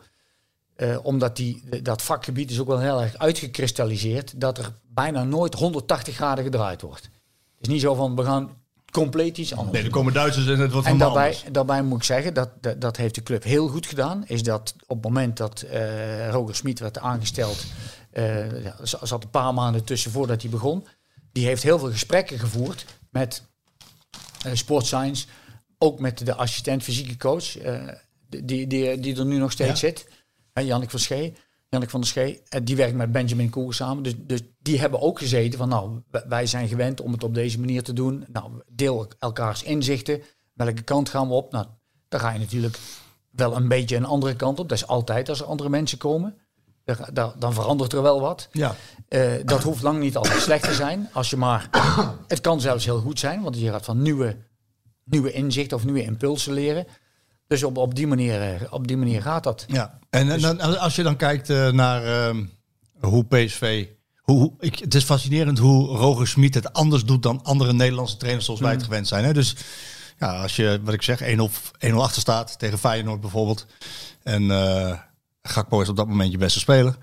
[0.81, 5.55] eh, omdat die, dat vakgebied is ook wel heel erg uitgekristalliseerd, dat er bijna nooit
[5.55, 7.03] 180 graden gedraaid wordt.
[7.03, 7.13] Het
[7.61, 8.51] is niet zo van we gaan
[8.91, 9.77] compleet iets anders.
[9.77, 11.53] Nee, er komen Duitsers en het wordt En daarbij, anders.
[11.53, 14.25] daarbij moet ik zeggen, dat, dat, dat heeft de club heel goed gedaan.
[14.27, 17.65] Is dat op het moment dat eh Roger Smit werd aangesteld,
[18.13, 20.87] ja, er zat een paar maanden tussen voordat hij begon.
[21.33, 23.43] Die heeft heel veel gesprekken gevoerd met
[24.45, 25.27] eh sportscience,
[25.79, 27.57] ook met de assistent fysieke coach,
[28.29, 29.89] die, die, die er nu nog steeds Ja.
[29.89, 30.07] zit.
[30.53, 31.35] En Jannik van Schee.
[31.69, 34.03] Jannik van der Schee, eh, die werkt met Benjamin Koer samen.
[34.03, 37.61] Dus, dus die hebben ook gezeten van nou, wij zijn gewend om het op deze
[37.61, 38.25] manier te doen.
[38.33, 40.23] Nou, deel elkaars inzichten.
[40.53, 41.53] Welke kant gaan we op?
[41.53, 41.67] Nou,
[42.09, 42.79] dan ga je natuurlijk
[43.31, 44.69] wel een beetje een andere kant op.
[44.69, 46.39] Dat is altijd als er andere mensen komen.
[47.13, 48.49] Dan, dan verandert er wel wat.
[48.53, 48.75] Ja.
[49.09, 51.09] Eh, dat hoeft lang niet altijd slecht te zijn.
[51.13, 51.69] Als je maar,
[52.27, 54.37] het kan zelfs heel goed zijn, want je gaat van nieuwe,
[55.05, 56.87] nieuwe inzichten of nieuwe impulsen leren.
[57.51, 59.65] Dus op, op, die manier, eh, op die manier gaat dat.
[59.69, 62.45] Ja, en, en dan, als je dan kijkt eh, naar ehm,
[63.01, 63.87] hoe PSV.
[64.21, 68.45] Hoe, ik, het is fascinerend hoe Roger Smit het anders doet dan andere Nederlandse trainers
[68.45, 69.25] zoals wij het gewend zijn.
[69.25, 69.33] Hè?
[69.33, 69.57] Dus
[70.19, 71.25] ja, als je, wat ik zeg, 1-0
[71.91, 73.67] 1-0 achter staat tegen Feyenoord bijvoorbeeld.
[74.23, 74.99] En eh
[75.43, 76.97] Gakpo is op dat moment je beste speler.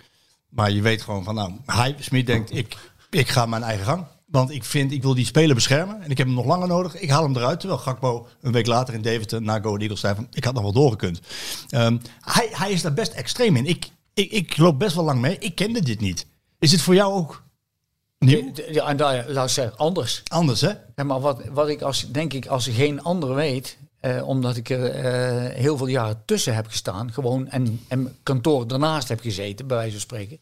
[0.50, 2.78] Maar je weet gewoon van, nou, hij, Smit denkt, ik,
[3.10, 4.06] ik ga mijn eigen gang.
[4.28, 6.02] Want ik vind, ik wil die speler beschermen.
[6.02, 6.96] En ik heb hem nog langer nodig.
[6.96, 7.60] Ik haal hem eruit.
[7.60, 10.64] Terwijl Gakpo een week later in Deventer na Go Eagles zei van, ik had nog
[10.64, 11.20] wel doorgekund.
[11.70, 13.66] Ehm, hij, hij is daar best extreem in.
[13.66, 15.38] Ik, ik, ik loop best wel lang mee.
[15.38, 16.26] Ik kende dit niet.
[16.60, 17.44] Is dit voor jou ook
[18.20, 18.52] nieuw?
[18.72, 20.24] Ja, en daar, laat ik zeggen, anders.
[20.28, 20.72] Anders, hè?
[20.96, 24.70] Ja, maar wat, wat ik als, denk ik, als geen ander weet, eh, omdat ik
[24.70, 29.68] er eh, heel veel jaren tussen heb gestaan, gewoon en, en kantoor daarnaast heb gezeten,
[29.68, 30.40] bij wijze van spreken,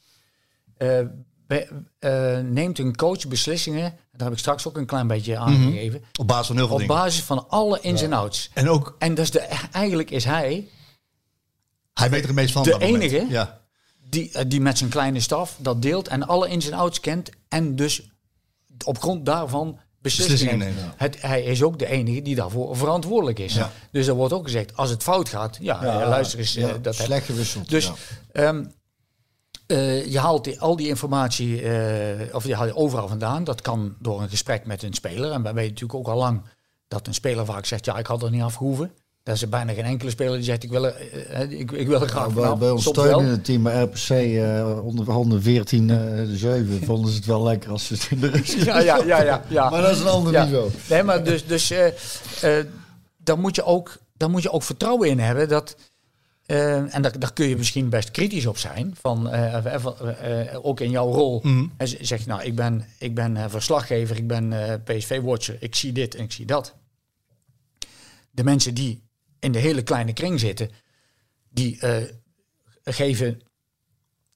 [0.78, 1.00] eh,
[1.48, 1.68] be-
[2.00, 3.82] eh, neemt een coach beslissingen,
[4.12, 6.82] daar heb ik straks ook een klein beetje aangegeven, Op basis van heel veel op
[6.82, 6.96] dingen.
[6.96, 8.50] basis van alle ins en outs.
[8.54, 9.40] En ook, En dat is de,
[9.72, 10.68] eigenlijk is hij
[11.94, 12.64] hij weet er het meest van.
[12.64, 13.04] De op moment.
[13.04, 13.26] enige?
[13.30, 13.62] Ja.
[14.10, 17.30] die, eh, die met zijn kleine staf dat deelt en alle ins en outs kent
[17.50, 18.10] en dus
[18.86, 20.76] op grond daarvan beslissingen, neemt.
[20.96, 23.54] Het, hij is ook de enige die daarvoor verantwoordelijk is.
[23.54, 23.72] Ja.
[23.92, 27.26] Dus er wordt ook gezegd, als het fout gaat, ja, luister eens, eh, dat slecht
[27.26, 27.70] gewisseld.
[27.70, 27.92] Dus
[28.34, 28.64] ja.
[29.68, 33.44] Eh, je haalt die, al die informatie, eh, of je haalt overal vandaan.
[33.44, 35.32] Dat kan door een gesprek met een speler.
[35.32, 36.42] En wij weten natuurlijk ook al lang
[36.88, 38.92] dat een speler vaak zegt, ja, ik had er niet afgehoeven.
[39.24, 40.96] Dat is bijna geen enkele speler die zegt, ik wil er,
[41.30, 43.20] eh, ik, ik wil er graag Nou, bij, ons Soms steun wel.
[43.20, 44.10] in het team bij RPC
[44.84, 48.54] onder 114 eh 7 vonden ze het wel lekker als ze het in de rust
[48.54, 49.70] Ja, ja, ja, ja, ja.
[49.70, 50.44] Maar dat is een ander Ja.
[50.44, 50.70] niveau.
[50.90, 51.74] Nee, maar dus, dus
[53.18, 55.76] daar, moet je ook, daar moet je ook vertrouwen in hebben dat.
[56.46, 58.96] Eh, en daar, daar kun je misschien best kritisch op zijn.
[59.02, 61.40] Van, eh, eh, ook in jouw rol.
[61.44, 61.66] Mhm.
[61.78, 66.16] En zeg je, nou, ik ben, ik ben verslaggever, ik ben PSV-watcher, ik zie dit
[66.16, 66.76] en ik zie dat.
[68.32, 69.04] De mensen die
[69.40, 70.70] in de hele kleine kring zitten,
[71.50, 71.80] die
[72.84, 73.42] geven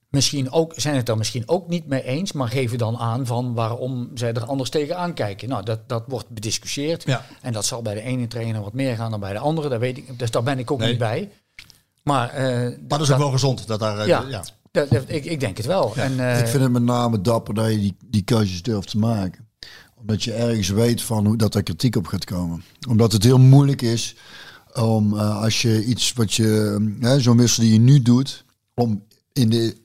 [0.09, 3.53] misschien ook, zijn het er misschien ook niet mee eens, maar geven dan aan van
[3.53, 5.49] waarom zij er anders tegenaan kijken.
[5.49, 7.03] Nou, dat, dat wordt bediscussieerd.
[7.03, 7.25] Ja.
[7.41, 9.69] En dat zal bij de ene trainer wat meer gaan dan bij de andere.
[9.69, 10.89] Daar weet ik, dus daar ben ik ook Nee.
[10.89, 11.29] niet bij.
[12.03, 13.67] Maar, eh, Maar dat is ook wel gezond.
[13.67, 14.23] Dat daar, eh, Ja.
[14.29, 14.43] ja.
[14.71, 15.95] dat- dat- ik, ik denk het wel.
[15.95, 18.97] En, eh, Ik vind het met name dapper dat je die, die keuzes durft te
[18.97, 19.47] maken.
[19.95, 22.63] Omdat je ergens weet van hoe dat er kritiek op gaat komen.
[22.89, 24.15] Omdat het heel moeilijk is
[24.73, 28.45] om eh, als je iets wat je, zo'n wissel die je nu doet,
[28.75, 29.77] om in de,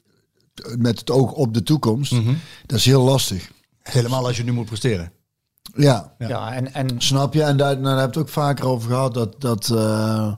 [0.79, 2.35] met het oog op de toekomst, Mhm.
[2.67, 3.51] dat is heel lastig.
[3.83, 5.13] Helemaal als je nu moet presteren.
[5.77, 6.53] Ja, ja.
[6.53, 7.43] en, en snap je?
[7.43, 9.41] En daar, daar heb je het ook vaker over gehad dat.
[9.41, 10.33] dat uh,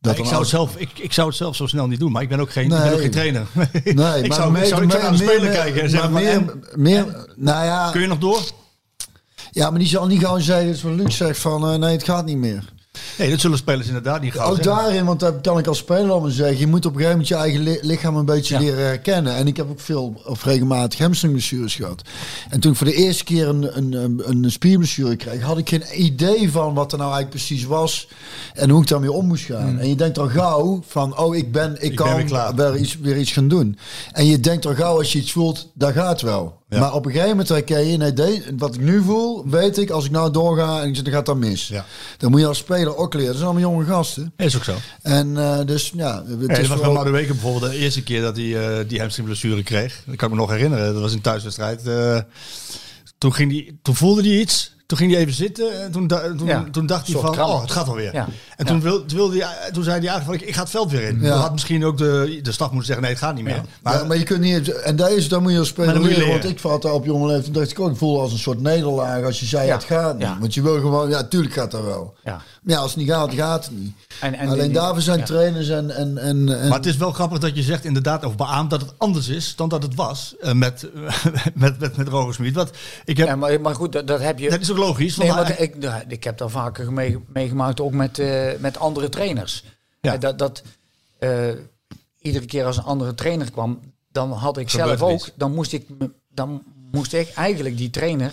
[0.00, 2.28] Ik, zou het zelf, ik, ik zou het zelf zo snel niet doen, maar ik
[2.28, 2.78] ben ook geen, Nee.
[2.78, 3.46] ik ben ook geen trainer.
[3.54, 5.90] Nee, ik, maar zou, ik meer- zou, zou naar de meer- speler meer- kijken en
[5.90, 6.64] zeggen van, meer, en?
[6.74, 8.40] meer, nou ja, kun je nog door?
[9.50, 12.24] ja, maar die zal niet gewoon zeggen, wat Luc zegt van, eh, nee, het gaat
[12.24, 12.64] niet meer.
[13.18, 14.74] Nee, dat zullen spelers inderdaad niet gaan Ook zeggen.
[14.76, 16.58] daarin, want dat kan ik als speler allemaal zeggen.
[16.58, 18.60] Je moet op een gegeven moment je eigen li- lichaam een beetje Ja.
[18.60, 19.34] leren herkennen.
[19.36, 22.02] En ik heb ook veel of regelmatig hamstringblessures gehad.
[22.48, 25.84] En toen ik voor de eerste keer een, een, een, spierblessure kreeg, had ik geen
[26.02, 28.08] idee van wat er nou eigenlijk precies was.
[28.54, 29.78] En hoe ik daarmee om moest gaan.
[29.78, 32.54] En je denkt al gauw van, oh, ik ben, ik, ben kan weer klaar.
[32.54, 33.78] weer iets, weer iets gaan doen.
[34.12, 36.64] En je denkt al gauw als je iets voelt, dat gaat wel.
[36.76, 36.82] Ja.
[36.82, 39.90] Maar op een gegeven moment herken je, nee, de- wat ik nu voel, weet ik,
[39.90, 41.68] als ik nou doorga en ik zeg, dan gaat dat mis.
[41.68, 41.84] Ja.
[42.18, 43.28] Dan moet je als speler ook leren.
[43.28, 44.32] Dat zijn allemaal jonge gasten.
[44.36, 44.74] Is ook zo.
[45.02, 48.36] En eh, dus ja, het Ja, is was vooral- Madueke bijvoorbeeld de eerste keer dat
[48.36, 50.02] hij eh, die hamstringblessure kreeg.
[50.06, 50.92] Dat kan ik me nog herinneren.
[50.92, 51.86] Dat was in thuiswedstrijd.
[51.86, 52.20] Eh,
[53.18, 54.74] toen, ging die, toen voelde hij iets.
[54.86, 55.82] Toen ging hij even zitten.
[55.82, 57.50] En toen, da- toen, Ja, toen dacht hij van, kramp.
[57.52, 58.14] oh, het gaat alweer.
[58.14, 58.28] Ja.
[58.56, 60.90] En toen, wil, toen, wilde hij, toen zei hij eigenlijk van, ik, ga het veld
[60.90, 61.20] weer in.
[61.20, 61.28] Ja.
[61.28, 63.54] Dan had misschien ook de, de staf moeten zeggen, nee, het gaat niet meer.
[63.54, 63.62] Ja.
[63.82, 64.68] Maar, ja, maar je kunt niet.
[64.72, 66.40] En deze, dan moet je als speler Maar dan moet je leren.
[66.40, 67.54] Want ik vat daar op jonge leeftijd.
[67.54, 69.74] dacht ik ook, ik voelde als een soort nederlaag als je zei Ja.
[69.74, 70.26] het gaat niet.
[70.26, 70.36] Ja.
[70.40, 72.14] Want je wil gewoon, ja, tuurlijk gaat dat wel.
[72.24, 72.42] ja.
[72.62, 73.92] Maar ja, als het niet gaat, gaat het niet.
[74.20, 75.24] En, en Alleen die- daarvoor zijn ja.
[75.24, 75.90] trainers en.
[75.96, 78.80] en, en, en maar het is wel grappig dat je zegt inderdaad, of beaamt dat
[78.80, 80.88] het anders is dan dat het was eh, met,
[81.54, 82.54] met, met, met Roger Smit.
[82.54, 82.70] Want
[83.04, 84.50] ik heb, Ja, maar, maar goed, dat, dat heb je.
[84.50, 85.16] dat is ook logisch.
[85.16, 89.08] Nee, want ik, nou, ik heb dat vaker mee- meegemaakt, ook met, eh, met andere
[89.08, 89.64] trainers.
[90.00, 90.12] Ja.
[90.14, 90.62] Eh, Dat, dat
[91.18, 91.48] eh,
[92.18, 93.80] iedere keer als een andere trainer kwam,
[94.12, 95.32] dan had ik Gebeurt zelf ook, iets.
[95.34, 95.86] dan moest ik,
[96.28, 96.62] dan
[96.92, 98.32] moest ik eigenlijk die trainer,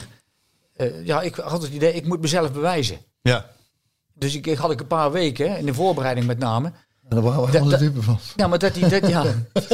[0.75, 2.97] eh, ja, ik had het idee, ik moet mezelf bewijzen.
[3.21, 3.51] ja.
[4.15, 7.21] Dus ik, ik had ik een paar weken, in de voorbereiding met name, En daar
[7.21, 8.19] waren we Dat- helemaal de dat- dupe van.
[8.35, 9.23] ja, maar dat die, dat, ja,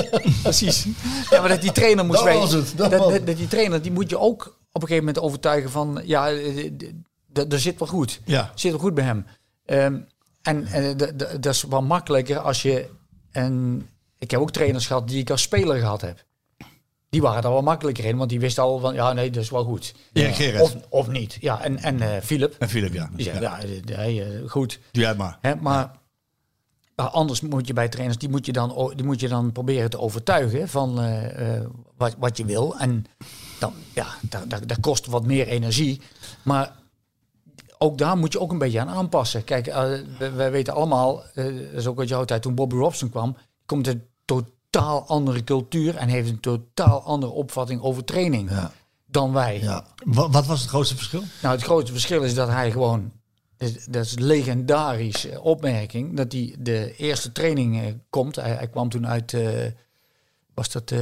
[0.44, 0.88] precies.
[1.30, 2.42] Ja, maar dat die trainer moest Dat weten.
[2.42, 3.28] was het, dat dat, was dat, het.
[3.28, 6.72] dat die trainer, die moet je ook op een gegeven moment overtuigen van, ja, eh,
[7.34, 8.22] d- dat zit wel goed.
[8.26, 8.52] Ja.
[8.56, 9.26] Zit wel goed bij hem.
[9.66, 9.98] Ehm,
[10.42, 11.14] en en d-
[11.44, 12.90] dat is wel makkelijker als je,
[13.32, 13.86] en
[14.18, 16.28] ik heb ook trainers gehad die ik als speler gehad heb.
[17.10, 19.50] Die waren daar wel makkelijker in, want die wisten al van, ja, nee, dat is
[19.50, 19.94] wel goed.
[20.62, 21.38] Of, of niet.
[21.42, 23.10] Ja, en, en eh, Philip, En Philip, ja.
[23.14, 23.60] die zei, ja.
[23.86, 24.80] ja, eh, eh, goed.
[24.92, 25.38] Doe jij maar.
[25.42, 25.92] Hè, maar
[27.08, 30.00] anders moet je bij trainers, die moet je dan, die moet je dan proberen te
[30.00, 31.66] overtuigen van eh, eh,
[31.98, 32.78] wat, wat je wil.
[32.78, 33.06] En
[33.60, 36.02] dan, ja, dat, dat, dat kost wat meer energie.
[36.44, 36.76] Maar
[37.78, 39.44] ook daar moet je ook een beetje aan aanpassen.
[39.44, 39.84] Kijk, eh,
[40.18, 43.36] we- wij weten allemaal, dat is ook uit jouw tijd, toen Bobby Robson kwam,
[43.66, 48.72] komt een totaal andere cultuur en heeft een totaal andere opvatting over training Ja.
[49.06, 49.60] dan wij.
[49.62, 49.86] Ja.
[50.06, 51.24] Wat, wat was het grootste verschil?
[51.42, 53.12] Nou, het grote verschil is dat hij gewoon,
[53.90, 58.36] dat is een legendarische opmerking, dat hij de eerste training eh, komt.
[58.36, 59.66] Hij, hij kwam toen uit, eh,
[60.54, 61.00] was dat, eh,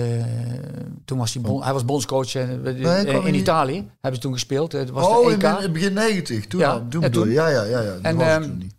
[1.06, 4.72] toen was hij, bon, hij was bondscoach in Italië, hebben ze toen gespeeld.
[4.72, 6.48] Het was Oh, de in het begin 90.
[6.48, 7.30] Toen, Ja, toen ja, toen.
[7.30, 7.98] Ja, ja, ja.
[8.02, 8.76] En, was het ehm, toen niet.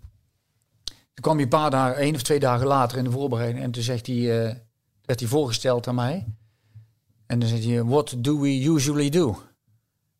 [0.84, 3.64] Toen kwam hij een paar dagen, één of twee dagen later in de voorbereiding.
[3.64, 4.26] En toen zegt hij,
[5.04, 6.26] werd hij voorgesteld aan mij.
[7.26, 9.30] En dan zegt hij, what do we usually do?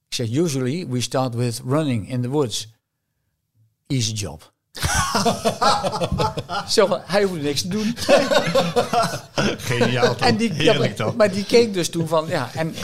[0.09, 2.77] Ik zeg, usually we start with running in the woods.
[3.89, 4.53] Easy job.
[6.69, 7.95] Zo, van, hij hoefde niks te doen.
[9.69, 10.27] Geniaal toch?
[10.27, 11.17] En die, ja, Heerlijk maar, toch?
[11.17, 12.75] maar die keek dus toen van, ja, en,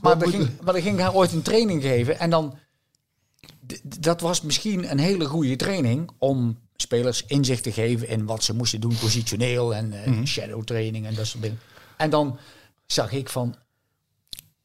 [0.00, 2.58] maar, dan ging, maar dan ging hij ooit een training geven en dan,
[3.82, 8.54] dat was misschien een hele goede training om spelers inzicht te geven in wat ze
[8.54, 10.24] moesten doen, positioneel en eh, Mhm.
[10.24, 11.60] shadow training en dat soort dingen.
[11.96, 12.38] En dan
[12.86, 13.56] zag ik van,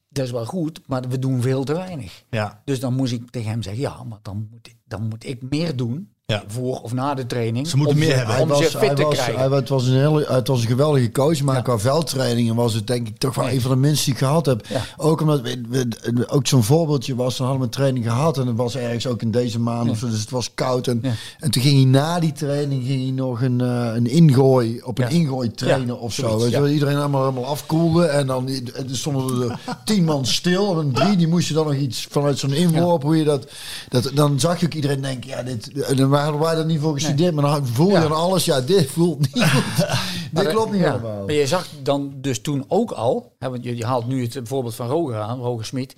[0.09, 2.23] dat is wel goed, maar we doen veel te weinig.
[2.29, 2.61] Ja.
[2.65, 5.75] Dus dan moest ik tegen hem zeggen, ja, maar dan moet, dan moet ik meer
[5.75, 6.43] doen, Ja.
[6.47, 7.67] voor of na de training.
[7.67, 8.35] Ze moeten meer ze, hebben.
[8.39, 9.39] Om ze was, fit hij te was, krijgen.
[9.49, 12.87] hij, het, was een hele, het was een geweldige coach, maar qua veldtrainingen was het
[12.87, 13.53] denk ik toch wel Nee.
[13.55, 14.65] een van de minst die ik gehad heb.
[14.67, 14.81] Ja.
[14.97, 18.47] Ook omdat we, we- ook zo'n voorbeeldje was, dan hadden we een training gehad en
[18.47, 20.87] het was ergens ook in deze maand of zo, dus het was koud.
[20.87, 21.11] En, Ja.
[21.39, 24.97] en toen ging hij na die training ging hij nog een, eh, een ingooi, op
[24.97, 25.09] een Ja.
[25.11, 26.27] ingooi trainen Ja, of zo.
[26.27, 30.79] zoiets, Weet je iedereen allemaal, helemaal afkoelde en dan en stonden er tien man stil
[30.79, 33.47] en drie die moesten dan nog iets vanuit zo'n inworp, hoe je dat,
[33.89, 36.79] dat, dan zag je ook iedereen denken, ja dit, en dan waren wij er niet
[36.79, 39.77] voor gestudeerd, maar dan voel je dan alles, ja dit voelt niet goed.
[39.77, 41.25] Maar dit dat- klopt niet helemaal.
[41.25, 44.39] Maar je zag dan dus toen ook al, hè, want je, je haalt nu het
[44.43, 45.93] voorbeeld van Roger aan, Roger Smit.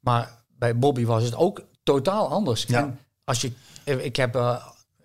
[0.00, 2.66] Maar bij Bobby was het ook totaal anders.
[2.66, 3.52] En als je,
[3.84, 4.56] ik heb eh,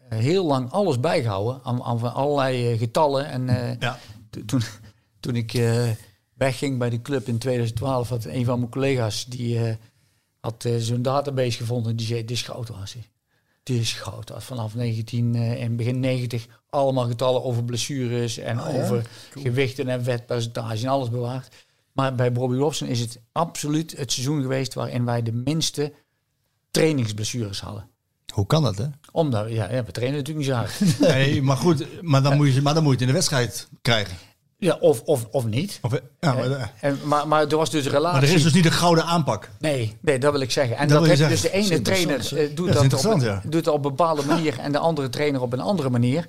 [0.09, 3.25] heel lang alles bijgehouden aan, aan van allerlei eh, getallen.
[3.27, 3.99] En eh, Ja.
[4.29, 4.61] to- toen,
[5.19, 5.83] toen ik eh,
[6.33, 9.77] wegging bij de club in 2012, had een van mijn collega's die
[10.39, 11.95] had zo'n database gevonden.
[11.95, 12.95] Die zei: Dit is goud, was
[13.69, 14.29] is goud.
[14.29, 20.03] Had vanaf 19 eh, en begin 90 allemaal getallen over blessures en over gewichten en
[20.03, 21.55] vetpercentage en alles bewaard.
[21.91, 25.93] Maar bij Bobby Robson is het absoluut het seizoen geweest waarin wij de minste
[26.71, 27.89] trainingsblessures hadden.
[28.33, 28.85] Hoe kan dat, hè?
[29.11, 30.99] Omdat, ja, ja we trainen natuurlijk niet zo hard.
[31.13, 33.67] Nee, maar goed, maar dan, moet je, maar dan moet je het in de wedstrijd
[33.81, 34.17] krijgen.
[34.59, 35.79] Ja, of, of, of niet.
[35.81, 38.19] Of, ja, maar, eh, En, maar, maar er was dus een relatie.
[38.19, 39.49] maar er is dus niet een gouden aanpak.
[39.59, 40.77] Nee, nee, dat wil ik zeggen.
[40.77, 43.41] En Dat heb, dus de ene trainer eh, doet, Ja, dat op, ja.
[43.45, 46.27] doet dat op een bepaalde manier en de andere trainer op een andere manier.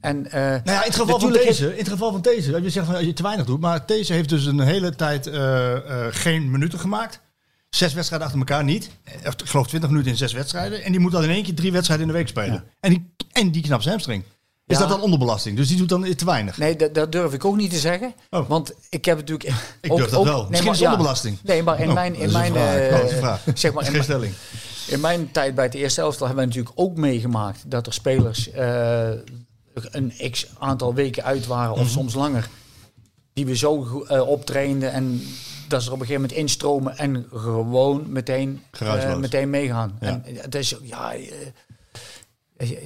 [0.00, 2.70] En, eh, Nou ja, in het geval van deze, in het geval van deze, je
[2.70, 5.72] zegt van als je te weinig doet, maar deze heeft dus een hele tijd eh,
[5.76, 7.20] eh, geen minuten gemaakt.
[7.70, 8.90] Zes wedstrijden achter elkaar niet.
[9.04, 10.82] Eh, Ik geloof 20 minuten in zes wedstrijden.
[10.82, 12.64] En die moet dan in één keer drie wedstrijden in de week spelen.
[12.80, 14.24] En, die, en die knapt zijn hamstring.
[14.66, 14.82] Is Ja.
[14.82, 15.56] dat dan onderbelasting?
[15.56, 16.58] Dus die doet dan te weinig.
[16.58, 18.14] Nee, dat, dat durf ik ook niet te zeggen.
[18.30, 18.48] Oh.
[18.48, 19.50] Want ik heb natuurlijk.
[19.80, 20.46] Ik durf dat wel.
[20.50, 21.38] Misschien is het onderbelasting.
[21.42, 22.14] Nee, maar in Oh, mijn.
[22.14, 23.04] In is mijn Oh,
[23.46, 23.52] is.
[23.60, 24.34] Zeg maar, in, is stelling.
[24.88, 28.50] in mijn tijd bij het eerste elftal hebben we natuurlijk ook meegemaakt dat er spelers
[28.50, 29.08] eh,
[29.74, 31.88] een x aantal weken uit waren, of Mhm.
[31.88, 32.48] soms langer.
[33.32, 35.22] Die we zo eh, optrainden en
[35.68, 39.96] dat ze er op een gegeven moment instromen en gewoon meteen, eh, meteen meegaan.
[40.00, 40.06] Ja.
[40.08, 41.12] En het is ja.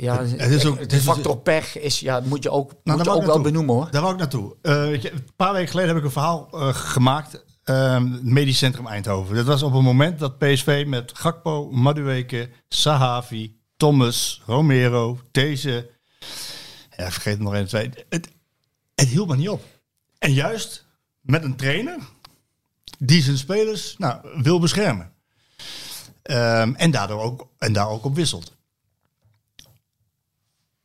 [0.00, 3.06] Ja, het is ook- het is- factor pech is, ja, moet je ook, Nou, moet
[3.06, 3.90] je ook wel benoemen hoor.
[3.90, 4.56] Daar wou ik naartoe.
[4.62, 7.44] Eh, een paar weken geleden heb ik een verhaal eh, gemaakt.
[7.64, 9.36] het Medisch Centrum Eindhoven.
[9.36, 15.90] Dat was op een moment dat PSV met Gakpo, Madueke, Sahavi, Thomas, Romero, deze.
[16.96, 17.90] Ja, vergeet er nog één, twee.
[18.08, 18.28] Het,
[18.94, 19.62] het hield maar niet op.
[20.18, 20.86] En juist
[21.20, 21.96] met een trainer
[22.98, 25.12] die zijn spelers nou, wil beschermen.
[26.22, 28.56] Ehm, en, daardoor ook, en daar ook op wisselt.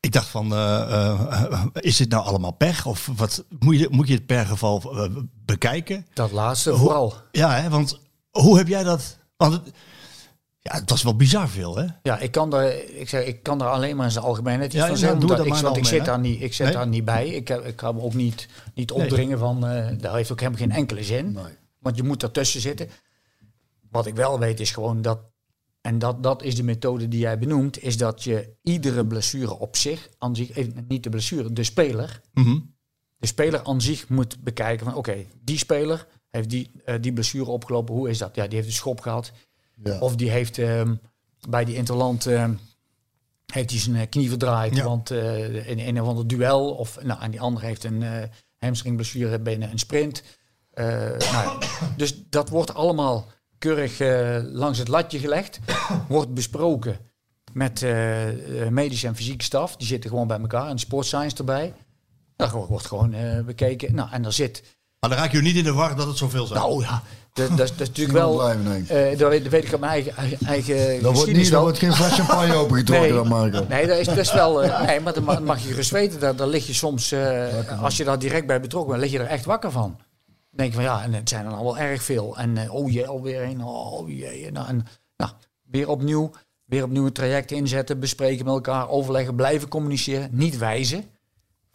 [0.03, 2.85] Ik dacht van, eh, eh, is dit nou allemaal pech?
[2.85, 5.09] Of wat, moet, je, moet je het per geval eh,
[5.45, 6.05] bekijken?
[6.13, 7.13] Dat laatste Hoe- vooral.
[7.31, 7.99] Ja, hè, want
[8.31, 9.17] hoe heb jij dat...
[9.37, 9.71] Want het,
[10.59, 11.85] ja, het was wel bizar veel, hè?
[12.01, 14.75] Ja, ik kan daar, ik zeg, ik kan daar alleen maar in zijn algemeenheid iets
[14.75, 15.19] Ja, van ja, zeggen.
[15.19, 16.75] doe dat ik, want ik zit, daar niet, ik zit Nee?
[16.75, 17.27] daar niet bij.
[17.27, 20.61] Ik, heb, ik kan me ook niet, niet opdringen van, eh daar heeft ook helemaal
[20.61, 21.31] geen enkele zin.
[21.31, 21.43] Nee.
[21.79, 22.89] Want je moet ertussen zitten.
[23.91, 25.19] Wat ik wel weet is gewoon dat,
[25.83, 29.75] en dat, dat is de methode die jij benoemt, is dat je iedere blessure op
[29.75, 32.59] zich, aan zich eh, niet de blessure, de speler, Mhm.
[33.17, 37.49] de speler aan zich moet bekijken van oké, die speler heeft die, eh, die blessure
[37.49, 38.35] opgelopen, hoe is dat?
[38.35, 39.31] Ja, die heeft een schop gehad.
[39.83, 39.99] Ja.
[39.99, 40.95] Of die heeft ehm,
[41.49, 42.53] bij die interland ehm,
[43.53, 44.83] heeft hij zijn eh, knie verdraaid, Ja.
[44.83, 46.73] want in een of ander duel.
[46.75, 48.23] Of nou, en die andere heeft een eh
[48.57, 50.23] hamstringblessure binnen een sprint.
[51.31, 51.63] Nou,
[51.97, 53.27] dus dat wordt allemaal
[53.63, 55.59] keurig eh, langs het latje gelegd.
[56.07, 56.97] wordt besproken
[57.53, 57.91] met eh,
[58.69, 59.75] medische en fysieke staf.
[59.75, 61.73] Die zitten gewoon bij elkaar en sportscience erbij.
[62.35, 63.15] Dat wordt gewoon
[63.45, 63.95] bekeken.
[63.95, 64.63] Nou, en daar zit
[64.99, 66.59] Maar dan raak je niet in de war dat het zoveel zijn.
[66.59, 67.03] nou ja,
[67.33, 68.63] dat, dat, is- dat is natuurlijk Wel blijven,
[69.17, 71.93] dat, weet, dat weet ik uit mijn eigen, eigen, Dat wordt, niet, dat wordt geen
[71.93, 73.17] fles champagne opengetrokken Nee.
[73.17, 73.65] dan, Marco.
[73.69, 74.59] Nee, dat is, is wel.
[74.85, 76.19] nee, maar dat mag, je gerust weten.
[76.19, 77.13] Daar, daar lig je soms,
[77.81, 79.97] als je daar direct bij betrokken bent, lig je er echt wakker van.
[80.53, 82.37] Dan denk je van ja, en het zijn er al wel erg veel.
[82.37, 83.63] En eh, oh jee, alweer een.
[83.63, 84.51] Oh jee.
[84.51, 84.85] Nou, en,
[85.17, 85.31] nou,
[85.63, 86.31] weer opnieuw.
[86.65, 90.29] Weer opnieuw een traject inzetten, bespreken met elkaar, overleggen, blijven communiceren.
[90.31, 91.05] Niet wijzen,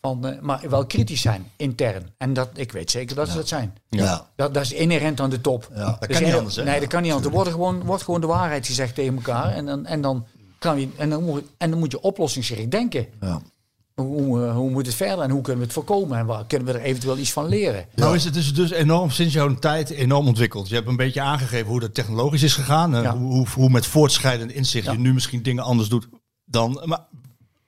[0.00, 2.14] van, eh, maar wel kritisch zijn, intern.
[2.18, 3.74] En dat, ik weet zeker dat ze dat zijn.
[3.88, 4.30] Ja.
[4.36, 5.70] Dat, dat is inherent aan de top.
[5.74, 5.84] Ja.
[5.84, 6.64] Dat Dus kan niet anders, hè?
[6.64, 7.28] Nee, dat kan niet anders.
[7.28, 9.52] Er wordt gewoon, wordt gewoon de waarheid gezegd tegen elkaar.
[9.52, 10.26] En dan, en dan,
[10.58, 13.06] kan je, en dan, moet, en dan moet je oplossingsgericht denken.
[13.20, 13.40] Ja.
[14.02, 16.18] Hoe, eh, hoe moet het verder en hoe kunnen we het voorkomen?
[16.18, 17.86] En waar kunnen we er eventueel iets van leren?
[17.94, 20.68] Nou is het dus, dus enorm, sinds jouw tijd enorm ontwikkeld.
[20.68, 22.90] Je hebt een beetje aangegeven hoe dat technologisch is gegaan.
[22.90, 23.16] Ja.
[23.16, 24.92] Hoe, hoe, hoe met voortschrijdend inzicht Ja.
[24.92, 26.08] je nu misschien dingen anders doet
[26.44, 26.82] dan...
[26.84, 27.00] Maar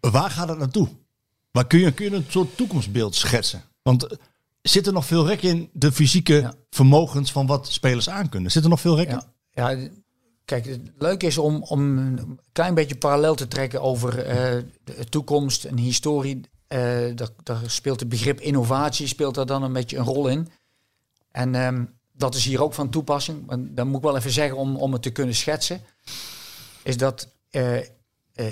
[0.01, 0.89] waar gaat het naartoe?
[1.51, 3.63] Waar kun je, kun je een soort toekomstbeeld schetsen?
[3.83, 4.19] Want eh,
[4.63, 8.51] zit er nog veel rek in de fysieke vermogens van wat spelers aankunnen?
[8.51, 9.23] Zit er nog veel rek in?
[9.53, 9.77] Ja
[10.51, 15.05] kijk, het leuke is om, om een klein beetje parallel te trekken over eh, de
[15.09, 16.41] toekomst en historie.
[16.67, 16.79] Eh,
[17.15, 20.49] daar, daar speelt het begrip innovatie speelt daar dan een beetje een rol in.
[21.31, 23.47] En ehm, dat is hier ook van toepassing.
[23.75, 25.81] Dan moet ik wel even zeggen om, om het te kunnen schetsen.
[26.83, 27.81] Is dat eh,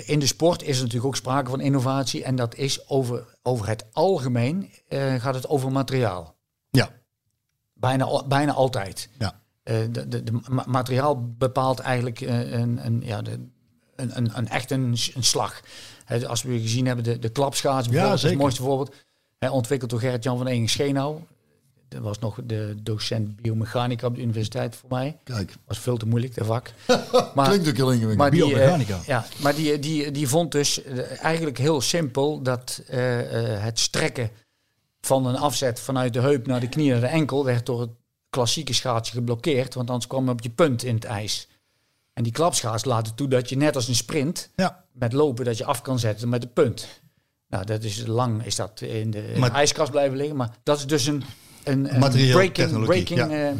[0.09, 2.23] in de sport is er natuurlijk ook sprake van innovatie.
[2.23, 4.69] En dat is over, over het algemeen
[5.17, 6.35] gaat het over materiaal.
[6.69, 6.89] Ja.
[7.73, 9.09] Bijna, bijna altijd.
[9.17, 9.41] Ja.
[9.69, 13.31] Eh, de, de, de ma- materiaal bepaalt eigenlijk eh, een, een, ja, de,
[13.95, 15.61] een, een, een echt een, een slag.
[16.27, 18.35] Als we gezien hebben, de, de klapschaats bijvoorbeeld, is zeker.
[18.35, 18.95] het mooiste voorbeeld.
[19.51, 21.19] Ontwikkeld door Gerrit-Jan van Egen Schenau.
[21.87, 25.17] Dat was nog de docent biomechanica op de universiteit voor mij.
[25.23, 26.71] Kijk, was veel te moeilijk, dat vak.
[27.35, 28.17] Maar, klinkt ook heel ingewikkeld.
[28.17, 28.99] maar die, eh, Biomechanica.
[29.05, 30.83] ja, maar die, die, die vond dus
[31.21, 34.29] eigenlijk heel simpel dat het strekken
[35.01, 37.89] van een afzet vanuit de heup naar de knie naar de enkel werd door het
[38.29, 41.47] klassieke schaatsen geblokkeerd, want anders kwam je op je punt in het ijs.
[42.13, 44.85] En die klapschaats laten toe dat je net als een sprint Ja.
[44.93, 46.87] met lopen dat je af kan zetten met de punt.
[47.47, 50.55] Nou, dat is lang is dat in de, in Maar- de ijskast blijven liggen, maar
[50.63, 51.23] dat is dus een,
[51.63, 51.81] een,
[52.31, 53.29] breaking, breaking ja.
[53.29, 53.51] eh,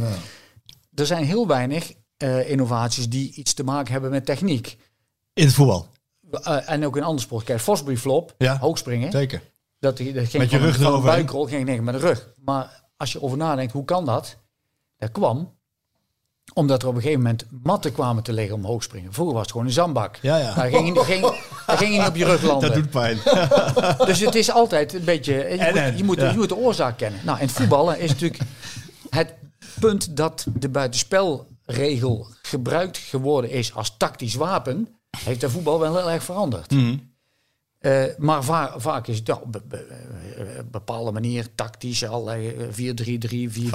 [0.96, 4.78] er zijn heel weinig eh, innovaties die iets te maken hebben met techniek.
[5.34, 5.88] In het voetbal.
[6.32, 7.44] Eh, en ook in andere sport.
[7.46, 8.58] Kijk, Fosbury flop, Ja.
[8.60, 9.12] hoogspringen.
[9.12, 9.42] Zeker.
[9.80, 11.04] Dat, dat ging Met je rug eroverheen.
[11.04, 12.30] buikrol ging ik met de rug.
[12.46, 14.38] Maar als je over nadenkt, hoe kan dat?
[15.00, 15.58] Dat kwam
[16.54, 19.14] omdat er op een gegeven moment matten kwamen te liggen om hoogspringen.
[19.14, 20.18] Vroeger was het gewoon een zandbak.
[20.22, 20.54] Ja, ja.
[20.54, 21.22] Daar ging, ging,
[21.66, 22.70] daar ging je niet op je rug landen.
[22.74, 23.18] Dat doet pijn.
[24.10, 25.34] Dus het is altijd een beetje.
[25.34, 26.32] Je, En, moet, je, moet, ja.
[26.32, 27.20] je moet de oorzaak kennen.
[27.24, 28.42] Nou, in voetballen is natuurlijk
[29.10, 29.34] het
[29.80, 34.96] punt dat de buitenspelregel gebruikt geworden is als tactisch wapen.
[35.18, 36.72] Heeft de voetbal wel heel erg veranderd.
[36.72, 36.96] Mhm.
[37.80, 39.78] Eh, maar va- vaak is het ja, op be- be-
[40.38, 43.70] eh, een bepaalde manier tactisch, allerlei eh, 4-3-3, 4-4-2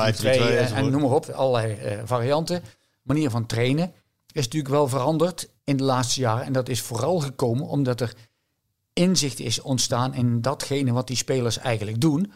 [0.73, 2.63] en, noem maar op, allerlei eh, varianten.
[3.03, 3.93] Manier van trainen
[4.33, 6.45] is natuurlijk wel veranderd in de laatste jaren.
[6.47, 8.13] En dat is vooral gekomen omdat er
[8.93, 12.33] inzicht is ontstaan in datgene wat die spelers eigenlijk doen.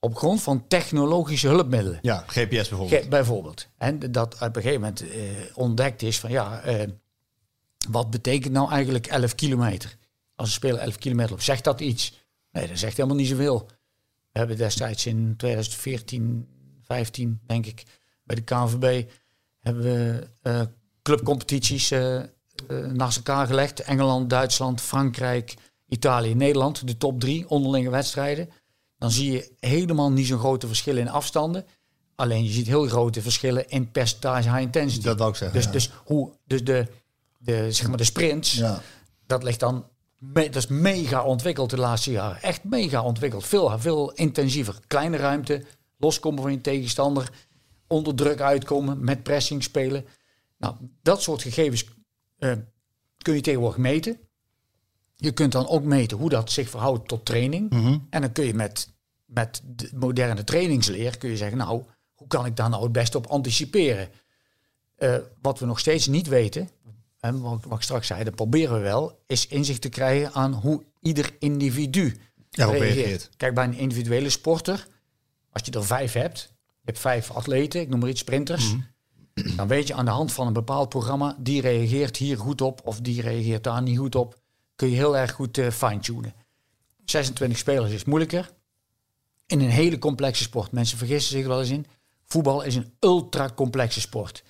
[0.00, 1.98] Op grond van technologische hulpmiddelen.
[2.02, 3.08] Ja, GPS bijvoorbeeld.
[3.08, 3.68] Bijvoorbeeld.
[3.78, 5.18] En dat op een gegeven moment eh,
[5.54, 6.88] ontdekt is van ja, eh,
[7.90, 9.96] wat betekent nou eigenlijk 11 kilometer?
[10.34, 12.12] Als een speler 11 kilometer loopt, zegt dat iets?
[12.50, 13.66] Nee, dat zegt helemaal niet zoveel.
[14.32, 16.48] We hebben destijds in 2014,
[16.82, 17.82] 15 denk ik,
[18.24, 19.10] bij de KNVB
[19.60, 20.60] hebben we eh,
[21.02, 22.20] clubcompetities eh,
[22.92, 23.80] naast elkaar gelegd.
[23.80, 25.54] Engeland, Duitsland, Frankrijk,
[25.88, 26.86] Italië, Nederland.
[26.86, 28.48] De top drie onderlinge wedstrijden.
[28.98, 31.64] Dan zie je helemaal niet zo'n grote verschillen in afstanden.
[32.14, 35.04] Alleen je ziet heel grote verschillen in percentage high intensity.
[35.04, 35.56] Dat wou ik zeggen.
[35.56, 35.72] Dus, ja.
[35.72, 36.86] dus, hoe, dus de,
[37.38, 38.82] de, zeg maar de sprints, Ja.
[39.26, 39.86] dat ligt dan
[40.22, 42.42] me- dat is mega ontwikkeld de laatste jaren.
[42.42, 43.44] Echt mega ontwikkeld.
[43.46, 44.78] Veel, veel intensiever.
[44.86, 45.64] Kleine ruimte,
[45.96, 47.30] loskomen van je tegenstander,
[47.86, 50.04] onder druk uitkomen, met pressing spelen.
[50.58, 51.84] Nou, dat soort gegevens
[52.38, 52.52] eh,
[53.18, 54.18] kun je tegenwoordig meten.
[55.16, 57.70] Je kunt dan ook meten hoe dat zich verhoudt tot training.
[58.10, 58.92] En dan kun je met,
[59.24, 61.82] met de moderne trainingsleer kun je zeggen, nou,
[62.14, 64.08] hoe kan ik daar nou het beste op anticiperen?
[64.96, 66.68] Eh, wat we nog steeds niet weten,
[67.22, 70.52] en wat, wat ik straks zei, dat proberen we wel, is inzicht te krijgen aan
[70.52, 72.16] hoe ieder individu
[72.50, 72.80] reageert.
[72.80, 73.30] reageert.
[73.36, 74.86] Kijk, bij een individuele sporter,
[75.50, 78.74] als je er vijf hebt, je hebt vijf atleten, ik noem maar iets sprinters,
[79.56, 82.80] dan weet je aan de hand van een bepaald programma, die reageert hier goed op
[82.84, 84.38] of die reageert daar niet goed op,
[84.76, 86.34] kun je heel erg goed eh, fine-tunen.
[87.04, 88.50] 26 spelers is moeilijker.
[89.46, 90.72] In een hele complexe sport.
[90.72, 91.86] Mensen vergissen zich wel eens in.
[92.24, 94.42] Voetbal is een ultra complexe sport.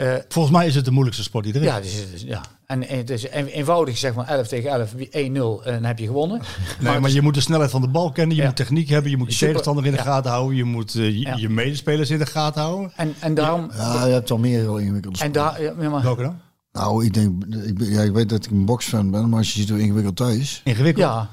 [0.00, 1.66] Eh, Volgens mij is het de moeilijkste sport die er is.
[1.66, 2.40] ja, dus, dus- ja.
[2.66, 5.84] En, en het is een- eenvoudig zeg maar 11 tegen 11, wie- 1-0 en dan
[5.84, 6.40] heb je gewonnen.
[6.80, 8.48] Nee, maar je moet de snelheid van de bal kennen, je Ja.
[8.48, 9.46] moet techniek hebben, je moet je Super.
[9.48, 10.02] tegenstander in de Ja.
[10.04, 11.34] gaten houden, je moet eh, je, Ja.
[11.36, 12.92] je medespelers in de gaten houden.
[12.96, 13.70] En, en daarom...
[13.76, 16.38] ja, je hebt al meer heel ingewikkelde En daar, ja, maar, Welke dan?
[16.72, 19.52] Nou, ik denk, ik, ben- ja, ik weet dat ik een boxfan ben, maar als
[19.52, 20.60] je ziet hoe ingewikkeld dat is.
[20.64, 21.04] Ingewikkeld.
[21.06, 21.28] ja,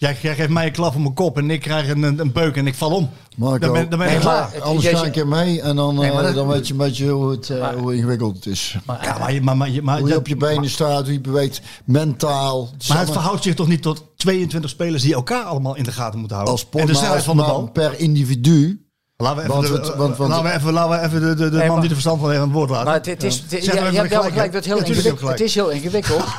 [0.00, 2.56] Jij, jij geeft mij een klap op mijn kop en ik krijg een, een, beuk
[2.56, 3.10] en ik val om.
[3.36, 4.60] Marco, Dan ben, dan ben Nee, ik klaar.
[4.62, 6.78] anders ga ik een keer mee en dan, Nee, eh, dat- dan weet je een
[6.78, 8.76] beetje hoe, het, eh, Maar- hoe ingewikkeld het is.
[8.86, 11.12] maar, Ja, maar, je- maar, maar, je- maar, Hoe je op je benen staat, hoe
[11.12, 12.68] je beweegt, mentaal.
[12.88, 16.18] maar het verhoudt zich toch niet tot 22 spelers die elkaar allemaal in de gaten
[16.18, 16.56] moeten houden.
[16.58, 17.70] als en de snelheid van de bal.
[17.72, 18.82] per individu.
[19.22, 21.34] Laten we even, Want de, het- want- want- laten we even, laten we even de,
[21.34, 22.84] de, de Nee, man die er verstand van heeft aan het woord laten.
[22.84, 25.40] maar het, het is, het- ja, je hebt wel gelijk, dat het heel, ingewikkeld, het
[25.40, 26.22] is heel ingewikkeld.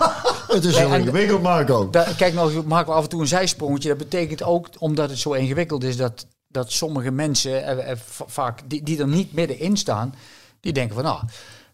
[0.47, 1.89] Het is heel ingewikkeld, Marco.
[1.89, 3.89] Daar- kijk, nou maken we af en toe een zijsprongetje.
[3.89, 8.61] Dat betekent ook, omdat het zo ingewikkeld is, dat, dat sommige mensen eh, va- vaak
[8.68, 10.15] die, die er niet middenin staan,
[10.60, 11.19] die denken van nou,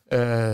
[0.08, 0.54] eh,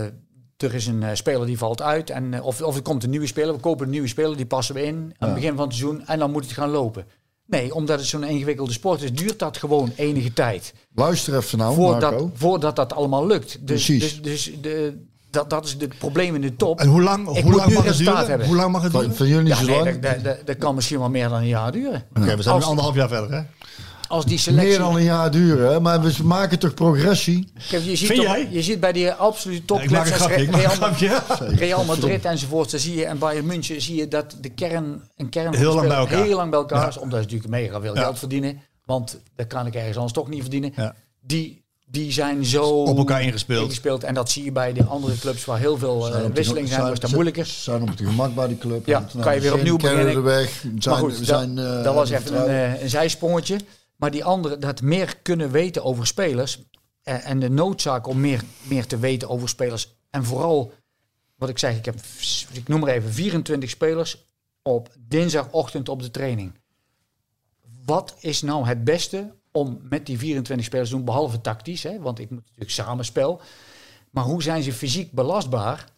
[0.56, 2.10] er is een eh, speler die valt uit.
[2.10, 4.46] En, eh, of, of er komt een nieuwe speler, we kopen een nieuwe speler, die
[4.46, 7.06] passen we in aan het begin van het seizoen en dan moet het gaan lopen.
[7.52, 10.74] Nee, omdat het zo'n ingewikkelde sport is, duurt dat gewoon enige tijd.
[10.94, 12.30] Luister even nou, voordat, Marco.
[12.34, 13.58] voordat dat allemaal lukt.
[13.66, 14.22] Dus, Precies.
[14.22, 14.98] dus, dus de,
[15.30, 16.80] dat, dat is het probleem in de top.
[16.80, 18.26] En hoe lang, hoe lang mag het duren?
[18.26, 18.46] hebben.
[18.46, 19.06] Hoe lang mag het duren?
[19.08, 20.00] Van, van jullie niet Ja, zo nee, lang?
[20.00, 22.04] dat, dat, dat kan misschien wel meer dan een jaar duren.
[22.16, 23.42] Oké, we zijn nu Als- anderhalf jaar verder, hè?
[24.12, 24.68] Als die selectie...
[24.68, 25.80] Meer dan een jaar duren, hè?
[25.80, 27.52] maar we maken toch progressie?
[27.70, 28.48] Kijk, je, ziet Vind toch- jij?
[28.50, 30.28] je ziet bij die absolute topclubs een
[30.98, 31.20] Real.
[31.54, 35.28] Real Madrid enzovoort, dan zie je, en Bayern München zie je dat de kern, een
[35.28, 36.22] kern Heel lang bij elkaar.
[36.24, 36.88] heel lang bij elkaar Ja.
[36.88, 38.02] is, omdat ze natuurlijk mega veel Ja.
[38.02, 40.72] geld verdienen, want dat kan ik ergens anders toch niet verdienen.
[40.76, 40.94] Ja.
[41.20, 43.62] Die, die zijn zo Op elkaar ingespeeld.
[43.64, 44.04] ingespeeld.
[44.04, 46.68] En dat zie je bij de andere clubs waar heel veel eh, Zijn de- wisselingen
[46.68, 47.46] zijn, was dat zijn- moeilijker.
[47.46, 48.86] Zijn op het gemak bij die club.
[48.86, 50.22] Ja, nou, kan je weer we opnieuw beginnen.
[50.22, 50.50] weg.
[50.78, 53.56] Zijn, maar goed, we dat, zijn, eh, dat was even een, eh, een zijsprongetje.
[54.02, 56.62] Maar die andere, dat meer kunnen weten over spelers
[57.02, 59.94] en de noodzaak om meer, meer te weten over spelers.
[60.10, 60.72] En vooral,
[61.36, 62.00] wat ik zeg, ik heb,
[62.52, 64.24] ik noem maar even, 24 spelers
[64.62, 66.58] op dinsdagochtend op de training.
[67.84, 72.00] Wat is nou het beste om met die 24 spelers te doen, behalve tactisch, hè?
[72.00, 73.40] want ik moet natuurlijk samenspel.
[74.10, 75.92] Maar hoe zijn ze fysiek belastbaar?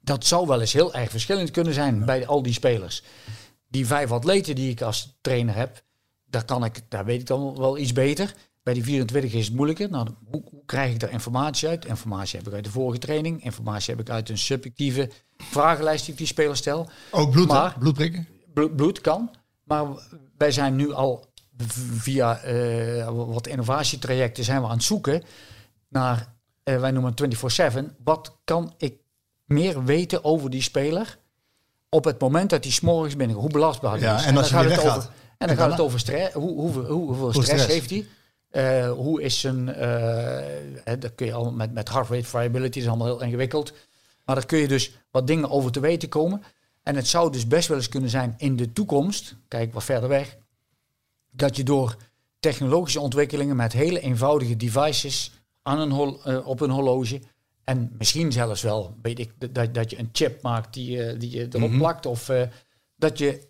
[0.00, 3.02] Dat zou wel eens heel erg verschillend kunnen zijn bij al die spelers.
[3.68, 5.84] Die vijf atleten die ik als trainer heb,
[6.26, 8.34] daar, kan ik, daar weet ik dan wel iets beter.
[8.62, 9.90] Bij die 24 is het moeilijker.
[9.90, 11.84] Nou, hoe, hoe krijg ik daar informatie uit?
[11.84, 13.44] Informatie heb ik uit de vorige training.
[13.44, 16.88] Informatie heb ik uit een subjectieve vragenlijst die ik die speler stel.
[17.10, 17.48] Ook bloed?
[17.48, 18.26] Maar- bloed prikken?
[18.54, 19.30] Blo- bloed kan.
[19.64, 19.84] Maar
[20.38, 21.24] wij zijn nu al
[21.98, 25.22] via eh, wat innovatietrajecten zijn we aan het zoeken
[25.88, 27.96] naar, eh, wij noemen het 24-7.
[28.04, 28.94] Wat kan ik
[29.44, 31.18] meer weten over die speler
[31.88, 34.24] op het moment dat hij s'morgens binnen, hoe belastbaar hij Ja, is.
[34.24, 36.32] en als dan hij gaat het en dan gaat het over stress.
[36.32, 37.66] Hoe, hoe, hoe, hoeveel Hoe stress, stress.
[37.66, 38.06] heeft hij?
[38.50, 42.88] Eh, hoe is zijn, eh dat kun je al met, met heart rate variability, is
[42.88, 43.72] allemaal heel ingewikkeld.
[44.24, 46.42] Maar daar kun je dus wat dingen over te weten komen.
[46.82, 50.08] En het zou dus best wel eens kunnen zijn in de toekomst, kijk wat verder
[50.08, 50.36] weg,
[51.30, 51.96] dat je door
[52.40, 55.30] technologische ontwikkelingen met hele eenvoudige devices
[55.62, 57.20] aan een hol- eh, op een horloge
[57.64, 61.30] en misschien zelfs wel, weet ik, dat, dat je een chip maakt die, je- die
[61.30, 62.30] je erop plakt of
[62.96, 63.48] dat je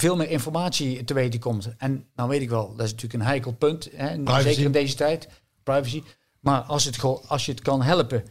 [0.00, 1.76] veel meer informatie te weten komt.
[1.76, 4.94] En nou weet ik wel, dat is natuurlijk een heikel punt, hè, zeker in deze
[4.94, 5.28] tijd,
[5.62, 6.02] privacy.
[6.40, 8.24] Maar als, het, als je het kan helpen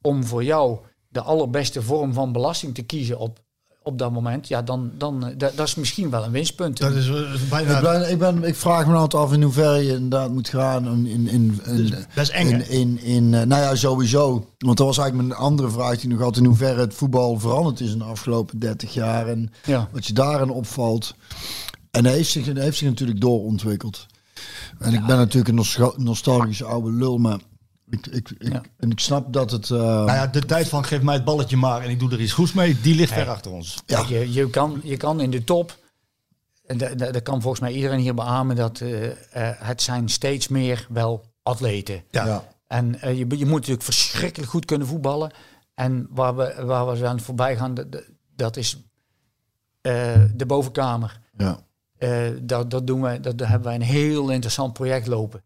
[0.00, 0.78] om voor jou
[1.08, 3.43] de allerbeste vorm van belasting te kiezen op,
[3.84, 6.78] op dat moment, ja, dan, dan eh, dat, dat is misschien wel een winstpunt.
[6.78, 7.10] Dat is
[7.48, 7.76] bijna...
[7.76, 10.86] Ik, ben, ik, ben, ik vraag me altijd af in hoeverre je inderdaad moet gaan
[10.86, 14.30] in, in, in, in, dat is eng, in, in, in, eh, nou ja, sowieso.
[14.58, 17.80] Want dat was eigenlijk mijn andere vraag die nog had in hoeverre het voetbal veranderd
[17.80, 19.88] is in de afgelopen 30 jaar en Ja.
[19.92, 21.14] wat je daarin opvalt.
[21.90, 24.06] En hij heeft zich, hij heeft zich natuurlijk doorontwikkeld.
[24.78, 27.38] En ik ben natuurlijk een nostal- nostalgische oude lul, maar
[27.90, 28.62] Ik, ik, ik, Ja.
[28.78, 29.70] En ik snap dat het...
[29.70, 32.20] eh, Nou ja, de tijd van geef mij het balletje maar en ik doe er
[32.20, 33.82] iets goeds mee, die ligt ver achter ons.
[33.86, 34.04] Ja.
[34.08, 35.76] Je, je, kan, je kan in de top,
[36.66, 39.14] en da- da- dat kan volgens mij iedereen hier beamen, dat eh, eh,
[39.58, 42.02] het zijn steeds meer wel atleten.
[42.10, 42.26] Ja.
[42.26, 42.44] ja.
[42.66, 45.30] En je, je moet natuurlijk verschrikkelijk goed kunnen voetballen.
[45.74, 47.86] En waar we, waar we aan voorbij gaan, dat,
[48.36, 48.76] dat is
[49.80, 51.20] eh, de bovenkamer.
[51.36, 51.58] Ja.
[51.96, 55.42] Eh, dat, dat, doen wij, dat, daar hebben wij een heel interessant project lopen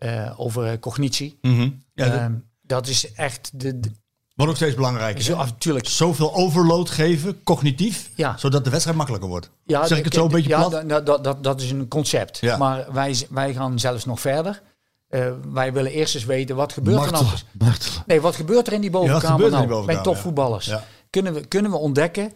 [0.00, 1.38] eh, over eh, cognitie.
[1.42, 1.60] Mhm.
[1.94, 2.32] ja dat Ehm,
[2.62, 3.90] dat is echt de, de-
[4.34, 5.22] wordt ook steeds belangrijker.
[5.22, 5.44] zo, hè?
[5.44, 5.88] natuurlijk.
[5.88, 8.36] Zoveel overload geven, cognitief, Ja.
[8.36, 9.50] zodat de wedstrijd makkelijker wordt.
[9.64, 10.88] Ja, zeg ik het zo een beetje ja, plat?
[10.88, 12.38] dat, dat, dat, dat is een concept.
[12.38, 12.56] Ja.
[12.56, 14.62] Maar wij, wij gaan zelfs nog verder.
[15.08, 17.24] Eh, wij willen eerst eens weten wat gebeurt er nou.
[17.58, 17.92] Martel.
[18.06, 20.12] Nee, wat gebeurt er in die wat bovenkamer gebeurt er in nou die bovenkamer, bij
[20.12, 20.66] topvoetballers?
[20.66, 20.72] ja.
[20.72, 20.84] Ja.
[21.10, 22.32] Kunnen, we, kunnen we ontdekken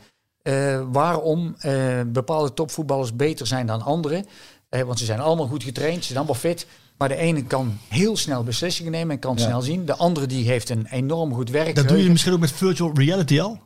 [0.92, 1.56] waarom
[2.06, 4.26] bepaalde topvoetballers beter zijn dan anderen?
[4.68, 6.66] Want ze zijn allemaal goed getraind, ze zijn allemaal fit.
[6.98, 9.42] Maar de ene kan heel snel beslissingen nemen en kan Ja.
[9.42, 9.84] snel zien.
[9.86, 11.74] De andere die heeft een enorm goed werk.
[11.74, 13.60] Dat doe je misschien ook met virtual reality al?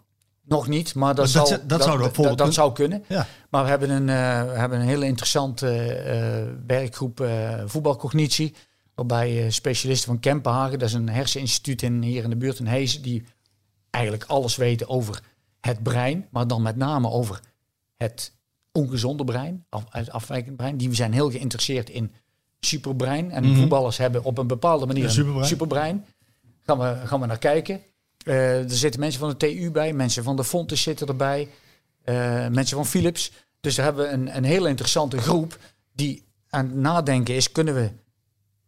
[0.44, 3.04] Nog niet, maar dat, Dat- zal, dat- dat zou dat, zou kunnen.
[3.08, 3.26] Ja.
[3.50, 8.54] Maar we hebben een, eh, we hebben een hele interessante eh, werkgroep eh, voetbalcognitie.
[8.94, 13.02] Waarbij specialisten van Kempenhagen, dat is een herseninstituut in, hier in de buurt in Hees,
[13.02, 13.24] die
[13.90, 15.20] eigenlijk alles weten over
[15.60, 16.26] het brein.
[16.30, 17.40] Maar dan met name over
[17.96, 18.32] het
[18.72, 20.76] ongezonde brein, af, het afwijkend brein.
[20.76, 22.12] Die zijn heel geïnteresseerd in
[22.60, 23.30] superbrein.
[23.30, 25.46] En voetballers hebben op een bepaalde manier Ja, een superbrein.
[25.48, 26.04] superbrein.
[26.66, 27.80] Gaan we, gaan we naar kijken.
[28.24, 31.48] Eh, er zitten mensen van de TU bij, mensen van de Fontes zitten erbij,
[32.04, 32.14] eh,
[32.48, 33.32] mensen van Philips.
[33.60, 35.58] Dus daar hebben we een, een hele interessante groep
[35.92, 37.90] die aan het nadenken is, kunnen we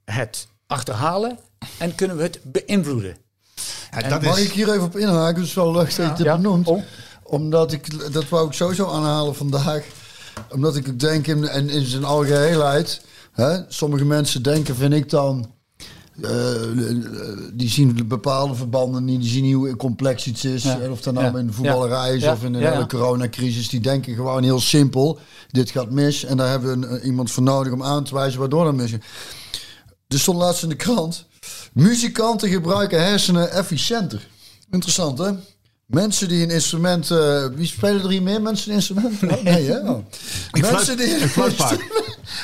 [0.04, 1.38] het achterhalen
[1.78, 3.16] en kunnen we het beïnvloeden?
[3.90, 5.34] Ja, dat Mag is, ik hier even op inhaken?
[5.40, 6.36] Het is wel leuk dat je dit Ja.
[6.36, 6.66] benoemt.
[6.68, 6.82] Oh.
[7.22, 9.84] Omdat ik, dat wou ik sowieso aanhalen vandaag.
[10.50, 13.04] Omdat ik denk in, en in zijn algeheelheid.
[13.40, 15.50] Hè, sommige mensen denken, vind ik dan.
[16.22, 16.30] eh,
[17.52, 19.20] die zien bepaalde verbanden niet.
[19.20, 20.62] Die zien niet hoe complex iets is.
[20.62, 20.78] Ja.
[20.90, 21.38] Of dat nou Ja.
[21.38, 22.32] in de voetballerij is Ja.
[22.32, 23.68] of in de hele coronacrisis.
[23.68, 25.18] Die denken gewoon heel simpel.
[25.50, 26.24] Dit gaat mis.
[26.24, 28.92] En daar hebben we een- iemand voor nodig om aan te wijzen waardoor dat mis.
[28.92, 31.26] Er stond laatst in de krant.
[31.72, 34.28] Muzikanten gebruiken hersenen efficiënter.
[34.70, 35.30] Interessant, hè?
[35.90, 37.10] Mensen die een instrument...
[37.10, 39.22] eh, wie spelen er hier meer mensen een instrument?
[39.32, 39.78] Oh, nee, hè?
[39.90, 40.04] Oh.
[40.60, 41.16] Mensen die...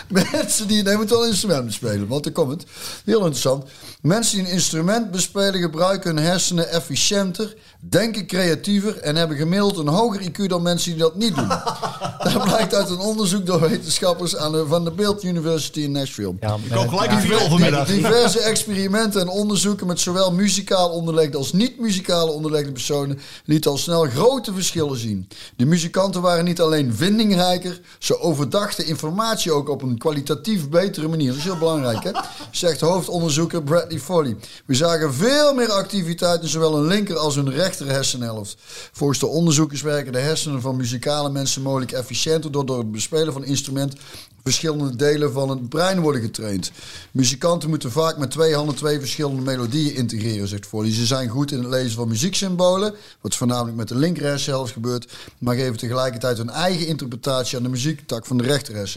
[0.32, 0.82] Mensen die...
[0.82, 2.64] Nee, moet wel een instrument bespelen, want dan komt het.
[3.04, 3.64] Heel interessant.
[4.00, 7.54] Mensen die een instrument bespelen gebruiken hun hersenen efficiënter,
[7.88, 11.48] denken creatiever en hebben gemiddeld een hoger IQ dan mensen die dat niet doen.
[12.32, 16.34] dat blijkt uit een onderzoek door wetenschappers aan de, van de Bild University in Nashville.
[16.40, 17.86] Ja, ik koop gelijk een viool vanmiddag.
[17.86, 24.04] Diverse experimenten en onderzoeken met zowel muzikaal onderlegde als niet-muzikale onderlegde personen lieten al snel
[24.04, 25.28] grote verschillen zien.
[25.56, 31.28] De muzikanten waren niet alleen vindingrijker, ze overdachten informatie ook op een kwalitatief betere manier.
[31.28, 32.10] Dat is heel belangrijk, hè?
[32.50, 34.36] Zegt hoofdonderzoeker Bradley Foley.
[34.66, 38.56] We zagen veel meer activiteit in zowel een linker als een rechter hersenhelft.
[38.92, 43.32] Volgens de onderzoekers werken de hersenen van muzikale mensen mogelijk efficiënter door door het bespelen
[43.32, 43.94] van instrument
[44.42, 46.70] verschillende delen van het brein worden getraind.
[47.10, 50.92] Muzikanten moeten vaak met twee handen twee verschillende melodieën integreren, zegt Foley.
[50.92, 55.56] Ze zijn goed in het lezen van muzieksymbolen, wat voornamelijk met de linker gebeurt, maar
[55.56, 58.88] geven tegelijkertijd hun eigen interpretatie aan de muziektak van de rechter.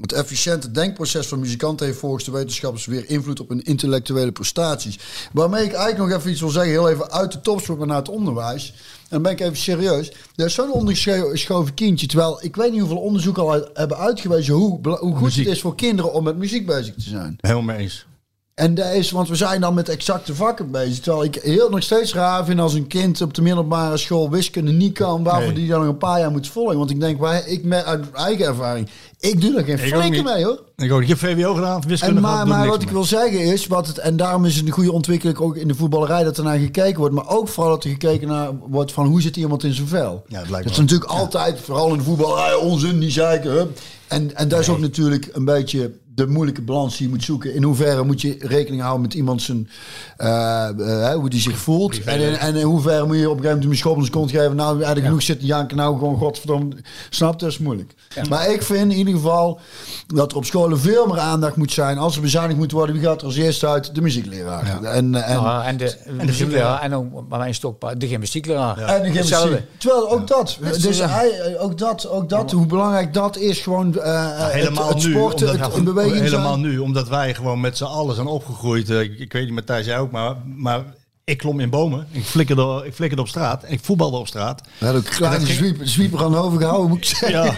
[0.00, 4.98] Het efficiënte denkproces van muzikanten heeft volgens de wetenschappers weer invloed op hun intellectuele prestaties.
[5.32, 7.96] Waarmee ik eigenlijk nog even iets wil zeggen, heel even uit de topsport maar naar
[7.96, 8.70] het onderwijs.
[9.02, 10.12] En dan ben ik even serieus.
[10.36, 12.06] Er is zo'n ondergeschoven kindje.
[12.06, 15.44] Terwijl ik weet niet hoeveel onderzoeken al uit- hebben uitgewezen hoe, hoe goed Muziek.
[15.44, 17.36] het is voor kinderen om met muziek bezig te zijn.
[17.40, 18.06] Helemaal eens.
[18.54, 21.00] En dat is, want we zijn dan met exacte vakken bezig.
[21.00, 24.72] Terwijl ik heel nog steeds raar vind als een kind op de middelbare school wiskunde
[24.72, 25.22] niet kan.
[25.22, 25.54] Waarvoor Nee.
[25.54, 26.78] die dan nog een paar jaar moet volgen.
[26.78, 28.88] Want ik denk, wij, ik uit eigen ervaring.
[29.20, 30.24] Ik doe er geen niet.
[30.24, 30.62] mee hoor.
[30.76, 33.66] Ik, ook, ik heb VWO gedaan, wiskunde En maar maar wat ik wil zeggen is,
[33.66, 36.44] wat het, en daarom is het een goede ontwikkeling ook in de voetballerij dat er
[36.44, 37.14] naar gekeken wordt.
[37.14, 40.24] Maar ook vooral dat er gekeken naar wordt van hoe zit iemand in zijn vel.
[40.28, 43.50] Ja, het lijkt dat is natuurlijk altijd, vooral in de voetballerij, onzin, die zeiken.
[43.50, 43.78] Hup.
[44.08, 47.54] En, en dat is ook natuurlijk een beetje de moeilijke balans die je moet zoeken.
[47.54, 49.68] In hoeverre moet je rekening houden met iemand zijn,
[50.16, 52.04] eh, eh, hoe die zich voelt.
[52.04, 54.30] En, in- en in hoeverre moet je op een gegeven moment een schop zijn kont
[54.30, 54.56] geven.
[54.56, 55.76] Nou, eigenlijk genoeg zitten janken.
[55.76, 56.76] Nou, gewoon godverdomme.
[57.10, 57.94] Snap, dat is moeilijk.
[58.28, 59.60] Maar ik vind in ieder geval
[60.06, 61.98] dat er op scholen veel meer aandacht moet zijn.
[61.98, 63.94] Als er bezuinigd moet worden, wie gaat er als eerste uit?
[63.94, 64.82] De muziekleraar.
[64.82, 68.78] En, en, Nou, en de, en de muziekleraar en ook bij mijn stokpaard de gymnastiekleraar.
[68.78, 69.60] en de gymnastiek.
[69.78, 71.06] Terwijl ook dat, dus ja.
[71.08, 75.10] hij, ook dat, ook dat, hoe belangrijk dat is, gewoon eh, helemaal het, het nu,
[75.12, 75.76] sporten, omdat, het
[76.10, 76.60] helemaal zijn.
[76.60, 78.90] nu, omdat wij gewoon met z'n allen zijn opgegroeid.
[78.90, 80.84] Eh, Ik, ik weet niet, Matthijs, jij ook, maar, maar
[81.24, 84.60] ik klom in bomen, ik flikkerde, ik flikkerde op straat en ik voetbalde op straat.
[84.78, 87.30] We hadden ook een kleine ging- zwieper, aan de hoofd gehouden, moet ik zeggen.
[87.30, 87.56] Ja,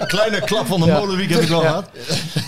[0.00, 1.90] een kleine klap van de molenwiek heb ik wel gehad.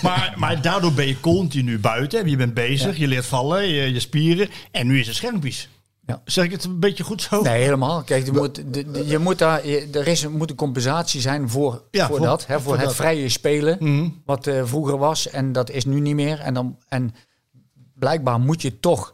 [0.01, 2.29] Maar, maar daardoor ben je continu buiten.
[2.29, 4.49] Je bent bezig, je leert vallen, je, je spieren.
[4.71, 5.69] En nu is het schermpies.
[6.05, 6.21] Ja.
[6.25, 7.41] Zeg ik het een beetje goed zo?
[7.41, 8.03] Nee, helemaal.
[8.03, 11.49] Kijk, je moet, de, de- je moet daar, je- er is, moet een compensatie zijn
[11.49, 12.45] voor, Ja, voor, voor- dat.
[12.45, 12.93] Hè, voor, voor het dat.
[12.93, 13.01] Mhm.
[13.01, 15.29] vrije spelen, wat eh, vroeger was.
[15.29, 16.39] En dat is nu niet meer.
[16.39, 17.13] En, dan, en
[17.95, 19.13] blijkbaar moet je toch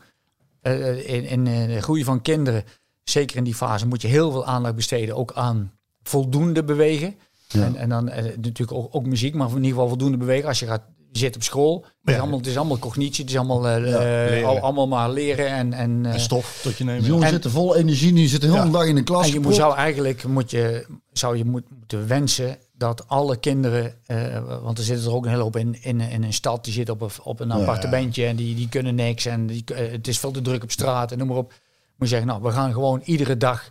[0.62, 2.64] eh, in, in eh, de groei van kinderen,
[3.04, 5.16] zeker in die fase, moet je heel veel aandacht besteden.
[5.16, 5.72] Ook aan
[6.04, 7.16] voldoende bewegen.
[7.52, 10.48] En, en dan eh, natuurlijk ook, ook muziek, maar in ieder geval voldoende bewegen.
[10.48, 12.20] Als je gaat zit op school, het, is Ja.
[12.20, 15.48] allemaal, het is allemaal cognitie, het is allemaal, eh, eh, al- allemaal maar leren.
[15.48, 17.06] En, en, eh, En stof tot je De nemen.
[17.06, 18.74] jongen En- zitten vol energie, die zitten de hele Ja.
[18.78, 19.28] dag in de klas.
[19.28, 23.94] En je moet, zou eigenlijk moet je, zou je moet, moeten wensen dat alle kinderen,
[24.06, 26.74] eh, want er zitten er ook een hele hoop in, in, in een stad, die
[26.74, 30.20] zitten op een, op een appartementje en die, die kunnen niks en die, het is
[30.20, 31.50] veel te druk op straat en noem maar op.
[31.50, 33.70] Moet je zeggen, nou, we gaan gewoon iedere dag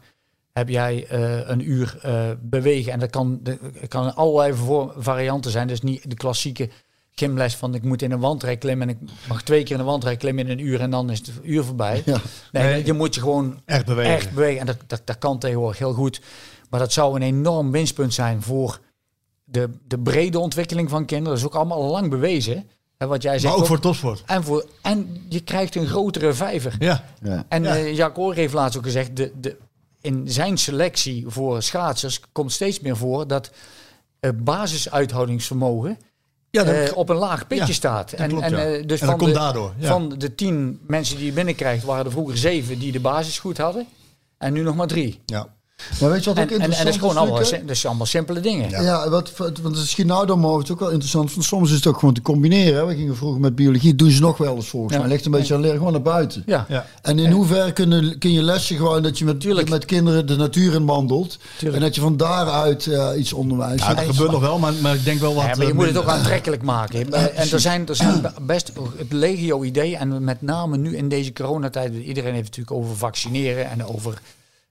[0.53, 3.57] heb jij eh, een uur eh, bewegen en dat kan, dat
[3.89, 4.55] kan allerlei
[4.97, 5.67] varianten zijn.
[5.69, 6.69] Dus niet de klassieke
[7.19, 9.87] gymles van ik moet in een wandrij klimmen en ik mag twee keer in een
[9.87, 12.03] wandrij klimmen in een uur en dan is het uur voorbij.
[12.05, 12.21] Ja.
[12.53, 12.85] Nee, Nee.
[12.87, 14.13] je moet je gewoon Echt bewegen.
[14.15, 14.61] echt bewegen.
[14.61, 16.21] En dat, dat, dat kan tegenwoordig heel goed.
[16.71, 18.81] Maar dat zou een enorm winstpunt zijn voor
[19.45, 21.33] de, de brede ontwikkeling van kinderen.
[21.33, 22.69] Dat is ook allemaal al lang bewezen.
[22.97, 23.45] Hè, wat jij zegt.
[23.45, 23.67] Maar ook ook.
[23.67, 24.23] voor topsport.
[24.27, 26.77] en, voor, en je krijgt een grotere vijver.
[26.79, 27.05] Ja.
[27.23, 27.45] Ja.
[27.49, 27.77] En Ja.
[27.77, 29.57] eh Jacques Oor heeft laatst ook gezegd, de, de,
[30.01, 33.51] in zijn selectie voor schaatsers komt steeds meer voor dat
[34.21, 35.99] eh, basisuithoudingsvermogen
[36.51, 38.17] Ja, dat, eh, op een laag pitje Ja, staat.
[38.17, 38.59] dat klopt, ja.
[38.65, 39.89] eh, dus En dat van, komt de, ja.
[39.89, 43.59] van de tien mensen die je binnenkrijgt, waren er vroeger zeven die de basis goed
[43.59, 43.87] hadden.
[44.39, 45.21] En nu nog maar drie.
[45.27, 45.57] ja.
[46.01, 47.57] Maar weet je wat ook En, en, en interessant dat is gewoon allemaal, Luc, hè?
[47.57, 48.71] sim- dat is allemaal simpele dingen.
[48.83, 51.35] Ja, wat- want het schiet nou dan maar het ook wel interessant.
[51.35, 52.75] Want soms is het ook gewoon te combineren.
[52.81, 52.87] Hè.
[52.87, 54.99] We gingen vroeger met biologie, doen ze nog wel eens volgens Ja.
[55.01, 55.09] mij.
[55.09, 56.43] Ligt een beetje aan leren, gewoon naar buiten.
[56.47, 56.67] Ja.
[56.69, 56.87] Ja.
[57.03, 59.69] En in hoeverre kun, kun je lessen gewoon dat je met, Tuurlijk.
[59.69, 61.39] met kinderen de natuur in wandelt.
[61.59, 61.77] Tuurlijk.
[61.81, 63.85] En dat je van daaruit eh, iets onderwijst.
[63.85, 65.45] Ja, dat gebeurt nog wel, maar, maar ik denk wel wat...
[65.45, 67.13] Ja, maar je eh, moet het ook aantrekkelijk maken.
[67.13, 69.97] Eh, En er zijn, er zijn best het legio-idee.
[69.97, 71.95] En met name nu in deze coronatijd.
[71.95, 74.21] Iedereen heeft het natuurlijk over vaccineren en over...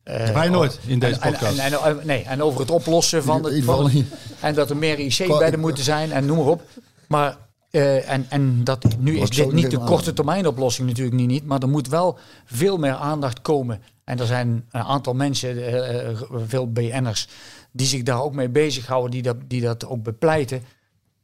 [0.08, 1.58] eh, Wij nooit in deze en, podcast.
[1.58, 3.92] En, nee, en over het oplossen van het, van.
[4.40, 6.62] En dat er meer IC-bedden moeten zijn en noem maar op.
[7.08, 7.38] Maar
[7.72, 11.46] eh, en, en dat, nu is dit niet de korte termijn oplossing natuurlijk niet, niet.
[11.46, 13.82] Maar er moet wel veel meer aandacht komen.
[14.04, 17.28] En er zijn een aantal mensen, eh, eh, veel BN'ers,
[17.72, 20.64] die zich daar ook mee bezighouden, die dat, die dat ook bepleiten.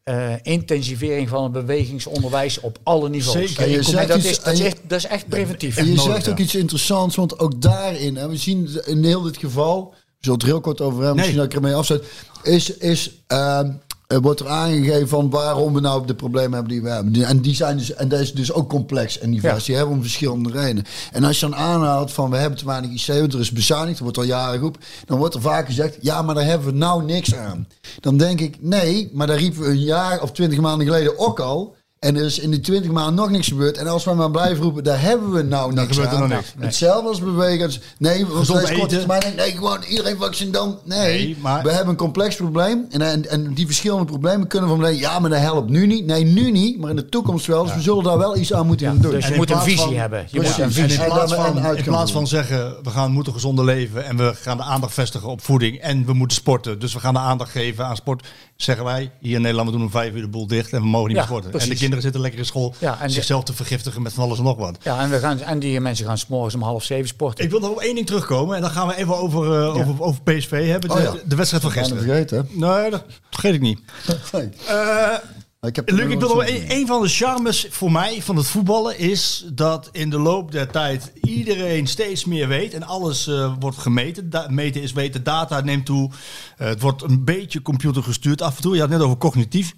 [0.04, 3.48] Eh, intensivering van het bewegingsonderwijs op alle niveaus.
[3.48, 3.64] Zeker.
[3.64, 5.78] En je zegt dat, iets- is, dat, is echt, dat is echt preventief.
[5.78, 6.44] En je nodig, zegt ook ja.
[6.44, 10.48] iets interessants, want ook daarin, en we zien in heel dit geval, we zullen het
[10.48, 12.04] heel kort over hebben, misschien dat ik ermee afzet,
[12.44, 13.72] is, is ehm,
[14.08, 17.24] wordt er aangegeven van waarom we nou de problemen hebben die we hebben.
[17.24, 19.60] En die zijn dus, en dat is dus ook complex en divers.
[19.60, 19.66] Ja.
[19.66, 20.86] Die hebben om verschillende redenen.
[21.12, 23.98] En als je dan aanhaalt van we hebben te weinig IC, want er is bezuinigd,
[23.98, 26.74] er wordt al jaren geroepen, dan wordt er vaak gezegd, ja, maar daar hebben we
[26.74, 27.68] nou niks aan.
[28.00, 31.40] Dan denk ik, nee, maar daar riepen we een jaar of twintig maanden geleden ook
[31.40, 31.76] al.
[32.04, 33.78] En er is in die twintig maanden nog niks gebeurd.
[33.78, 36.20] En als we maar blijven roepen, daar hebben we nou niks gebeurt er aan.
[36.20, 36.54] nog niks.
[36.56, 36.66] Nee.
[36.66, 37.66] Hetzelfde als bewegen.
[37.66, 39.08] als- Nee, we Gezond zijn korte eten.
[39.08, 39.36] termijn.
[39.36, 40.78] Nee, gewoon iedereen vaccin dan.
[40.84, 42.86] Nee, Nee, maar- we hebben een complex probleem.
[42.90, 46.06] En, en, en die verschillende problemen kunnen van nee, ja, maar dat helpt nu niet.
[46.06, 47.64] Nee, nu niet, maar in de toekomst wel.
[47.64, 49.12] Dus we zullen daar wel iets aan moeten doen.
[49.12, 50.26] Dus je in moet een visie van- hebben.
[50.32, 50.48] Je Precies.
[50.50, 53.34] moet een En visie in En plaats, van, in plaats van zeggen, we gaan moeten
[53.34, 56.80] gezonder leven en we gaan de aandacht vestigen op voeding en we moeten sporten.
[56.80, 58.28] Dus we gaan de aandacht geven aan sport.
[58.56, 60.88] Zeggen wij, hier in Nederland, we doen om vijf uur de boel dicht en we
[60.88, 61.60] mogen niet Ja, meer sporten.
[61.60, 64.38] En de kinderen zitten lekker in school Ja, en zichzelf te vergiftigen met van alles
[64.38, 64.78] en nog wat.
[64.84, 67.44] Ja, en, we gaan, en die mensen gaan s'morgens om half zeven sporten.
[67.46, 70.02] Ik wil nog op één ding terugkomen en dan gaan we even over, eh, over,
[70.04, 70.90] over PSV hebben.
[70.90, 71.14] De, Oh ja.
[71.26, 72.04] de wedstrijd van gisteren.
[72.04, 72.58] vergeten, hè?
[72.82, 73.80] Nee, dat vergeet ik niet.
[74.32, 74.50] Nee.
[74.68, 75.14] Eh,
[75.62, 78.48] Ik heb Luc, ik wil nog een, een van de charmes voor mij van het
[78.48, 83.54] voetballen is dat in de loop der tijd iedereen steeds meer weet en alles eh,
[83.60, 84.30] wordt gemeten.
[84.30, 86.12] Da- meten is weten, data neemt toe.
[86.56, 88.74] Het wordt een beetje computergestuurd af en toe.
[88.74, 89.74] Je had het net over cognitief.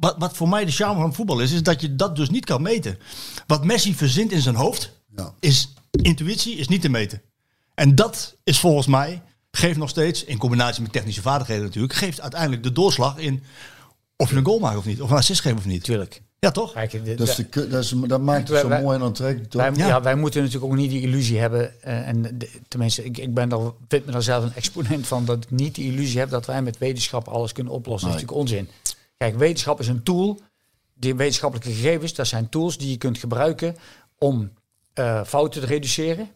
[0.00, 2.44] Wat, wat voor mij de charme van voetbal is, is dat je dat dus niet
[2.44, 2.98] kan meten.
[3.46, 5.34] Wat Messi verzint in zijn hoofd, Ja.
[5.40, 7.22] is intuïtie, is niet te meten.
[7.74, 12.20] En dat is volgens mij, geeft nog steeds, in combinatie met technische vaardigheden natuurlijk, geeft
[12.20, 13.42] uiteindelijk de doorslag in
[14.16, 15.00] of je een goal maakt of niet.
[15.02, 15.78] Of een assist geeft of niet.
[15.78, 16.22] Natuurlijk.
[16.38, 16.72] Ja, toch?
[16.72, 19.50] Kijk, de- Dat, is de, dat, is, dat maakt het zo Wij- mooi en aantrekkelijk.
[19.50, 19.62] toch?
[19.62, 19.86] Wij, Ja.
[19.86, 20.02] ja.
[20.02, 21.82] wij moeten natuurlijk ook niet die illusie hebben.
[21.82, 25.24] eh, en de- tenminste, ik, ik ben daar, vind me daar zelf een exponent van
[25.24, 28.08] dat ik niet de illusie heb dat wij met wetenschap alles kunnen oplossen.
[28.10, 28.68] Dat is natuurlijk onzin.
[29.20, 30.40] Kijk, wetenschap is een tool.
[30.94, 33.76] Die wetenschappelijke gegevens, dat zijn tools die je kunt gebruiken
[34.18, 34.52] om
[34.92, 36.28] eh, fouten te reduceren.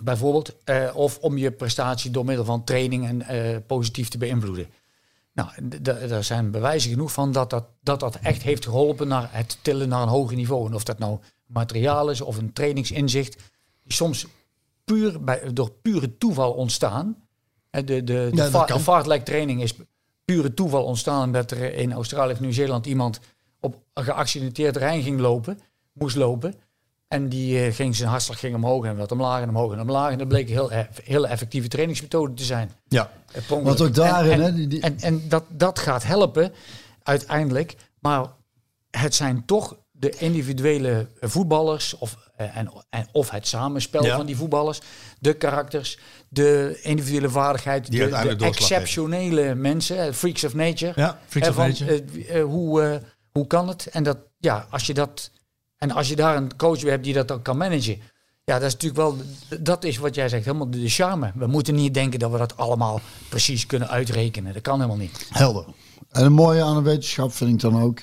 [0.00, 4.66] Bijvoorbeeld, eh, of om je prestatie door middel van training en eh, positief te beïnvloeden.
[5.32, 5.48] Nou,
[5.80, 9.88] daar zijn bewijzen genoeg van dat dat, dat dat echt heeft geholpen naar het tillen
[9.88, 10.66] naar een hoger niveau.
[10.66, 13.34] En of dat nou materiaal is of een trainingsinzicht,
[13.82, 14.26] die soms
[14.84, 17.16] puur bij, door pure toeval ontstaan.
[17.70, 19.74] De, de, de, Ja, de fartlektraining is
[20.24, 23.20] pure toeval ontstaan dat er in Australië of Nieuw-Zeeland iemand
[23.60, 25.60] op een geaccidenteerd terrein ging lopen,
[25.92, 26.54] moest lopen.
[27.08, 30.12] En die eh, ging zijn hartslag ging omhoog en wat omlaag en omhoog en omlaag.
[30.12, 32.70] En dat bleek een heel, eff- hele effectieve trainingsmethode te zijn.
[32.88, 33.10] Ja.
[33.32, 33.42] Eh.
[33.62, 36.52] Want ook daarin, en, hè, en, die- en, en dat, dat gaat helpen
[37.02, 37.76] uiteindelijk.
[38.00, 38.26] Maar
[38.90, 44.16] het zijn toch de individuele voetballers of, eh, en, en, of het samenspel Ja.
[44.16, 44.80] van die voetballers,
[45.18, 45.98] de karakters,
[46.34, 50.92] de individuele vaardigheid, Die de, exceptionele mensen, freaks of nature.
[50.96, 52.04] Ja, freaks of van, nature.
[52.04, 52.96] eh, eh, hoe, eh,
[53.32, 53.86] hoe kan het?
[53.86, 55.30] En dat, ja, als je dat
[55.78, 58.00] en als je daar een coach bij hebt die dat dan kan managen,
[58.44, 59.16] ja, dat is natuurlijk wel,
[59.60, 61.32] dat is wat jij zegt, helemaal de charme.
[61.34, 64.52] We moeten niet denken dat we dat allemaal precies kunnen uitrekenen.
[64.52, 65.26] Dat kan helemaal niet.
[65.30, 65.64] Helder.
[66.10, 68.00] En een mooie aan de wetenschap vind ik dan ook,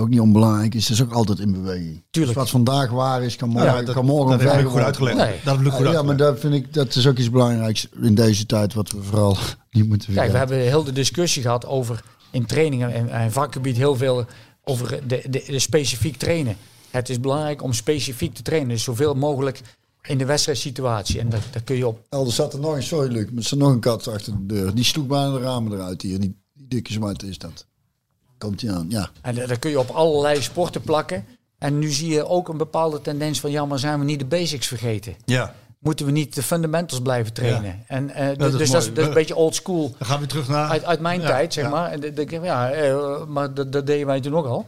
[0.00, 2.02] ook niet onbelangrijk, is het is ook altijd in beweging.
[2.10, 2.34] Tuurlijk.
[2.34, 4.72] Dus wat vandaag waar is, kan morgen, Ja, dat, kan morgen dat heb verder ik
[4.72, 5.16] goed uitgelegd.
[5.16, 5.40] Nee.
[5.44, 8.14] Dat heb ik goed Ja, maar dat vind ik, dat is ook iets belangrijks in
[8.14, 9.36] deze tijd, wat we vooral
[9.70, 10.38] niet moeten Kijk, we vergeten.
[10.38, 14.24] hebben heel de discussie gehad over in trainingen en, en vakgebied heel veel
[14.64, 16.56] over de, de, de specifiek trainen.
[16.90, 19.60] Het is belangrijk om specifiek te trainen, dus zoveel mogelijk
[20.02, 21.20] in de wedstrijdsituatie.
[21.20, 22.06] En dat, dat kun je op.
[22.10, 24.32] Oh, er zat er nog een, sorry Luc, maar er zat nog een kat achter
[24.32, 24.74] de deur.
[24.74, 26.20] Die sloeg bijna de ramen eruit hier.
[26.20, 27.66] Die, die dikke zwarte is dat.
[28.40, 29.10] Komt hij aan, ja.
[29.22, 31.24] En dat dat kun je op allerlei sporten plakken.
[31.58, 34.24] En nu zie je ook een bepaalde tendens van ja, maar zijn we niet de
[34.24, 35.14] basics vergeten?
[35.24, 35.54] Ja.
[35.78, 37.84] Moeten we niet de fundamentals blijven trainen?
[37.86, 38.84] En, eh, dus dat is, mooi.
[38.88, 40.70] dat is een beetje old school Dan gaan we terug naar...
[40.70, 41.70] uit, uit mijn Ja, tijd, zeg ja.
[41.70, 42.00] maar.
[42.14, 44.66] Dat- ja, eh, maar dat, dat deden wij toen ook al.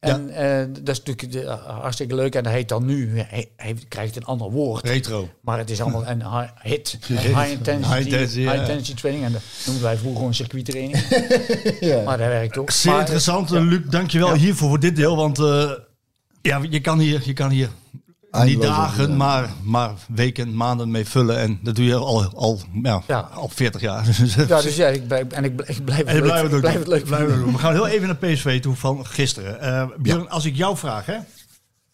[0.00, 2.34] En eh, dat is natuurlijk de- hartstikke leuk.
[2.34, 4.84] En dat heet dan nu, hij, hij krijgt een ander woord.
[4.86, 5.28] Retro.
[5.40, 6.98] Maar het is allemaal een hi- hit.
[7.06, 8.96] High intensity, High intensity, ja.
[8.96, 9.24] training.
[9.24, 10.94] En dat noemden wij vroeger gewoon circuittraining.
[12.04, 12.70] Maar dat werkt ook.
[12.70, 13.80] Zeer Maar, interessant, eh, Luc.
[13.90, 15.16] Dankjewel hiervoor voor dit deel.
[15.16, 15.70] Want eh,
[16.42, 17.68] ja, je kan hier, je kan hier
[18.32, 21.38] niet Eindeloos dagen, maar, maar weken, maanden mee vullen.
[21.38, 23.18] En dat doe je al, al, ja, Ja.
[23.34, 24.06] al 40 jaar.
[24.48, 26.60] Ja, dus ja, ik, blijf- en ik, bl- ik blijf En het leuk, blijf doen.
[26.62, 27.38] het leuk Blijf het vinden.
[27.44, 27.52] doen.
[27.52, 29.60] We gaan heel even naar PSV toe van gisteren.
[29.60, 31.16] Eh Björn, als ik jou vraag, hè?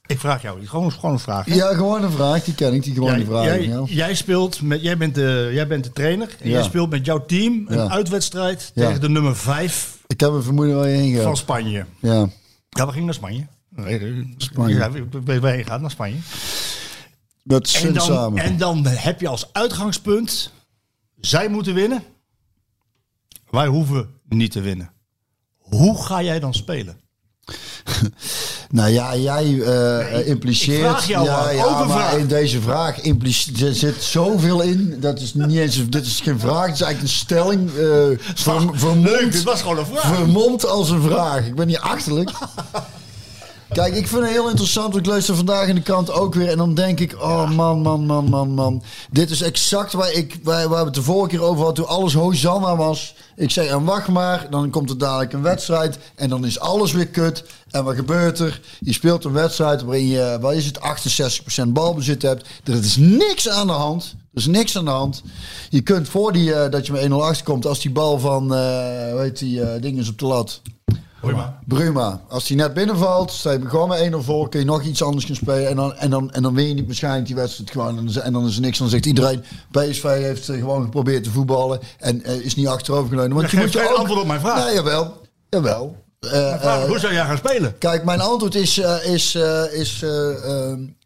[0.06, 0.68] Ik vraag jou, iets.
[0.70, 1.44] gewoon, gewoon een vraag.
[1.46, 1.54] Hè?
[1.54, 3.44] Ja, gewoon een vraag, die ken ik, die gewoon Jij, die vraag.
[3.44, 3.82] jij, ja.
[3.86, 6.28] jij speelt met, jij bent de, jij bent de trainer.
[6.40, 6.54] En Ja.
[6.54, 7.88] jij speelt met jouw team een Ja.
[7.88, 8.86] uitwedstrijd Ja.
[8.86, 11.36] tegen de nummer 5 Ik heb een vermoeden waar je heen van.
[11.36, 11.84] Spanje.
[12.00, 12.28] Ja.
[12.68, 13.46] Ja, we gingen naar Spanje.
[14.36, 14.74] Spanje.
[14.74, 14.90] Ja,
[15.24, 16.16] we- wij gaan naar Spanje.
[17.42, 18.42] Met En dan, samen.
[18.42, 20.52] en dan heb je als uitgangspunt,
[21.20, 22.02] zij moeten winnen.
[23.50, 24.90] Wij hoeven niet te winnen.
[25.58, 27.00] Hoe ga jij dan spelen?
[28.70, 30.78] Nou ja, jij eh, impliceert.
[30.84, 35.00] ik vraag jou ja, ja, maar in deze vraag er zit zoveel in.
[35.00, 35.88] Dat is niet eens.
[35.88, 37.68] Dit is geen vraag, het is eigenlijk een stelling.
[37.70, 40.14] eh ver, Leuk, dit was gewoon een vraag.
[40.16, 41.46] vermomd als een vraag.
[41.46, 42.30] Ik ben niet achterlijk.
[43.72, 44.96] Kijk, ik vind het heel interessant.
[44.96, 46.48] Ik luister vandaag in de krant ook weer.
[46.48, 48.82] En dan denk ik, oh man, man, man, man, man.
[49.10, 51.84] Dit is exact waar, ik, waar, waar we het de vorige keer over hadden.
[51.84, 53.14] Toen alles Hosanna was.
[53.36, 54.46] Ik zei, en wacht maar.
[54.50, 55.98] Dan komt er dadelijk een wedstrijd.
[56.14, 57.44] En dan is alles weer kut.
[57.70, 58.60] En wat gebeurt er?
[58.80, 60.78] Je speelt een wedstrijd waarin je, wat is het,
[61.66, 62.46] 68% balbezit hebt.
[62.64, 64.14] Er is niks aan de hand.
[64.32, 65.22] Er is niks aan de hand.
[65.70, 67.66] Je kunt voor die, eh, dat je met 1-0 achterkomt.
[67.66, 70.60] Als die bal van, eh hoe heet die, eh ding is op de lat.
[71.66, 75.02] Bruma, als die net binnenvalt, sta je gewoon met 1-0 voor, kun je nog iets
[75.02, 75.68] anders gaan spelen.
[75.68, 77.88] En dan, en dan, en dan win je niet waarschijnlijk die wedstrijd gewoon.
[77.88, 78.78] En dan, is- en dan is er niks.
[78.78, 83.08] Dan zegt iedereen, PSV heeft eh, gewoon geprobeerd te voetballen en eh, is niet achterover
[83.08, 83.32] geleund.
[83.32, 84.64] Want Je geeft geen antwoord op mijn vraag.
[84.64, 85.20] Nee, jawel.
[85.48, 86.04] Jawel.
[86.20, 87.78] Vraag, eh, hoe zou jij gaan spelen?
[87.78, 89.34] Kijk, mijn antwoord is, is,
[89.72, 90.04] is,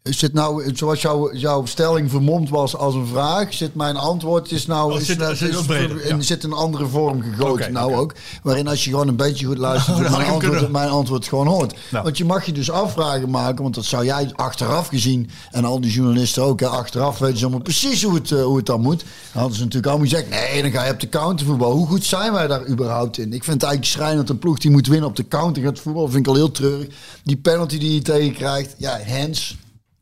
[0.03, 4.51] is dit nou, zoals jouw, jouw stelling vermomd was als een vraag, zit mijn antwoord
[4.51, 6.15] is nou, Oh, is, zit- nou- zit is breder, ja.
[6.15, 8.13] in- zit een andere vorm gegoten nou ook,
[8.43, 10.71] waarin als je gewoon een beetje goed luistert, had mijn, antwoord, kunnen.
[10.71, 11.75] mijn antwoord gewoon hoort.
[11.91, 12.03] Nou.
[12.03, 15.81] Want je mag je dus afvragen maken, want dat zou jij achteraf gezien, en al
[15.81, 18.81] die journalisten ook, hè, achteraf weten ze allemaal precies hoe het, eh, hoe het dan
[18.81, 18.99] moet.
[18.99, 19.07] Dan
[19.41, 21.71] hadden ze natuurlijk allemaal gezegd, nee, dan ga je op de countervoetbal.
[21.71, 23.33] Hoe goed zijn wij daar überhaupt in?
[23.33, 25.79] Ik vind het eigenlijk schrijnend dat een ploeg die moet winnen op de counter gaat
[25.79, 26.87] voetbal, vind ik al heel treurig.
[27.23, 29.57] Die penalty die je tegenkrijgt, ja, hands.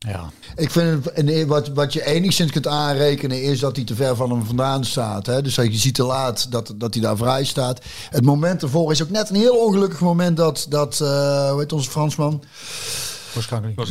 [0.06, 0.30] Ja.
[0.56, 4.16] Ik vind het, en wat, wat je enigszins kunt aanrekenen is dat hij te ver
[4.16, 5.26] van hem vandaan staat.
[5.26, 5.42] Hè?
[5.42, 7.80] Dus je ziet te laat dat, dat hij daar vrij staat.
[8.10, 11.72] Het moment ervoor is ook net een heel ongelukkig moment dat, dat eh hoe heet
[11.72, 12.42] onze Fransman?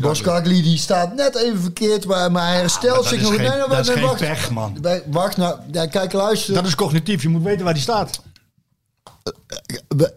[0.02, 3.32] Boskagli, die staat net even verkeerd, maar, maar hij herstelt dat zich is nog.
[3.32, 4.20] geen- nee, nee, dat nee, is geen wacht.
[4.20, 4.78] pech, man.
[5.06, 6.54] Wacht nou, nee, kijk luister.
[6.54, 8.22] Dat is cognitief, je moet weten waar die staat.
[9.88, 10.14] We-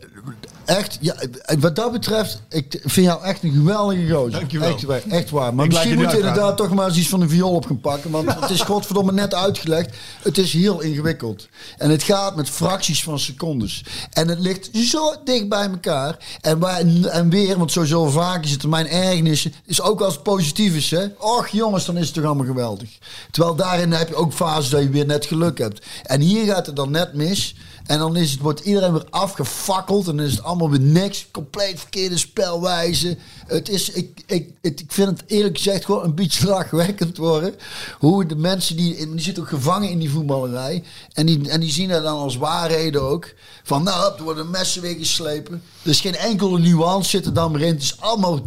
[0.64, 1.14] Echt, ja,
[1.58, 4.30] wat dat betreft, ik vind jou echt een geweldige gozer.
[4.30, 4.68] Dankjewel.
[4.68, 5.54] Echt, waar, echt waar.
[5.54, 7.80] Maar Ik misschien moet je inderdaad toch maar eens iets van een viool op gaan
[7.80, 8.10] pakken.
[8.10, 9.96] Want het is godverdomme net uitgelegd.
[10.22, 11.48] Het is heel ingewikkeld.
[11.78, 13.84] En het gaat met fracties van secondes.
[14.10, 16.16] En het ligt zo dicht bij elkaar.
[16.40, 16.80] En, waar,
[17.10, 20.90] en weer, want sowieso vaak is het mijn ergernissen, is ook als het positief is.
[20.90, 21.06] Hè?
[21.18, 22.98] Och jongens, dan is het toch allemaal geweldig.
[23.30, 25.86] Terwijl daarin heb je ook fases dat je weer net geluk hebt.
[26.02, 27.54] En hier gaat het dan net mis.
[27.86, 30.08] En dan is het, wordt iedereen weer afgefakkeld.
[30.08, 31.26] En dan is het allemaal weer niks.
[31.30, 33.16] Compleet verkeerde spelwijze.
[33.46, 37.54] Het is, ik, ik, het, ik vind het eerlijk gezegd gewoon een beetje lachwekkend worden.
[37.98, 40.84] Hoe de mensen die, die zitten ook gevangen in die voetballerij.
[41.12, 43.34] En die, en die zien dat dan als waarheden ook.
[43.62, 45.62] Van nou, er worden messen weer geslepen.
[45.82, 47.74] Er is geen enkele nuance zit er dan meer in.
[47.74, 48.40] Het is allemaal,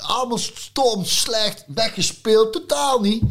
[0.00, 2.52] allemaal stom, slecht, weggespeeld.
[2.52, 3.22] Totaal niet.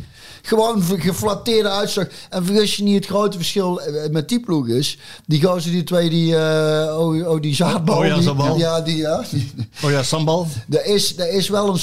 [0.47, 2.07] Gewoon geflatteerde uitslag.
[2.29, 4.97] En vergis je niet, het grote verschil eh, met die ploeg is.
[5.25, 7.97] Die gozer, die twee, die, eh oh, oh, die zaadbal.
[7.97, 8.57] Oh ja, die-.
[8.57, 9.23] Ja, die, ja.
[9.31, 9.51] die-
[9.83, 10.47] Oh ja, Sambal.
[10.69, 11.79] er is, er is wel een.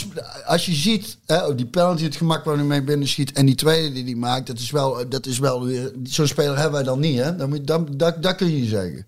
[0.46, 3.32] Als je ziet, hè, oh, die penalty, het gemak waar hij mee binnen schiet.
[3.32, 5.08] en die tweede die hij maakt, dat is wel.
[5.08, 5.68] Dat is wel
[6.02, 7.36] Zo'n speler hebben wij dan niet, hè?
[7.36, 9.06] Dan moet, dan, dat, dat kun je niet zeggen.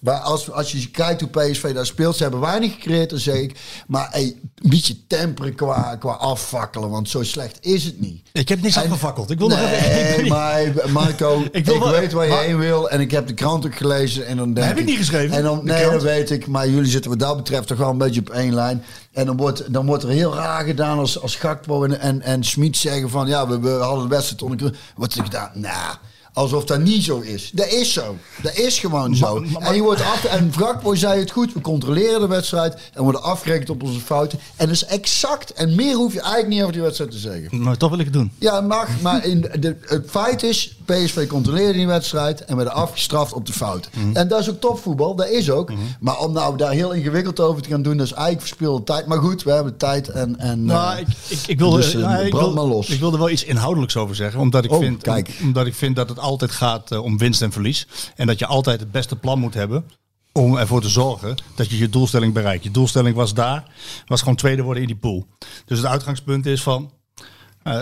[0.00, 3.34] Maar als, als je kijkt hoe PSV daar speelt, ze hebben weinig gecreëerd, dat zeg
[3.34, 3.58] ik.
[3.86, 4.22] Maar hey,
[4.54, 8.28] een beetje temperen qua, qua afvakkelen, want zo slecht is het niet.
[8.32, 9.30] Ik heb niks En- afgefakkeld.
[9.30, 10.20] Ik wil nog even...
[10.20, 13.34] Nee, maar Marco, Ik ik, wel- weet waar je heen wil en ik heb de
[13.34, 14.26] krant ook gelezen.
[14.26, 16.46] En dan denk heb ik niet geschreven, En dan, nee, dat weet ik.
[16.46, 18.82] Maar jullie zitten wat dat betreft toch wel een beetje op één lijn.
[19.12, 22.44] En dan wordt, dan wordt er heel raar gedaan als, als Gakpo en, en, en
[22.44, 23.26] Smit zeggen van...
[23.28, 24.82] Ja, we, we hadden de wedstrijd onder controle.
[24.96, 25.50] Wordt er gedaan?
[25.54, 25.96] Nou,
[26.34, 27.50] alsof dat niet zo is.
[27.54, 28.16] Dat is zo.
[28.42, 29.40] Dat is gewoon zo.
[29.40, 30.24] Maar- maar- en je wordt af...
[30.24, 30.52] En
[30.92, 31.52] zei het goed.
[31.52, 34.38] We controleren de wedstrijd en worden afgerekend op onze fouten.
[34.56, 35.52] En dat is exact.
[35.52, 37.62] En meer hoef je eigenlijk niet over die wedstrijd te zeggen.
[37.62, 38.32] Maar toch wil ik het doen.
[38.38, 38.88] Ja, mag.
[39.02, 43.52] Maar in de, het feit is, PSV controleerde die wedstrijd en werden afgestraft op de
[43.52, 43.88] fout.
[43.94, 44.16] Mhm.
[44.16, 45.72] En dat is ook topvoetbal, dat is ook.
[46.00, 49.06] Maar om nou daar heel ingewikkeld over te gaan doen, dat is eigenlijk verspilde tijd.
[49.06, 50.38] Maar goed, we hebben tijd en...
[50.38, 52.88] en Nou, eh, ik, ik, ik, wilde, dus, eh, nou, ik, wil, maar los.
[52.88, 54.40] ik wilde wel iets inhoudelijks over zeggen.
[54.40, 55.30] Omdat ik, Oh, vind, kijk.
[55.42, 57.86] omdat ik vind dat het altijd gaat eh, om winst en verlies.
[58.16, 59.90] En dat je altijd het beste plan moet hebben
[60.32, 62.64] om ervoor te zorgen dat je je doelstelling bereikt.
[62.64, 63.72] Je doelstelling was daar,
[64.06, 65.26] was gewoon tweede worden in die pool.
[65.64, 66.92] Dus het uitgangspunt is van,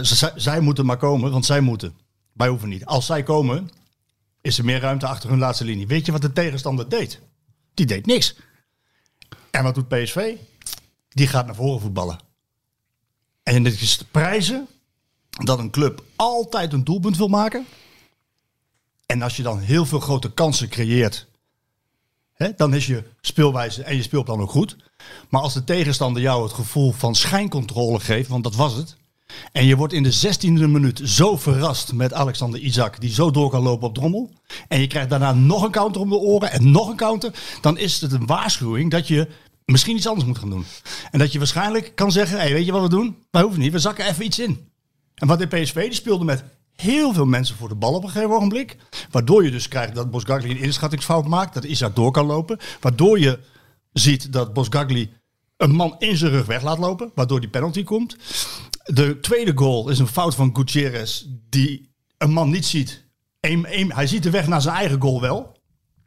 [0.02, 1.94] ze- zij, moeten maar komen, want zij moeten.
[2.32, 2.86] Wij hoeven niet.
[2.86, 3.70] Als zij komen,
[4.40, 5.86] is er meer ruimte achter hun laatste linie.
[5.86, 7.20] Weet je wat de tegenstander deed?
[7.74, 8.34] Die deed niks.
[9.50, 10.34] En wat doet PSV?
[11.08, 12.18] Die gaat naar voren voetballen.
[13.42, 14.68] En het is prijzen
[15.30, 17.66] dat een club altijd een doelpunt wil maken.
[19.12, 21.26] En als je dan heel veel grote kansen creëert,
[22.32, 24.76] hè, dan is je speelwijze en je speelplan ook goed.
[25.28, 28.96] Maar als de tegenstander jou het gevoel van schijncontrole geeft, want dat was het.
[29.52, 33.50] En je wordt in de 16e minuut zo verrast met Alexander Isaac, die zo door
[33.50, 34.30] kan lopen op drommel.
[34.68, 37.34] En je krijgt daarna nog een counter om de oren en nog een counter.
[37.60, 39.28] Dan is het een waarschuwing dat je
[39.64, 40.64] misschien iets anders moet gaan doen.
[41.10, 43.16] En dat je waarschijnlijk kan zeggen, hey, weet je wat we doen?
[43.30, 44.68] Wij hoeven niet, we zakken even iets in.
[45.14, 46.44] En wat de PSV, die speelde met
[46.82, 48.76] heel veel mensen voor de bal op een gegeven ogenblik.
[49.10, 51.54] Waardoor je dus krijgt dat Bosgagli een inschattingsfout maakt.
[51.54, 52.58] Dat Isaac door kan lopen.
[52.80, 53.38] Waardoor je
[53.92, 55.12] ziet dat Bosgagli
[55.56, 57.10] een man in zijn rug weg laat lopen.
[57.14, 58.16] Waardoor die penalty komt.
[58.84, 61.24] De tweede goal is een fout van Gutierrez.
[61.48, 63.04] Die een man niet ziet.
[63.88, 65.56] Hij ziet de weg naar zijn eigen goal wel.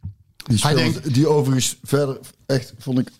[0.01, 0.07] die,
[0.47, 3.11] hij speelde- denkt- die overigens verder echt, vond ik,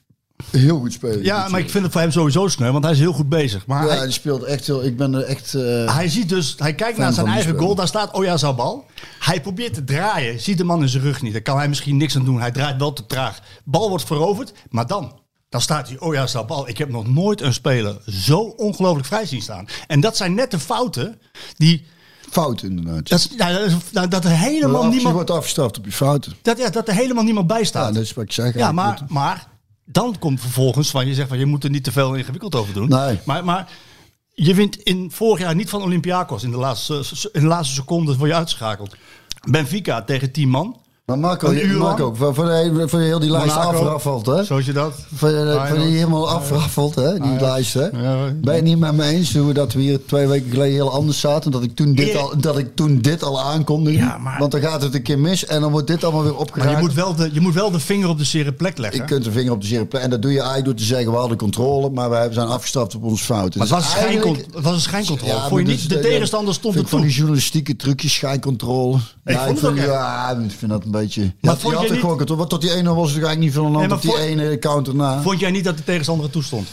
[0.51, 1.23] heel goed spelen.
[1.23, 2.71] Ja, maar ik vind het voor hem sowieso sneu.
[2.71, 3.65] Want hij is heel goed bezig.
[3.65, 4.83] Maar Ja, hij, speelt echt heel...
[4.83, 5.53] Ik ben er echt...
[5.53, 8.85] eh, Hij ziet dus, hij kijkt naar zijn eigen goal, daar staat Oya Zabal.
[9.19, 11.33] Hij probeert te draaien, ziet de man in zijn rug niet.
[11.33, 12.39] Daar kan hij misschien niks aan doen.
[12.39, 13.39] Hij draait wel te traag.
[13.63, 16.67] Bal wordt veroverd, maar dan, dan staat hij Oya Zabal.
[16.69, 19.65] Ik heb nog nooit een speler zo ongelooflijk vrij zien staan.
[19.87, 21.19] En dat zijn net de fouten
[21.57, 21.85] die,
[22.29, 23.09] fout inderdaad.
[23.09, 26.33] dat, nou, dat, nou, dat er helemaal je niemand, wordt afgestraft op je fouten.
[26.41, 27.93] dat, ja, dat er helemaal niemand bij Ja, staat.
[27.93, 28.53] dat is wat ik zeg.
[28.53, 29.47] Ja, maar, maar
[29.85, 32.73] dan komt vervolgens van je zegt van je moet er niet te veel ingewikkeld over
[32.73, 32.89] doen.
[32.89, 33.19] Nee.
[33.25, 33.71] Maar, maar
[34.33, 36.43] je wint in vorig jaar niet van Olympiakos.
[36.43, 38.95] In de laatste, in de laatste seconde word je uitgeschakeld.
[39.49, 40.79] Benfica tegen 10 man.
[41.05, 44.43] Maar Marco, uur Marco voor, voor, de, voor je heel die lijst afraffelt, hè?
[44.43, 44.93] Zoals je dat.
[45.15, 45.89] Voor je, voor Feyenoord.
[45.89, 47.19] je helemaal afraffelt, hè?
[47.19, 47.81] Die lijst, hè?
[47.83, 47.91] Ja.
[47.91, 50.91] Ben je het niet met me eens hoe dat we hier twee weken geleden heel
[50.91, 51.51] anders zaten?
[51.51, 53.99] Dat ik toen dit, al, dat ik toen dit al aankondigde?
[53.99, 56.31] Ja, maar- Want dan gaat het een keer mis en dan wordt dit allemaal weer
[56.31, 56.71] Maar opgeraakt.
[56.71, 58.99] je moet, wel de, je moet wel de vinger op de zere plek leggen.
[58.99, 60.01] Je kunt de vinger op de zere plek.
[60.01, 62.95] En dat doe je eigenlijk door te zeggen, we hadden controle, maar wij zijn afgestraft
[62.95, 63.59] op onze fouten.
[63.59, 65.33] maar het was, Dus een schijncon- eigenlijk- het was een schijncontrole.
[65.33, 68.13] Ja, Vond je maar niet, dus- de tegenstander stond er ik van die journalistieke trucjes,
[68.13, 68.97] schijncontrole.
[69.25, 69.75] ja, het echt.
[69.75, 71.21] ja, ik vind dat een beetje...
[71.41, 72.35] Maar je vond had je er niet- controle.
[72.35, 74.59] Want tot die ene was er eigenlijk niet veel aan Nee, maar die vond- ene
[74.59, 75.21] counter na.
[75.21, 76.67] Vond jij niet dat de tegenstander er toe stond?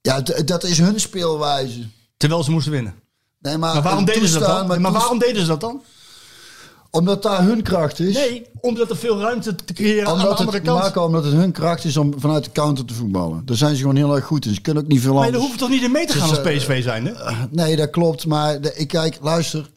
[0.00, 1.86] Ja, dat is hun speelwijze.
[2.16, 2.94] Terwijl ze moesten winnen.
[3.38, 4.80] Nee, maar, Maar waarom deden ze dat dan?
[4.80, 5.82] Maar, waarom deden ze dat dan?
[6.90, 8.14] Omdat daar hun kracht is.
[8.14, 10.78] Nee, omdat er veel ruimte te creëren aan de Omdat andere het, kant.
[10.80, 13.42] Marco, omdat het hun kracht is om vanuit de counter te voetballen.
[13.46, 14.54] Daar zijn ze gewoon heel erg goed in.
[14.54, 15.36] Ze kunnen ook niet veel Nee, anders.
[15.38, 17.12] daar hoeft toch niet in mee te gaan Dus, als PSV zijn, hè?
[17.50, 18.26] Nee, dat klopt.
[18.26, 19.70] Maar de- ik kijk, luister.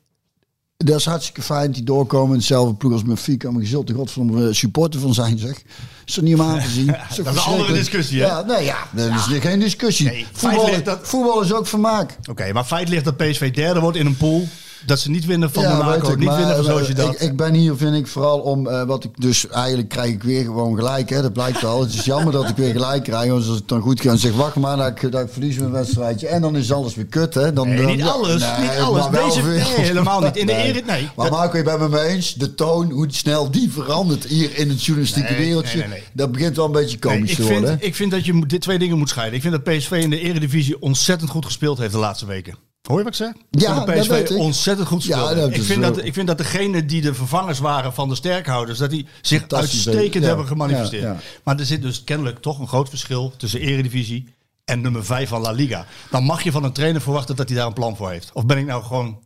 [0.78, 2.36] Dat is hartstikke fijn die doorkomen.
[2.36, 3.52] Hetzelfde ploeg als Benfica.
[3.52, 5.62] Maar je zult er godverdomme eh, supporter van zijn, zeg.
[6.06, 6.88] Is er niet om aan te zien.
[7.10, 8.28] Is dat is een andere discussie, hè?
[8.28, 8.78] Ja, nee, ja.
[8.92, 10.06] Dat is geen discussie.
[10.06, 12.18] Nee, voetbal, feitelijk dat- voetbal is ook vermaak.
[12.30, 14.48] Oké, maar feit ligt dat PSV derde wordt in een pool.
[14.86, 17.14] Dat ze niet winnen van Ja, Monaco, ik, niet maar, winnen van eh, Sociedad.
[17.14, 20.24] Ik, ik ben hier, vind ik, vooral om eh, wat ik dus eigenlijk krijg ik
[20.24, 21.10] weer gewoon gelijk.
[21.10, 21.82] Hè, dat blijkt wel.
[21.82, 23.30] Het is jammer dat ik weer gelijk krijg.
[23.32, 25.72] Want als het dan goed gaat, zeg wacht maar, dat ik, dat ik verlies mijn
[25.72, 26.28] wedstrijdje.
[26.28, 27.34] En dan is alles weer kut.
[27.34, 27.54] Hè.
[27.54, 29.10] Dan, Nee, dan- niet alles, nee, niet alles.
[29.10, 30.38] Deze- nee, helemaal niet.
[30.38, 31.10] In de ere- nee.
[31.16, 32.34] Maar Dat- Marco, je bent met me eens.
[32.34, 35.78] De toon, hoe snel die verandert hier in het journalistieke Nee, wereldje.
[35.78, 36.08] nee, nee, nee.
[36.14, 37.68] Dat begint wel een beetje Nee, komisch ik, te worden.
[37.70, 39.36] vind, ik vind dat je dit twee dingen moet scheiden.
[39.36, 42.56] Ik vind dat PSV in de eredivisie ontzettend goed gespeeld heeft de laatste weken.
[42.88, 43.34] Hoor je wat ik zeg?
[43.50, 44.38] Ja, dat PSV weet ik.
[44.38, 45.56] ontzettend goed Ja, dat heeft.
[45.56, 48.90] ik, vind dat, ik vind dat degene die de vervangers waren van de sterkhouders, dat
[48.90, 50.30] die zich uitstekend ja.
[50.30, 51.04] hebben gemanifesteerd.
[51.04, 51.20] Ja, ja.
[51.44, 54.34] Maar er zit dus kennelijk toch een groot verschil tussen eredivisie
[54.66, 55.86] en nummer 5 van La Liga.
[56.10, 58.32] Dan mag je van een trainer verwachten dat hij daar een plan voor heeft.
[58.34, 59.20] Of ben ik nou gewoon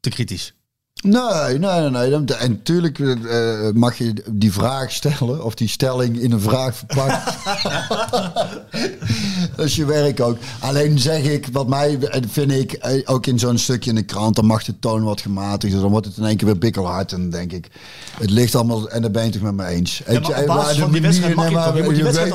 [0.00, 0.54] te kritisch?
[1.02, 2.14] Nee, nee, nee.
[2.14, 7.20] En natuurlijk eh, mag je die vraag stellen, of die stelling in een vraag verpakken.
[9.56, 10.36] dat is je werk ook.
[10.60, 11.98] Alleen zeg ik, wat mij
[12.28, 15.20] vind ik, eh, ook in zo'n stukje in de krant, dan mag de toon wat
[15.20, 15.80] gematigder.
[15.80, 17.12] Dan wordt het in één keer weer bikkelhard.
[17.12, 17.68] En dan denk ik,
[18.20, 20.02] het ligt allemaal, en daar ben je het toch met me eens.
[20.06, 22.32] maar op eh, basis van die wedstrijd mag je je weet-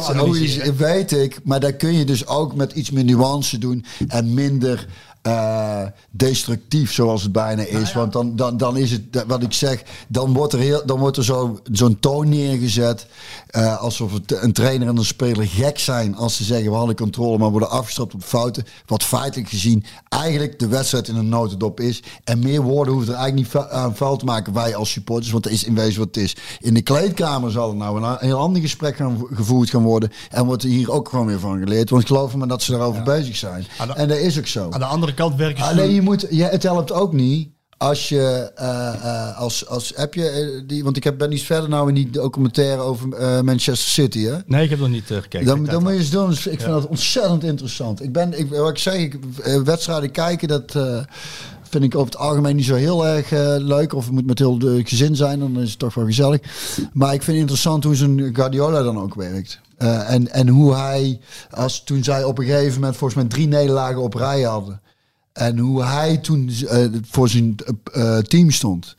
[0.69, 4.34] oh, weet ik, maar daar kun je dus ook met iets meer nuance doen en
[4.34, 4.88] minder
[5.32, 5.82] eh,
[6.12, 7.94] destructief, zoals het bijna Nou is.
[7.94, 11.18] Want dan, dan, dan is het, wat ik zeg, dan wordt er, heel, dan wordt
[11.18, 13.06] er zo, zo'n toon neergezet.
[13.48, 16.95] eh, alsof het een trainer en een speler gek zijn als ze zeggen we hadden
[16.95, 18.66] controle, maar worden afgestraft op fouten.
[18.86, 22.04] Wat feitelijk gezien eigenlijk de wedstrijd in een notendop is.
[22.24, 25.44] En meer woorden hoeven er eigenlijk niet aan vuil te maken, wij als supporters, want
[25.44, 26.36] dat is in wezen wat het is.
[26.60, 30.12] In de kleedkamer zal er nou een heel ander gesprek gaan vo- gevoerd gaan worden.
[30.30, 31.90] En wordt er hier ook gewoon weer van geleerd.
[31.90, 33.66] Want geloof me dat ze daarover bezig zijn.
[33.88, 34.70] De- en dat is ook zo.
[34.70, 35.64] Aan de andere kant werken.
[35.64, 40.14] Alleen je moet, ja, het helpt ook niet als je, eh, eh, als, als heb
[40.14, 43.07] je eh, die, want ik heb, ben iets verder nou in die documentaire over
[43.44, 44.35] Manchester City, hè?
[44.45, 45.45] Nee, ik heb nog niet gekeken.
[45.45, 46.31] Dan, dan moet je eens doen.
[46.31, 48.03] Ik vind dat ontzettend interessant.
[48.03, 49.18] Ik ben, ik, wat ik zeg, ik,
[49.64, 50.72] wedstrijden kijken, dat
[51.61, 53.30] vind ik over het algemeen niet zo heel erg
[53.61, 53.94] leuk.
[53.94, 56.41] Of het moet met heel de gezin zijn, dan is het toch wel gezellig.
[56.94, 59.60] Maar ik vind het interessant hoe zo'n Guardiola dan ook werkt.
[59.77, 61.19] En, en hoe hij,
[61.52, 64.81] als toen zij op een gegeven moment volgens mij drie nederlagen op rij hadden.
[65.38, 67.55] En hoe hij toen eh, voor zijn
[67.93, 68.95] eh, eh, team stond.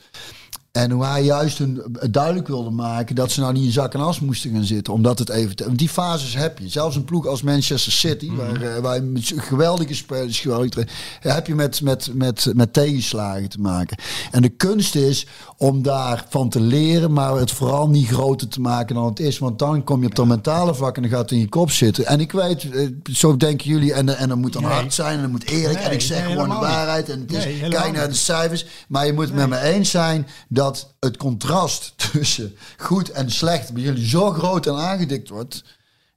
[0.72, 4.00] En hoe hij juist hun duidelijk wilde maken dat ze nou niet in zak en
[4.00, 4.92] as moesten gaan zitten.
[4.92, 5.56] Omdat het even.
[5.56, 6.68] te- die fases heb je.
[6.68, 10.84] Zelfs een ploeg als Manchester City, waar, eh, waar je geweldige spelers, geweldig tra-
[11.20, 13.96] heb je met, met, met, met tegenslagen te maken.
[14.30, 15.26] En de kunst is
[15.56, 19.38] om daarvan te leren, maar het vooral niet groter te maken dan het is.
[19.38, 21.70] Want dan kom je op dat mentale vlak en dan gaat het in je kop
[21.70, 22.06] zitten.
[22.06, 24.72] En ik weet, eh, zo denken jullie, en, en dan moet dan Nee.
[24.72, 25.78] hard zijn en dan moet eerlijk.
[25.80, 27.08] en ik zeg nee, gewoon de waarheid.
[27.08, 28.66] En het is, kijk naar de cijfers.
[28.88, 30.26] Maar je moet het met me eens zijn
[30.58, 35.64] dat het contrast tussen goed en slecht bij jullie zo groot en aangedikt wordt.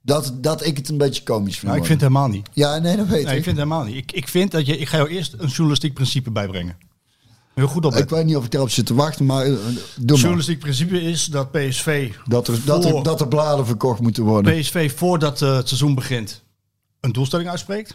[0.02, 1.66] Dat, dat ik het een beetje komisch vind.
[1.66, 2.48] Nou, ik vind het helemaal niet.
[2.52, 3.44] Ja, nee, dat weet Nee, ik ik.
[3.44, 3.96] vind het helemaal niet.
[3.96, 4.78] Ik, ik vind dat je...
[4.78, 6.76] Ik ga jou eerst een journalistiek principe bijbrengen.
[7.54, 7.94] Heel goed op.
[7.94, 10.16] Ik weet niet of ik erop zit te wachten, maar eh, doe maar.
[10.16, 12.12] journalistiek principe is dat PSV...
[12.24, 14.60] Dat er, dat, er, dat er bladen verkocht moeten worden.
[14.60, 16.42] PSV voordat eh, het seizoen begint
[17.00, 17.94] een doelstelling uitspreekt.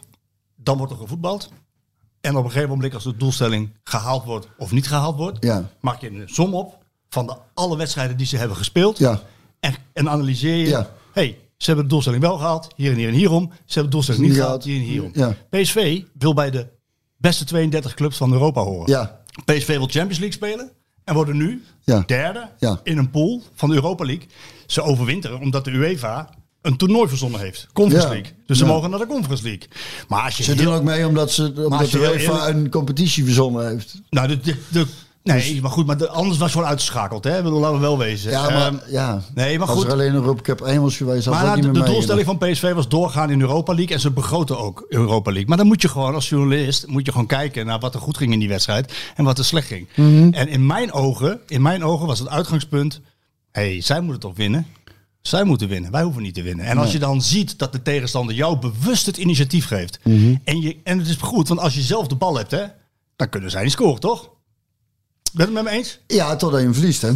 [0.55, 1.49] Dan wordt er gevoetbald.
[2.27, 5.69] En op een gegeven moment als de doelstelling gehaald wordt of niet gehaald wordt, Ja.
[5.79, 6.77] maak je een som op
[7.09, 8.97] van de alle wedstrijden die ze hebben gespeeld.
[8.97, 9.21] Ja.
[9.59, 10.67] En, en analyseer je.
[10.67, 10.89] Ja.
[11.13, 13.49] hey, ze hebben de doelstelling wel gehaald, hier en hier en hierom.
[13.51, 15.11] Ze hebben de doelstelling niet Niet gehaald, hier en hierom.
[15.13, 15.35] Ja.
[15.49, 16.67] PSV wil bij de
[17.17, 18.89] beste 32 clubs van Europa horen.
[18.91, 20.71] Ja, PSV wil Champions League spelen
[21.03, 22.03] en worden nu Ja.
[22.05, 22.49] derde
[22.83, 24.27] in een pool van de Europa League.
[24.65, 26.29] Ze overwinteren omdat de UEFA
[26.61, 27.67] een toernooi verzonnen heeft.
[27.73, 28.13] Conference Ja.
[28.13, 28.33] League.
[28.45, 29.67] Dus ze mogen naar de Conference League.
[30.07, 32.69] Maar als je heel- doen ook mee omdat, ze, omdat als je de UEFA een
[32.69, 34.01] competitie verzonnen heeft.
[34.09, 34.85] Nou, de, de, de-
[35.23, 37.23] nee, maar goed, maar de, anders was gewoon uitgeschakeld.
[37.23, 37.41] Hè?
[37.43, 38.31] Bedoel, laten we wel wezen.
[38.31, 39.21] Ja, maar, Ehm, ja.
[39.35, 39.85] nee, maar als goed.
[39.87, 42.25] er alleen een Europa Cup 1 was geweest, Maar niet de, meer de mee doelstelling
[42.25, 45.47] van PSV was doorgaan in Europa League en ze begroten ook Europa League.
[45.49, 48.17] Maar dan moet je gewoon als journalist moet je gewoon kijken naar wat er goed
[48.17, 49.87] ging in die wedstrijd en wat er slecht ging.
[49.95, 50.29] Mhm.
[50.33, 53.01] En in mijn ogen, in mijn ogen was het uitgangspunt:
[53.51, 54.67] hey, zij moeten toch winnen?
[55.27, 56.65] Zij moeten winnen, wij hoeven niet te winnen.
[56.65, 59.99] En als je dan ziet dat de tegenstander jou bewust het initiatief geeft.
[60.03, 60.35] Mhm.
[60.43, 62.65] en, je, en het is goed, want als je zelf de bal hebt, hè,
[63.15, 64.21] dan kunnen zij niet scoren, toch?
[64.21, 64.31] Ben
[65.31, 65.99] je het met me eens?
[66.07, 67.11] Ja, totdat je hem verliest, hè.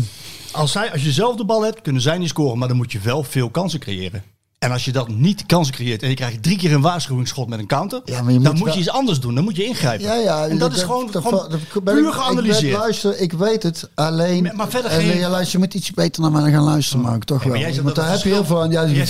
[0.52, 2.58] Als, zij, als je zelf de bal hebt, kunnen zij niet scoren.
[2.58, 4.24] Maar dan moet je wel veel kansen creëren.
[4.62, 7.60] En als je dat niet kansen creëert en je krijgt drie keer een waarschuwingsschot met
[7.60, 9.36] een counter, Ja, maar je dan moet je iets anders doen.
[9.36, 10.06] Dan moet je ingrijpen.
[10.06, 10.48] Ja, ja.
[10.48, 12.62] en dat, is gewoon, gewoon dat ik- puur Ik geanalyseerd.
[12.62, 13.90] weet, luister, ik weet het.
[13.96, 14.44] Alleen.
[14.44, 17.02] Maar- maar verder alleen, geen- ja, luister, je moet iets beter naar mij gaan luisteren,
[17.02, 17.84] maar toch Ja, maar wel.
[17.84, 18.72] Want daar heb je heel veel aan.
[18.72, 19.10] Ja, het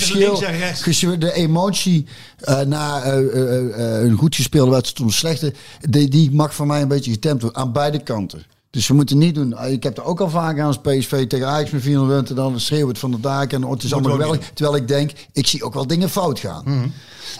[0.80, 1.18] verschil.
[1.18, 2.06] De emotie
[2.38, 6.54] eh, na eh, eh, eh, een goed gespeelde wedstrijd tot een slechte, die, die mag
[6.54, 8.44] voor mij een beetje getemd worden aan beide kanten.
[8.72, 9.58] Dus we moeten niet doen.
[9.66, 12.36] Ik heb er ook al vaak aan als PSV tegen Ajax met 400 punten.
[12.36, 14.50] Dan schreeuwt het van de daken en het is allemaal geweldig.
[14.54, 16.62] Terwijl ik denk, ik zie ook wel dingen fout gaan.
[16.64, 16.88] Mhm.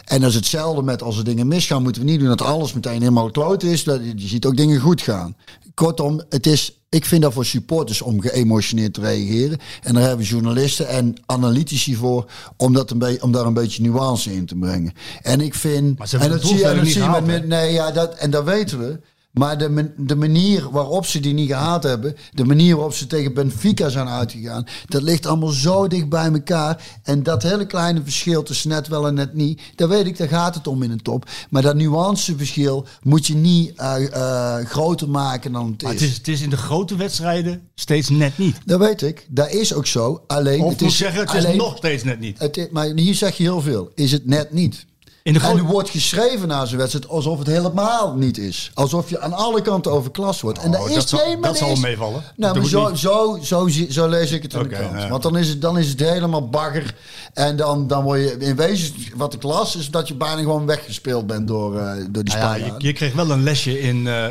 [0.05, 2.73] En dat is hetzelfde met als er dingen misgaan, moeten we niet doen dat alles
[2.73, 3.85] meteen helemaal kloot is.
[3.85, 5.37] Dat, je ziet ook dingen goed gaan.
[5.75, 9.59] Kortom, het is, ik vind dat voor supporters om geëmotioneerd te reageren.
[9.83, 13.83] En daar hebben journalisten en analytici voor om, dat een beetje, om daar een beetje
[13.83, 14.93] nuance in te brengen.
[15.23, 15.99] En ik vind.
[15.99, 18.15] Maar ze hebben en dat zie je, en dat zie je met- Nee, ja, dat,
[18.15, 19.01] en dat weten we.
[19.33, 23.35] Maar de, de manier waarop ze die niet gehaald hebben, de manier waarop ze tegen
[23.35, 26.83] Benfica zijn uitgegaan, dat ligt allemaal zo dicht bij elkaar.
[27.03, 30.29] En dat hele kleine verschil tussen net wel en net niet, daar weet ik, daar
[30.29, 31.29] gaat het om in een top.
[31.51, 36.01] Maar dat nuanceverschil moet je niet eh, eh, groter maken dan het Maar is.
[36.01, 38.57] het is, het is in de grote wedstrijden steeds net niet.
[38.65, 40.23] Dat weet ik, dat is ook zo.
[40.27, 42.39] Alleen, Of het moet is, zeggen, het is alleen, nog steeds net niet.
[42.39, 43.91] het is- maar hier zeg je heel veel.
[43.95, 44.87] Is het net niet?
[45.23, 48.71] In de En er wordt geschreven na zo'n wedstrijd alsof het helemaal niet is.
[48.75, 50.59] Alsof je aan alle kanten overklast wordt.
[50.59, 52.23] En dat Oh, is zal- dat zal meevallen.
[52.37, 55.01] Nou, maar zo, zo, zo, zo lees ik het in Oké, de krant.
[55.03, 55.09] ja.
[55.09, 56.95] Want dan is, het, dan is het helemaal bagger.
[57.35, 60.67] En dan, dan word je in wezen, wat ik las, is dat je bijna gewoon
[60.67, 62.81] weggespeeld bent door, eh, door die Nou ja, Spanjaarden.
[62.81, 64.27] je, je kreeg wel een lesje in, eh,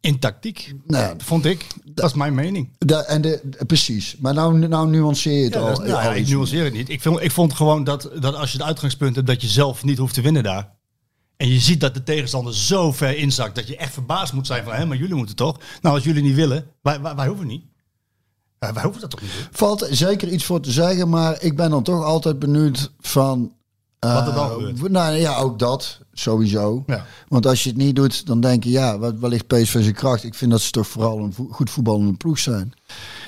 [0.00, 0.74] in tactiek.
[0.86, 1.66] Nou, Vond ik.
[1.94, 2.70] Dat is mijn mening.
[2.78, 4.16] Da- en de, precies.
[4.18, 5.66] Maar nou, nou nuanceer je het Ja, al.
[5.66, 6.88] dat nou ja, al ik nuanceer het niet.
[6.88, 9.84] Ik, vind, ik vond gewoon dat, dat als je het uitgangspunt hebt dat je zelf
[9.84, 10.76] niet hoeft te winnen daar.
[11.36, 14.64] En je ziet dat de tegenstander zo ver inzakt dat je echt verbaasd moet zijn
[14.64, 15.58] van, hé, maar jullie moeten toch?
[15.82, 17.64] Nou, als jullie niet willen, wij, wij, wij hoeven niet.
[18.58, 19.30] Wij, wij hoeven dat toch niet?
[19.50, 23.52] Valt zeker iets voor te zeggen, maar ik ben dan toch altijd benieuwd van.
[23.98, 24.90] Eh, Wat er dan gebeurt.
[24.90, 26.82] Nou ja, ook dat sowieso.
[26.86, 27.06] Ja.
[27.28, 30.24] Want als je het niet doet, dan denk je, ja, wat, ligt PSV zijn kracht?
[30.24, 32.72] Ik vind dat ze toch vooral een vo- goed voetballende ploeg zijn.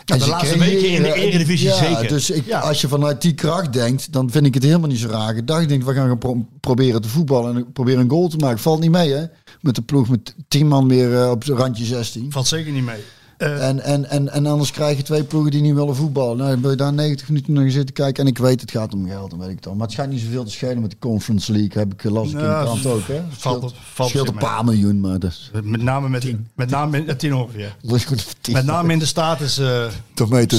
[0.04, 2.08] En de laatste weken in de Eredivisie ja, zeker.
[2.08, 2.60] Dus ik, Ja.
[2.60, 5.36] als je vanuit die kracht denkt, dan vind ik het helemaal niet zo raar.
[5.36, 8.28] Ik dacht, ik denk, we gaan gaan pro- proberen te voetballen en proberen een goal
[8.28, 8.58] te maken.
[8.58, 9.24] Valt niet mee, hè?
[9.60, 12.32] Met de ploeg met tien man weer eh, op het randje 16.
[12.32, 13.00] Valt zeker niet mee.
[13.40, 16.36] Eh, En, en, en, en anders krijg je twee ploegen die niet willen voetballen.
[16.36, 18.22] Nou, dan wil je daar 90 minuten naar zitten kijken.
[18.24, 19.72] En ik weet, het gaat om geld, dan weet ik het al.
[19.74, 21.70] Maar het schijnt niet zoveel te schelen met de Conference League.
[21.82, 23.14] Heb ik las ik in de krant ook, hè?
[23.14, 26.34] Het valt scheelt, op- valt scheelt een paar miljoen, maar dat is, met name met,
[26.54, 27.76] met name in, tien ongeveer.
[27.82, 28.54] dat tien.
[28.54, 29.58] Met name in de status.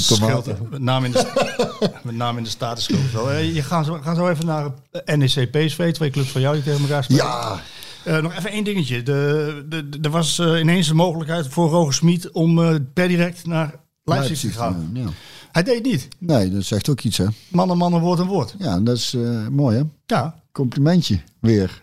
[0.06, 0.52] tomaten.
[0.52, 0.70] het.
[0.70, 1.26] Met name in de,
[2.02, 3.30] met name in de status scheelt wel.
[3.30, 4.70] Eh, Je gaan zo, gaan zo even naar
[5.04, 7.24] NEC PSV, twee clubs van jou die tegen elkaar spelen.
[7.24, 7.60] Ja,
[8.04, 9.02] Eh, nog even één dingetje.
[9.02, 13.08] De, de, de- er was eh, ineens een mogelijkheid voor Roger Smit om eh, per
[13.08, 13.74] direct naar
[14.04, 14.90] Leipzig, te gaan.
[14.94, 15.06] Ja.
[15.52, 16.08] Hij deed niet.
[16.18, 17.26] Nee, dat zegt ook iets, hè?
[17.48, 18.54] Man en man, een woord en woord.
[18.58, 19.16] Ja, dat is
[19.50, 19.82] mooi, hè?
[20.06, 20.34] Ja.
[20.52, 21.82] Complimentje weer.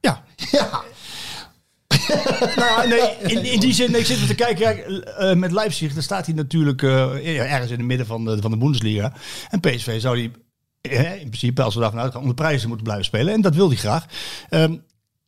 [0.00, 0.24] Ja.
[0.50, 0.82] Ja.
[2.56, 3.00] Nou, nee,
[3.36, 4.56] in, in die zin, nee, ik zit te kijken.
[4.64, 8.50] Kijk, eh, met Leipzig, daar staat hij natuurlijk ergens in het midden van de, van
[8.50, 9.12] de Bundesliga.
[9.50, 10.30] En PSV zou hij
[10.80, 13.34] eh, in principe, als we daarvan uitgaan, om de prijzen moeten blijven spelen.
[13.34, 14.06] En dat wil hij graag.
[14.48, 14.76] Ehm,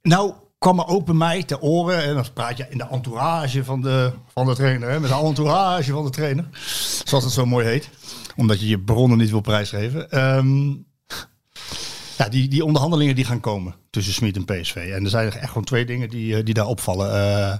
[0.06, 3.64] nou kwam er ook bij mij te oren, en dan praat je in de entourage
[3.64, 6.48] van de, van de trainer, met de entourage van de trainer,
[7.04, 7.90] zoals het zo mooi heet.
[8.36, 10.10] Omdat je je bronnen niet wil prijsgeven.
[10.10, 10.68] Ehm,
[12.18, 14.76] ja, die, die onderhandelingen die gaan komen tussen Smit en PSV.
[14.76, 17.10] En er zijn echt gewoon twee dingen die, eh, die daar opvallen.
[17.10, 17.58] Eh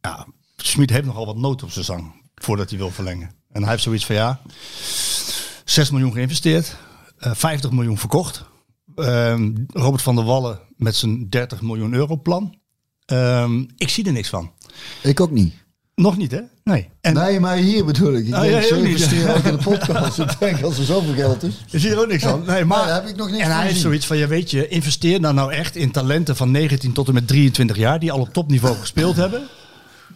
[0.00, 3.30] ja, Smit heeft nogal wat nood op zijn zang voordat hij wil verlengen.
[3.52, 4.40] En hij heeft zoiets van ja,
[5.64, 6.76] 6 miljoen geïnvesteerd,
[7.18, 8.44] eh 50 miljoen verkocht.
[8.94, 12.54] Ehm, Robert van der Wallen met zijn 30 miljoen euro plan.
[13.04, 14.50] Ehm, ik zie er niks van.
[15.02, 15.54] Ik ook niet.
[15.94, 16.40] Nog niet, hè?
[16.64, 16.88] Nee.
[17.00, 18.26] En Nee, maar hier bedoel ik.
[18.26, 18.90] Ik Oh, denk, zo ook niet.
[18.90, 20.18] investeren ook in de podcast.
[20.18, 21.64] ik denk, als er zoveel geld is.
[21.66, 22.44] Je ziet er ook niks van.
[22.46, 23.80] Nee, maar daar heb ik nog niks En hij gezien.
[23.80, 27.14] zoiets van, ja weet je, investeer dan nou echt in talenten van 19 tot en
[27.14, 29.42] met 23 jaar die al op topniveau gespeeld hebben.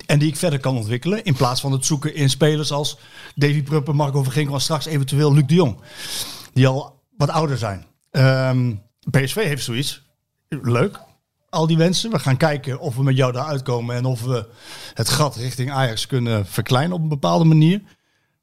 [0.06, 1.24] En die ik verder kan ontwikkelen.
[1.24, 2.98] In plaats van het zoeken in spelers als
[3.34, 5.80] Davy Pruppen, Marco Verginkel en straks eventueel Luc de Jong.
[6.52, 7.86] Die al wat ouder zijn.
[8.10, 8.72] Ehm,
[9.10, 10.05] PSV heeft zoiets.
[10.48, 11.00] Leuk.
[11.50, 12.10] Al die wensen.
[12.10, 13.96] We gaan kijken of we met jou daar uitkomen.
[13.96, 14.48] En of we
[14.94, 17.82] het gat richting Ajax kunnen verkleinen op een bepaalde manier.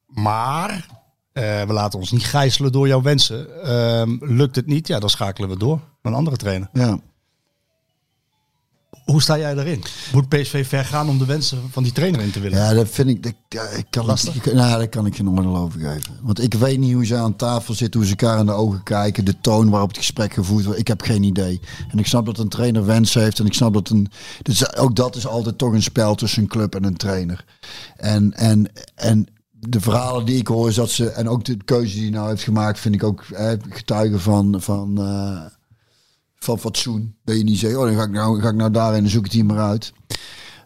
[0.05, 0.87] Maar
[1.33, 3.63] eh, we laten ons niet gijzelen door jouw wensen.
[3.63, 6.69] Ehm, lukt het niet, ja, dan schakelen we door naar een andere trainer.
[6.73, 6.99] Ja.
[9.05, 9.83] Hoe sta jij daarin?
[10.13, 12.57] Moet PSV ver gaan om de wensen van die trainer in te willen?
[12.57, 13.23] Ja, dat vind ik.
[13.23, 14.35] Dat, ja, ik kan Lastig?
[14.35, 16.13] Ik, nou, daar kan ik geen oordeel over geven.
[16.21, 18.83] Want ik weet niet hoe ze aan tafel zitten, hoe ze elkaar in de ogen
[18.83, 20.79] kijken, de toon waarop het gesprek gevoerd wordt.
[20.79, 21.59] Ik heb geen idee.
[21.91, 23.39] En ik snap dat een trainer wensen heeft.
[23.39, 24.11] En ik snap dat een.
[24.41, 27.45] Dus ook dat is altijd toch een spel tussen een club en een trainer.
[27.95, 31.93] En, en, en de verhalen die ik hoor, is dat ze, en ook de keuze
[31.93, 35.41] die hij nou heeft gemaakt, vind ik ook eh, getuigen van, van, eh,
[36.43, 37.15] van fatsoen.
[37.23, 39.23] Dat je niet zegt, oh, dan ga ik nou, ga ik nou daarin en zoek
[39.23, 39.93] het hier maar uit.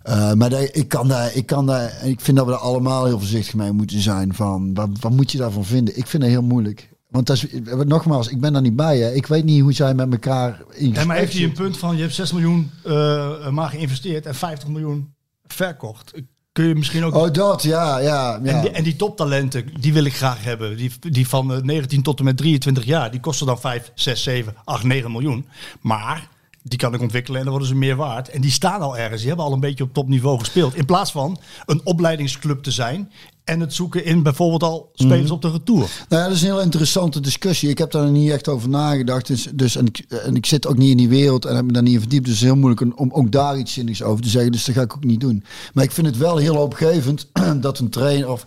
[0.03, 2.57] Eh, maar daar- ik, kan daar, ik, kan daar, en ik vind dat we er
[2.57, 4.33] allemaal heel voorzichtig mee moeten zijn.
[4.33, 5.97] Van, wat, wat moet je daarvan vinden?
[5.97, 6.89] Ik vind het heel moeilijk.
[7.09, 7.47] Want dat is,
[7.85, 8.97] nogmaals, ik ben daar niet bij.
[8.97, 9.13] Hè.
[9.13, 11.95] Ik weet niet hoe zij met elkaar in Ja, maar heeft hij een punt van,
[11.95, 15.13] je hebt 6 miljoen eh, maar geïnvesteerd en 50 miljoen
[15.45, 16.13] verkocht.
[16.57, 17.15] Kun je misschien ook...
[17.15, 18.39] Oh, dat, ja, ja.
[18.43, 18.53] ja.
[18.53, 20.77] En, die, en die toptalenten, die wil ik graag hebben.
[20.77, 24.23] Die, die van eh, 19 tot en met 23 jaar, die kosten dan 5, 6,
[24.23, 25.45] 7, 8, 9 miljoen.
[25.81, 26.27] Maar
[26.63, 28.29] die kan ik ontwikkelen en dan worden ze meer waard.
[28.29, 29.19] En die staan al ergens.
[29.19, 30.75] Die hebben al een beetje op topniveau gespeeld.
[30.75, 33.11] In plaats van een opleidingsclub te zijn
[33.47, 35.31] en het zoeken in bijvoorbeeld al spelers Mhm.
[35.31, 35.79] op de retour.
[36.09, 37.69] Nou ja, dat is een heel interessante discussie.
[37.69, 39.27] Ik heb daar niet echt over nagedacht.
[39.27, 41.71] Dus, dus, en, ik, en ik zit ook niet in die wereld en heb me
[41.71, 42.23] daar niet in verdiept.
[42.25, 44.51] Dus het is heel moeilijk om- ook daar iets zinnigs over te zeggen.
[44.51, 45.43] Dus dat ga ik ook niet doen.
[45.73, 47.27] Maar ik vind het wel heel opgevend
[47.61, 48.45] dat een trainer of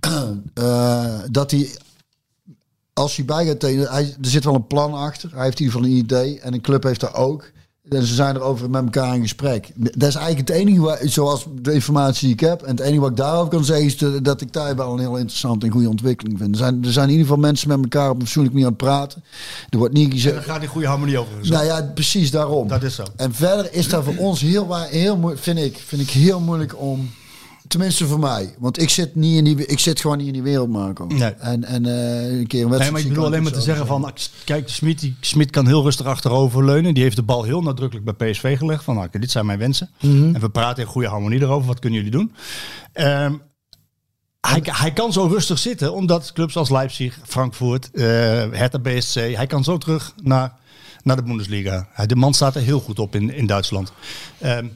[0.54, 1.68] eh, dat hij
[2.92, 5.30] als hij bij gaat trainen, hij, er zit wel een plan achter.
[5.34, 7.50] Hij heeft in ieder geval een idee en een club heeft daar ook.
[7.88, 9.70] En ze zijn erover met elkaar in gesprek.
[9.74, 12.62] Dat is eigenlijk het enige, waar, zoals de informatie die ik heb.
[12.62, 14.98] En het enige wat ik daarover kan zeggen is de- dat ik daar wel een
[14.98, 16.50] heel interessante en goede ontwikkeling vind.
[16.50, 18.76] Er zijn, er zijn in ieder geval mensen met elkaar op een fatsoenlijke manier aan
[18.78, 19.24] het praten.
[19.70, 20.34] Er wordt niet En gezegd...
[20.34, 21.32] daar gaat die goede harmonie over.
[21.38, 21.50] gezorgd.
[21.64, 22.68] Nou ja, precies daarom.
[22.68, 23.02] Dat is zo.
[23.16, 26.80] En verder is daar voor ons heel, heel moeilijk, vind ik, vind ik heel moeilijk
[26.80, 27.10] om,
[27.76, 30.42] tenminste voor mij, want ik zit niet in die, ik zit gewoon niet in die
[30.42, 31.04] wereld, Marco.
[31.06, 31.30] Nee.
[31.30, 32.78] En, en eh, een keer een wedstrijd.
[32.80, 34.12] Nee, maar ik bedoel alleen maar te zeggen van,
[34.44, 36.94] kijk, Smit, die- Smit kan heel rustig achterover leunen.
[36.94, 38.84] Die heeft de bal heel nadrukkelijk bij PSV gelegd.
[38.84, 39.90] Van, nou, dit zijn mijn wensen.
[40.00, 41.66] En we praten in goede harmonie erover.
[41.66, 42.32] Wat kunnen jullie doen?
[42.92, 43.34] Ehm,
[44.40, 48.04] hij, hij kan zo rustig zitten, omdat clubs als Leipzig, Frankfurt, eh
[48.50, 50.52] Hertha BSC, hij kan zo terug naar,
[51.02, 51.88] naar de Bundesliga.
[52.06, 53.92] De man staat er heel goed op in, in Duitsland.
[54.38, 54.66] Ehm,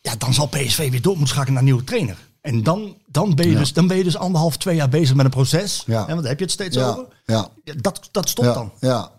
[0.00, 2.16] ja, dan zal PSV weer door moeten schakelen naar een nieuwe trainer.
[2.40, 5.24] En dan, dan, ben je dus, dan ben je dus anderhalf, twee jaar bezig met
[5.24, 5.82] een proces.
[5.86, 6.04] Ja.
[6.04, 7.06] Daar heb je het steeds over.
[7.26, 7.48] ja.
[7.64, 8.72] Ja, dat, dat stopt dan.
[8.80, 9.10] Ja.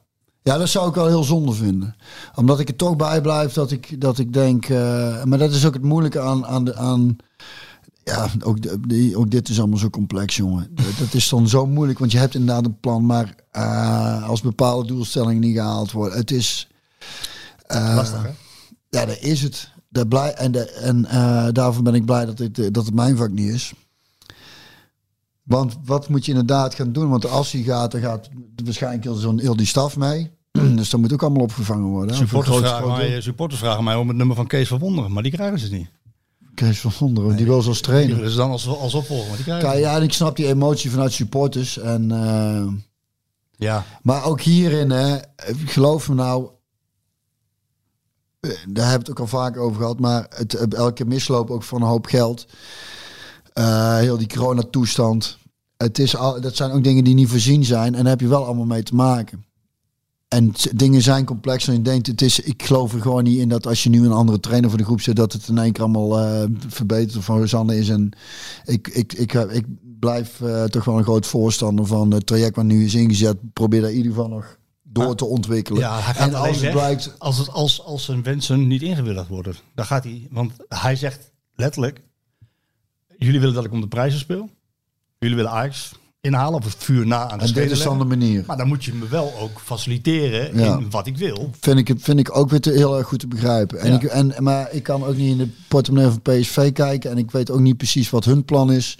[0.41, 1.96] ja, dat zou ik wel heel zonde vinden.
[2.36, 4.66] Omdat ik er toch bij blijf dat ik, dat ik denk...
[4.70, 6.46] eh, maar dat is ook het moeilijke aan...
[6.46, 7.18] aan, de, aan
[8.04, 10.76] ja, ook, de- die, ook dit is allemaal zo complex, jongen.
[11.00, 13.06] Dat, is dan zo moeilijk, want je hebt inderdaad een plan...
[13.06, 16.18] maar eh, als bepaalde doelstellingen niet gehaald worden...
[16.18, 16.68] Het is...
[17.68, 18.30] Lastig, hè?
[18.90, 19.70] Ja, dat is het.
[19.90, 23.18] Dat blij, en de, en eh, daarvoor ben ik blij dat het, dat het mijn
[23.18, 23.74] vak niet is.
[25.44, 27.10] Want wat moet je inderdaad gaan doen?
[27.10, 28.30] Want als hij gaat, dan gaat
[28.64, 30.32] waarschijnlijk heel, zo'n, heel die staf mee.
[30.76, 32.16] dus dat moet ook allemaal opgevangen worden.
[32.16, 35.32] Supporters vragen, mij, supporters vragen mij om het nummer van Kees van Wonderen, maar die
[35.32, 35.90] krijgen ze niet.
[36.53, 38.30] Kees van Wonderen, die wil ze als Die trainer.
[38.30, 40.91] ze dan als, als opvolger, maar die krijgen Kijk, ja, en ik snap die emotie
[40.91, 41.78] vanuit supporters.
[41.78, 42.68] En, eh.
[43.52, 45.18] Ja, maar ook hierin, hè,
[45.66, 46.52] geloof me nou, eh,
[48.40, 51.64] daar hebben we het ook al vaak over gehad, maar het, eh, elke misloop ook
[51.64, 52.48] van een hoop geld.
[53.53, 55.38] Eh, heel die coronatoestand.
[55.78, 57.95] Het is al, dat zijn ook dingen die niet voorzien zijn.
[57.95, 59.44] En daar heb je wel allemaal mee te maken.
[60.28, 62.07] En dingen zijn complexer dan je denkt.
[62.07, 64.70] Het is, ik geloof er gewoon niet in dat als je nu een andere trainer
[64.70, 67.78] voor de groep zet, dat het in één keer allemaal eh, verbeterd of van Rosanne
[67.78, 67.90] is.
[67.90, 68.11] En
[68.66, 69.66] ik, ik, ik, ik,
[69.99, 73.38] blijf eh, toch wel een groot voorstander van het traject wat nu is ingezet.
[73.53, 74.59] Probeer daar in ieder geval nog
[74.91, 75.82] door te ontwikkelen.
[75.82, 77.16] ja hij gaat en als het blijkt.
[77.18, 79.56] als, het, als, als zijn wensen niet ingewilligd worden.
[79.76, 82.02] Dan gaat hij, want hij zegt letterlijk,
[83.18, 84.49] jullie willen dat ik om de prijzen speel.
[85.20, 85.91] Jullie willen Ajax
[86.22, 88.44] inhalen of het vuur na aan de En dit is dan de manier.
[88.48, 90.78] Maar dan moet je me wel ook faciliteren Ja.
[90.78, 91.49] in wat ik wil.
[91.60, 93.80] Vind ik, het- vind ik ook weer te, heel erg goed te begrijpen.
[93.80, 93.95] En Ja.
[93.95, 97.11] ik, en, maar ik kan ook niet in de portemonnee van PSV kijken.
[97.11, 98.98] En ik weet ook niet precies wat hun plan is.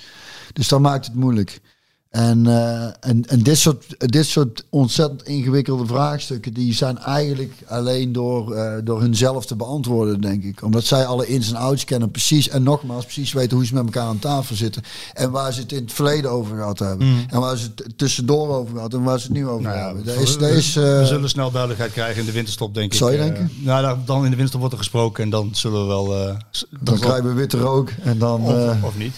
[0.54, 1.62] Dus dat maakt het moeilijk.
[2.10, 6.54] En, eh, en, en dit, soort, dit soort ontzettend ingewikkelde vraagstukken...
[6.54, 10.64] die zijn eigenlijk alleen door, eh door hunzelf te beantwoorden, denk ik.
[10.64, 12.12] Omdat zij alle ins en outs kennen.
[12.12, 14.84] Precies, en nogmaals, precies weten hoe ze met elkaar aan tafel zitten.
[15.14, 17.26] En waar ze het in het verleden over gehad hebben.
[17.30, 19.86] En waar ze het tussendoor over gehad en waar ze het nu over Nou ja,
[19.86, 20.04] hebben.
[20.06, 23.12] We- is, we- is, we eh, zullen snel duidelijkheid krijgen in de winterstop, denk Zou
[23.14, 23.18] ik.
[23.18, 23.52] je Eh, denken?
[23.64, 26.06] nou, dan- in de winterstop wordt er gesproken en dan zullen we wel...
[26.08, 26.38] dan
[26.82, 28.42] dan krijgen we witte rook en dan...
[28.42, 29.14] of, of niet.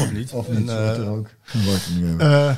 [0.00, 0.32] Of niet.
[0.32, 1.26] Of niet, eh, even.
[2.18, 2.50] Eh,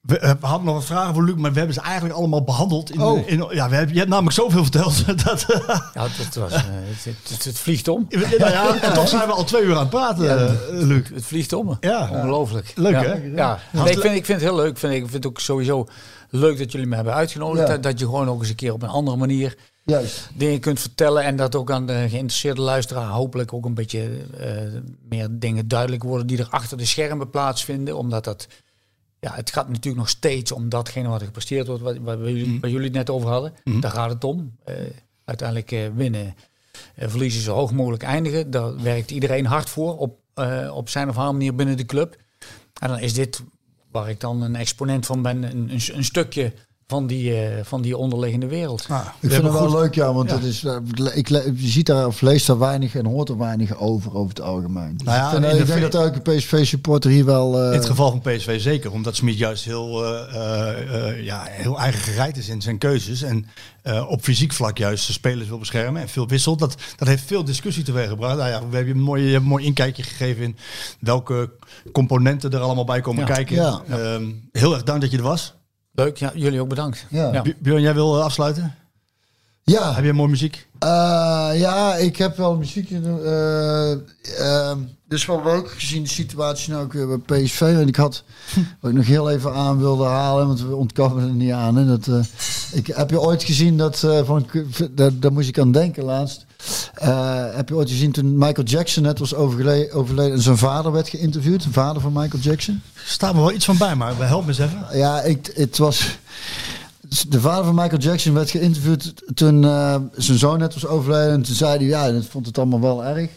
[0.00, 2.44] we, eh, we hadden nog een vraag voor Luc, maar we hebben ze eigenlijk allemaal
[2.44, 2.90] behandeld.
[2.90, 3.28] In, Oh.
[3.28, 5.06] in, ja, we hebben, je hebt namelijk zoveel verteld.
[5.24, 5.46] Dat,
[5.94, 8.06] Ja, het, was, het, het, het vliegt om.
[8.10, 11.08] nou ja, en toch zijn we al twee uur aan het praten, Luc.
[11.14, 11.76] Het vliegt om.
[11.80, 12.08] Ja.
[12.12, 12.72] Ongelooflijk.
[12.74, 13.02] Leuk, ja.
[13.02, 13.12] hè?
[13.34, 13.58] Ja.
[13.70, 14.78] Nee, ik, vind, ik vind het heel leuk.
[14.78, 15.86] Vind ik, ik vind het ook sowieso
[16.30, 17.66] leuk dat jullie me hebben uitgenodigd.
[17.66, 17.72] Ja.
[17.72, 20.30] Dat, dat je gewoon ook eens een keer op een andere manier Juist.
[20.34, 21.24] dingen kunt vertellen.
[21.24, 26.02] En dat ook aan de geïnteresseerde luisteraar hopelijk ook een beetje eh, meer dingen duidelijk
[26.02, 27.96] worden die er achter de schermen plaatsvinden.
[27.96, 28.46] Omdat dat,
[29.20, 32.60] ja, het gaat natuurlijk nog steeds om datgene wat er gepresteerd wordt, wat, wat, jullie,
[32.60, 33.52] waar jullie het net over hadden.
[33.80, 34.56] Daar gaat het om.
[34.64, 34.74] Eh,
[35.24, 36.34] uiteindelijk eh, winnen,
[36.96, 38.50] verliezen zo hoog mogelijk eindigen.
[38.50, 40.18] Daar werkt iedereen hard voor op,
[40.70, 42.16] op zijn of haar manier binnen de club.
[42.80, 43.42] En dan is dit,
[43.90, 46.52] waar ik dan een exponent van ben, een, een, een stukje
[46.86, 48.84] van die, eh, van die onderliggende wereld.
[48.88, 50.34] Ah, we Ik vind hebben het wel goed- leuk, ja, want Ja.
[50.36, 50.76] Het is, eh,
[51.14, 54.40] ik, je ziet daar of leest daar weinig en hoort er weinig over, over het
[54.40, 54.96] algemeen.
[54.96, 57.60] Dus Nou ja, ik, vind, de denk dat elke PSV-supporter hier wel...
[57.60, 61.42] eh, In het geval van PSV zeker, omdat Smit juist heel, eh, eh, eh, ja,
[61.50, 63.22] heel eigen gereid is in zijn keuzes.
[63.22, 63.46] En
[63.82, 66.58] eh, op fysiek vlak juist de spelers wil beschermen en veel wisselt.
[66.58, 68.36] Dat, dat heeft veel discussie teweeggebracht.
[68.36, 70.56] Nou ja, we hebben een mooi, je hebt een mooi inkijkje gegeven in
[71.00, 71.50] welke
[71.92, 73.34] componenten er allemaal bij komen Ja.
[73.34, 73.56] kijken.
[73.56, 73.82] Ja.
[73.88, 75.54] Ehm, heel erg dank dat je er was.
[75.94, 77.06] Leuk, ja, jullie ook bedankt.
[77.10, 77.42] Ja.
[77.58, 78.74] Björn, jij wil eh, afsluiten?
[79.62, 80.66] ja, Heb je mooie muziek?
[80.78, 82.90] Eh, ja, ik heb wel muziek.
[82.90, 87.60] eh, ehm, dus wel leuk gezien de situatie nou ook weer bij PSV.
[87.60, 88.24] En ik had,
[88.80, 91.76] wat ik nog heel even aan wilde halen, want we ontkomen er niet aan.
[91.76, 92.24] Hè, dat, eh,
[92.72, 94.46] ik, heb je ooit gezien dat, eh, van,
[94.90, 96.46] daar, daar moest ik aan denken laatst.
[96.94, 101.08] Eh, heb je ooit gezien toen Michael Jackson net was overleden en zijn vader werd
[101.08, 101.62] geïnterviewd?
[101.62, 102.82] De vader van Michael Jackson?
[103.04, 104.86] Staat me wel iets van bij, maar help me eens even.
[104.92, 106.18] Ja, ik, het was.
[107.28, 111.32] De vader van Michael Jackson werd geïnterviewd toen eh, zijn zoon net was overleden.
[111.32, 113.30] En toen zei hij, ja, dat vond het allemaal wel erg.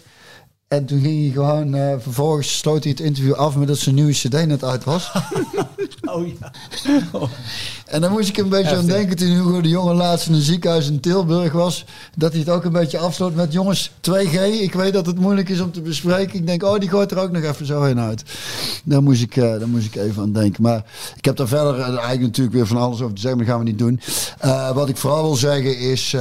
[0.67, 3.95] En toen ging hij gewoon, eh, vervolgens sloot hij het interview af met dat zijn
[3.95, 5.11] nieuwe cd net uit was.
[6.13, 6.51] Oh ja.
[7.85, 10.41] En dan moest ik een beetje aan denken toen Hugo de Jonge laatst in een
[10.41, 11.85] ziekenhuis in Tilburg was.
[12.15, 14.61] Dat hij het ook een beetje afsloot met jongens 2G.
[14.61, 16.39] Ik weet dat het moeilijk is om te bespreken.
[16.39, 18.23] Ik denk, oh die gooit er ook nog even zo heen uit.
[18.83, 20.63] Daar moest ik, eh, daar moest ik even aan denken.
[20.63, 20.83] Maar
[21.15, 23.39] ik heb daar verder eh, eigenlijk natuurlijk weer van alles over te zeggen.
[23.39, 23.99] Maar dat gaan we niet doen.
[24.39, 26.15] Eh, wat ik vooral wil zeggen is,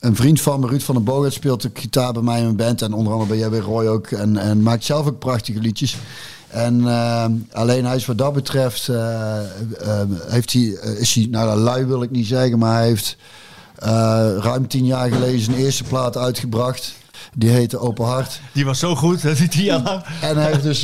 [0.00, 2.56] een vriend van me, Ruud van den Boogaard, speelt ook gitaar bij mij in mijn
[2.56, 2.82] band.
[2.82, 4.06] En onder andere bij jij bij Roy ook.
[4.06, 5.96] En, en maakt zelf ook prachtige liedjes.
[6.48, 10.62] En eh, alleen hij is wat dat betreft, eh, eh, heeft hij,
[10.98, 13.16] is hij, nou lui wil ik niet zeggen, maar hij heeft
[14.40, 16.96] ruim tien jaar geleden zijn eerste plaat uitgebracht.
[17.34, 18.40] Die heette Open Hart.
[18.52, 20.02] Die was zo goed, dat die tien jaar lang.
[20.20, 20.82] En hij heeft dus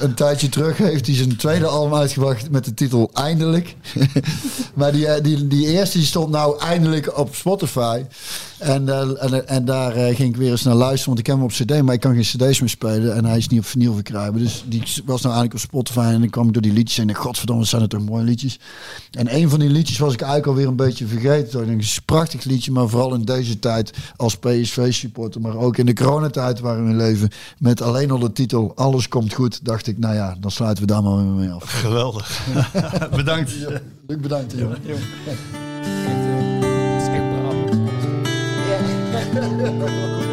[0.00, 3.76] een tijdje terug heeft hij zijn tweede album uitgebracht met de titel Eindelijk.
[4.74, 8.02] maar die, die, die eerste die stond nou eindelijk op Spotify.
[8.64, 11.36] En, eh, en, en daar eh, ging ik weer eens naar luisteren, want ik heb
[11.36, 13.14] hem op cd, maar ik kan geen cd's meer spelen.
[13.14, 14.38] En hij is niet op vinyl verkrijgen.
[14.38, 17.14] Dus die was nou eigenlijk op Spotify en dan kwam ik door die liedjes en
[17.14, 18.58] godverdomme, wat zijn het toch mooie liedjes.
[19.10, 21.60] En een van die liedjes was ik eigenlijk alweer een beetje vergeten.
[21.60, 25.56] Ik denk, het is een prachtig liedje, maar vooral in deze tijd als PSV-supporter, maar
[25.56, 29.64] ook in de coronatijd waarin we leven, met alleen al de titel Alles komt goed,
[29.64, 31.62] dacht ik, nou ja, dan sluiten we daar maar mee af.
[31.64, 32.40] Geweldig.
[33.16, 33.52] Bedankt.
[34.06, 34.54] Luc, bedankt.
[34.56, 34.78] jongen.
[39.34, 40.23] ハハハハ!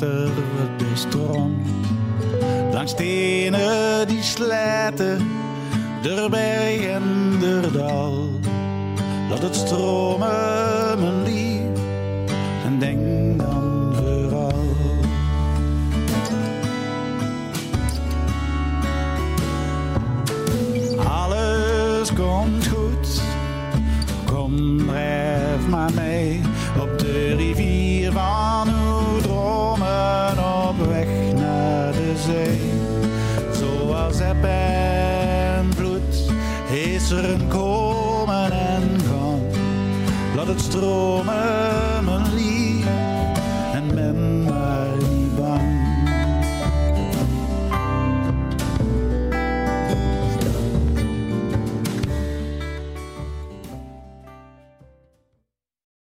[0.00, 1.68] Want wat er de stroomt.
[2.72, 5.30] Langs stenen die slijten,
[6.02, 8.28] der berg en der dal.
[9.30, 10.03] Laat het stromen,